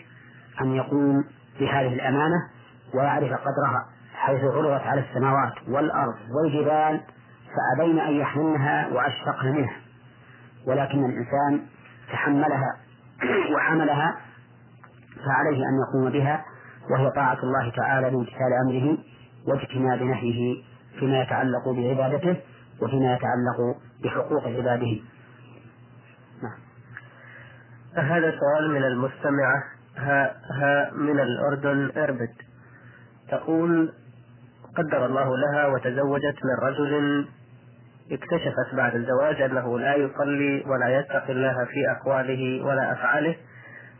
أن 0.60 0.74
يقوم 0.74 1.24
بهذه 1.60 1.94
الأمانة 1.94 2.48
ويعرف 2.94 3.32
قدرها 3.32 3.86
حيث 4.14 4.44
عرضت 4.44 4.86
على 4.86 5.00
السماوات 5.00 5.52
والأرض 5.68 6.14
والجبال 6.30 7.00
فأبين 7.56 7.98
أن 7.98 8.12
يحملنها 8.12 8.88
وأشفقن 8.88 9.52
منها. 9.52 9.76
ولكن 10.66 11.04
الإنسان 11.04 11.66
تحملها 12.12 12.76
وحملها 13.56 14.16
فعليه 15.26 15.56
أن 15.68 15.78
يقوم 15.88 16.10
بها 16.10 16.44
وهي 16.90 17.10
طاعة 17.10 17.38
الله 17.42 17.72
تعالى 17.76 18.10
بامتثال 18.10 18.52
أمره 18.66 18.98
واجتناب 19.46 20.02
نهيه 20.02 20.62
فيما 21.00 21.22
يتعلق 21.22 21.68
بعبادته 21.68 22.36
وفيما 22.82 23.14
يتعلق 23.14 23.76
بحقوق 24.04 24.44
عباده. 24.46 25.00
نعم. 26.42 26.58
هذا 27.94 28.30
سؤال 28.30 28.70
من 28.70 28.84
المستمعة. 28.84 29.62
ها, 29.96 30.36
ها 30.60 30.90
من 30.94 31.20
الأردن 31.20 31.90
إربد. 31.96 32.34
تقول 33.28 33.92
قدر 34.76 35.06
الله 35.06 35.36
لها 35.36 35.66
وتزوجت 35.66 36.36
من 36.44 36.68
رجل 36.68 37.28
اكتشفت 38.12 38.74
بعد 38.74 38.94
الزواج 38.94 39.42
أنه 39.42 39.78
لا 39.78 39.94
يصلي 39.94 40.64
ولا 40.66 40.98
يتقي 40.98 41.32
الله 41.32 41.64
في 41.64 41.90
أقواله 41.90 42.64
ولا 42.64 42.92
أفعاله 42.92 43.36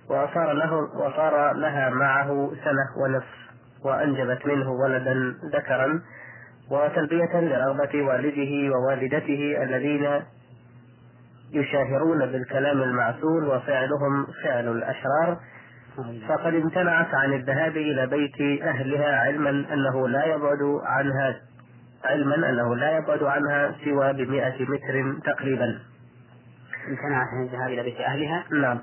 وصار 0.09 0.53
له 0.53 0.75
وصار 0.75 1.53
لها 1.53 1.91
معه 1.91 2.53
سنة 2.65 3.03
ونصف 3.03 3.41
وأنجبت 3.85 4.47
منه 4.47 4.71
ولدا 4.71 5.35
ذكرا. 5.55 6.01
وتلبية 6.71 7.41
لرغبة 7.41 8.03
والده 8.03 8.75
ووالدته 8.75 9.63
الذين 9.63 10.23
يشاهرون 11.53 12.27
بالكلام 12.27 12.83
المعسول 12.83 13.45
وفعلهم 13.45 14.27
فعل 14.45 14.69
الأشرار. 14.69 15.39
فقد 16.29 16.55
امتنعت 16.55 17.15
عن 17.15 17.33
الذهاب 17.33 17.77
إلى 17.77 18.07
بيت 18.07 18.63
أهلها 18.63 19.21
علما 19.21 19.51
أنه 19.51 20.09
لا 20.09 20.25
يبعد 20.25 20.81
عنها 20.83 21.37
علما 22.05 22.51
أنه 22.51 22.77
لا 22.77 22.99
يبعد 22.99 23.23
عنها 23.23 23.75
سوى 23.85 24.13
بمئة 24.13 24.63
متر 24.63 25.21
تقريبا. 25.25 25.79
امتنعت 26.89 27.27
عن 27.33 27.43
الذهاب 27.43 27.69
إلى 27.69 27.83
بيت 27.83 28.01
أهلها؟ 28.01 28.45
نعم. 28.53 28.79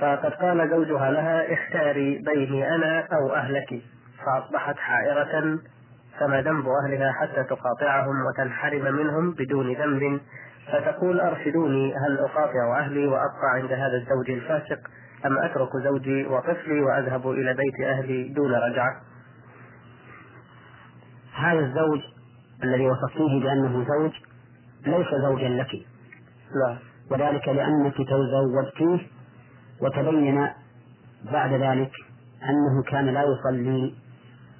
فقد 0.00 0.32
قال 0.32 0.70
زوجها 0.70 1.10
لها 1.10 1.52
اختاري 1.52 2.22
بيني 2.34 2.74
أنا 2.74 3.00
أو 3.12 3.34
أهلك. 3.34 3.82
فأصبحت 4.24 4.76
حائرة 4.76 5.58
فما 6.20 6.42
ذنب 6.42 6.64
أهلها 6.68 7.12
حتى 7.12 7.44
تقاطعهم 7.44 8.14
وتنحرم 8.26 8.94
منهم 8.94 9.30
بدون 9.30 9.72
ذنب. 9.72 10.20
فتقول 10.72 11.20
أرشدوني 11.20 11.94
هل 11.94 12.18
أقاطع 12.18 12.78
أهلي 12.78 13.06
وأبقى 13.06 13.50
عند 13.54 13.72
هذا 13.72 13.96
الزوج 13.96 14.30
الفاسق؟ 14.30 14.78
أم 15.26 15.38
أترك 15.38 15.76
زوجي 15.84 16.26
وطفلي 16.26 16.80
وأذهب 16.80 17.30
إلى 17.30 17.54
بيت 17.54 17.86
أهلي 17.86 18.28
دون 18.28 18.54
رجعة؟ 18.54 19.00
هذا 21.34 21.58
الزوج 21.58 22.00
الذي 22.62 22.86
وصفتيه 22.86 23.42
بأنه 23.42 23.84
زوج 23.88 24.12
ليس 24.86 25.08
زوجا 25.22 25.48
لك. 25.48 25.70
لا 26.54 26.76
وذلك 27.10 27.48
لأنك 27.48 27.94
تزوجتيه 27.96 29.06
وتبين 29.80 30.48
بعد 31.32 31.52
ذلك 31.52 31.92
أنه 32.42 32.82
كان 32.82 33.06
لا 33.06 33.22
يصلي 33.22 33.94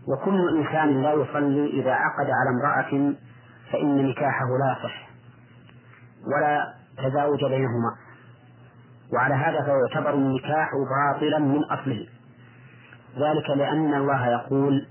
وكل 0.09 0.59
إنسان 0.59 1.03
لا 1.03 1.13
يصلي 1.13 1.67
إذا 1.81 1.93
عقد 1.93 2.27
على 2.31 2.51
امرأة 2.51 3.15
فإن 3.73 4.07
نكاحه 4.07 4.47
لا 4.61 4.77
يصح 4.79 5.09
ولا 6.27 6.75
تزاوج 6.99 7.45
بينهما. 7.45 7.93
وعلى 9.15 9.35
هذا 9.35 9.61
فهو 9.67 9.77
يعتبر 9.87 10.15
النكاح 10.15 10.71
باطلا 10.91 11.39
من 11.39 11.65
أصله. 11.65 12.07
ذلك 13.19 13.51
لأن 13.57 13.95
الله 13.95 14.27
يقول 14.29 14.87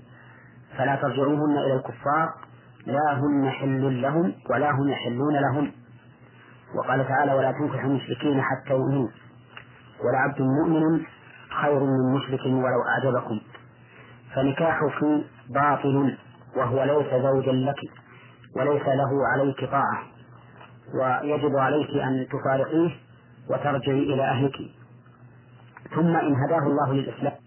فلا 0.78 0.96
ترجعوهن 0.96 1.58
إلى 1.58 1.74
الكفار 1.74 2.34
لا 2.86 3.14
هن 3.14 3.50
حل 3.50 4.02
لهم 4.02 4.34
ولا 4.50 4.70
هم 4.70 4.88
يحلون 4.88 5.34
لهم. 5.34 5.72
وقال 6.78 7.08
تعالى 7.08 7.34
ولا 7.34 7.52
تنكحوا 7.52 7.90
المشركين 7.90 8.42
حتى 8.42 8.70
يؤمنوا. 8.74 9.08
ولعبد 10.04 10.42
مؤمن 10.42 11.04
خير 11.62 11.80
من 11.80 12.14
مشرك 12.14 12.40
ولو 12.46 12.82
أعجبكم. 12.88 13.40
فنكاحك 14.34 15.04
باطل 15.48 16.16
وهو 16.56 16.84
ليس 16.84 17.22
زوجا 17.22 17.52
لك 17.52 17.80
وليس 18.56 18.82
له 18.82 19.26
عليك 19.32 19.64
طاعة 19.70 20.02
ويجب 20.94 21.56
عليك 21.56 21.90
أن 21.90 22.26
تفارقيه 22.32 22.90
وترجعي 23.50 23.98
إلى 24.14 24.22
أهلك. 24.24 24.56
ثم 25.94 26.16
إن 26.16 26.34
هداه 26.44 26.66
الله 26.66 26.92
للإسلام. 26.92 27.41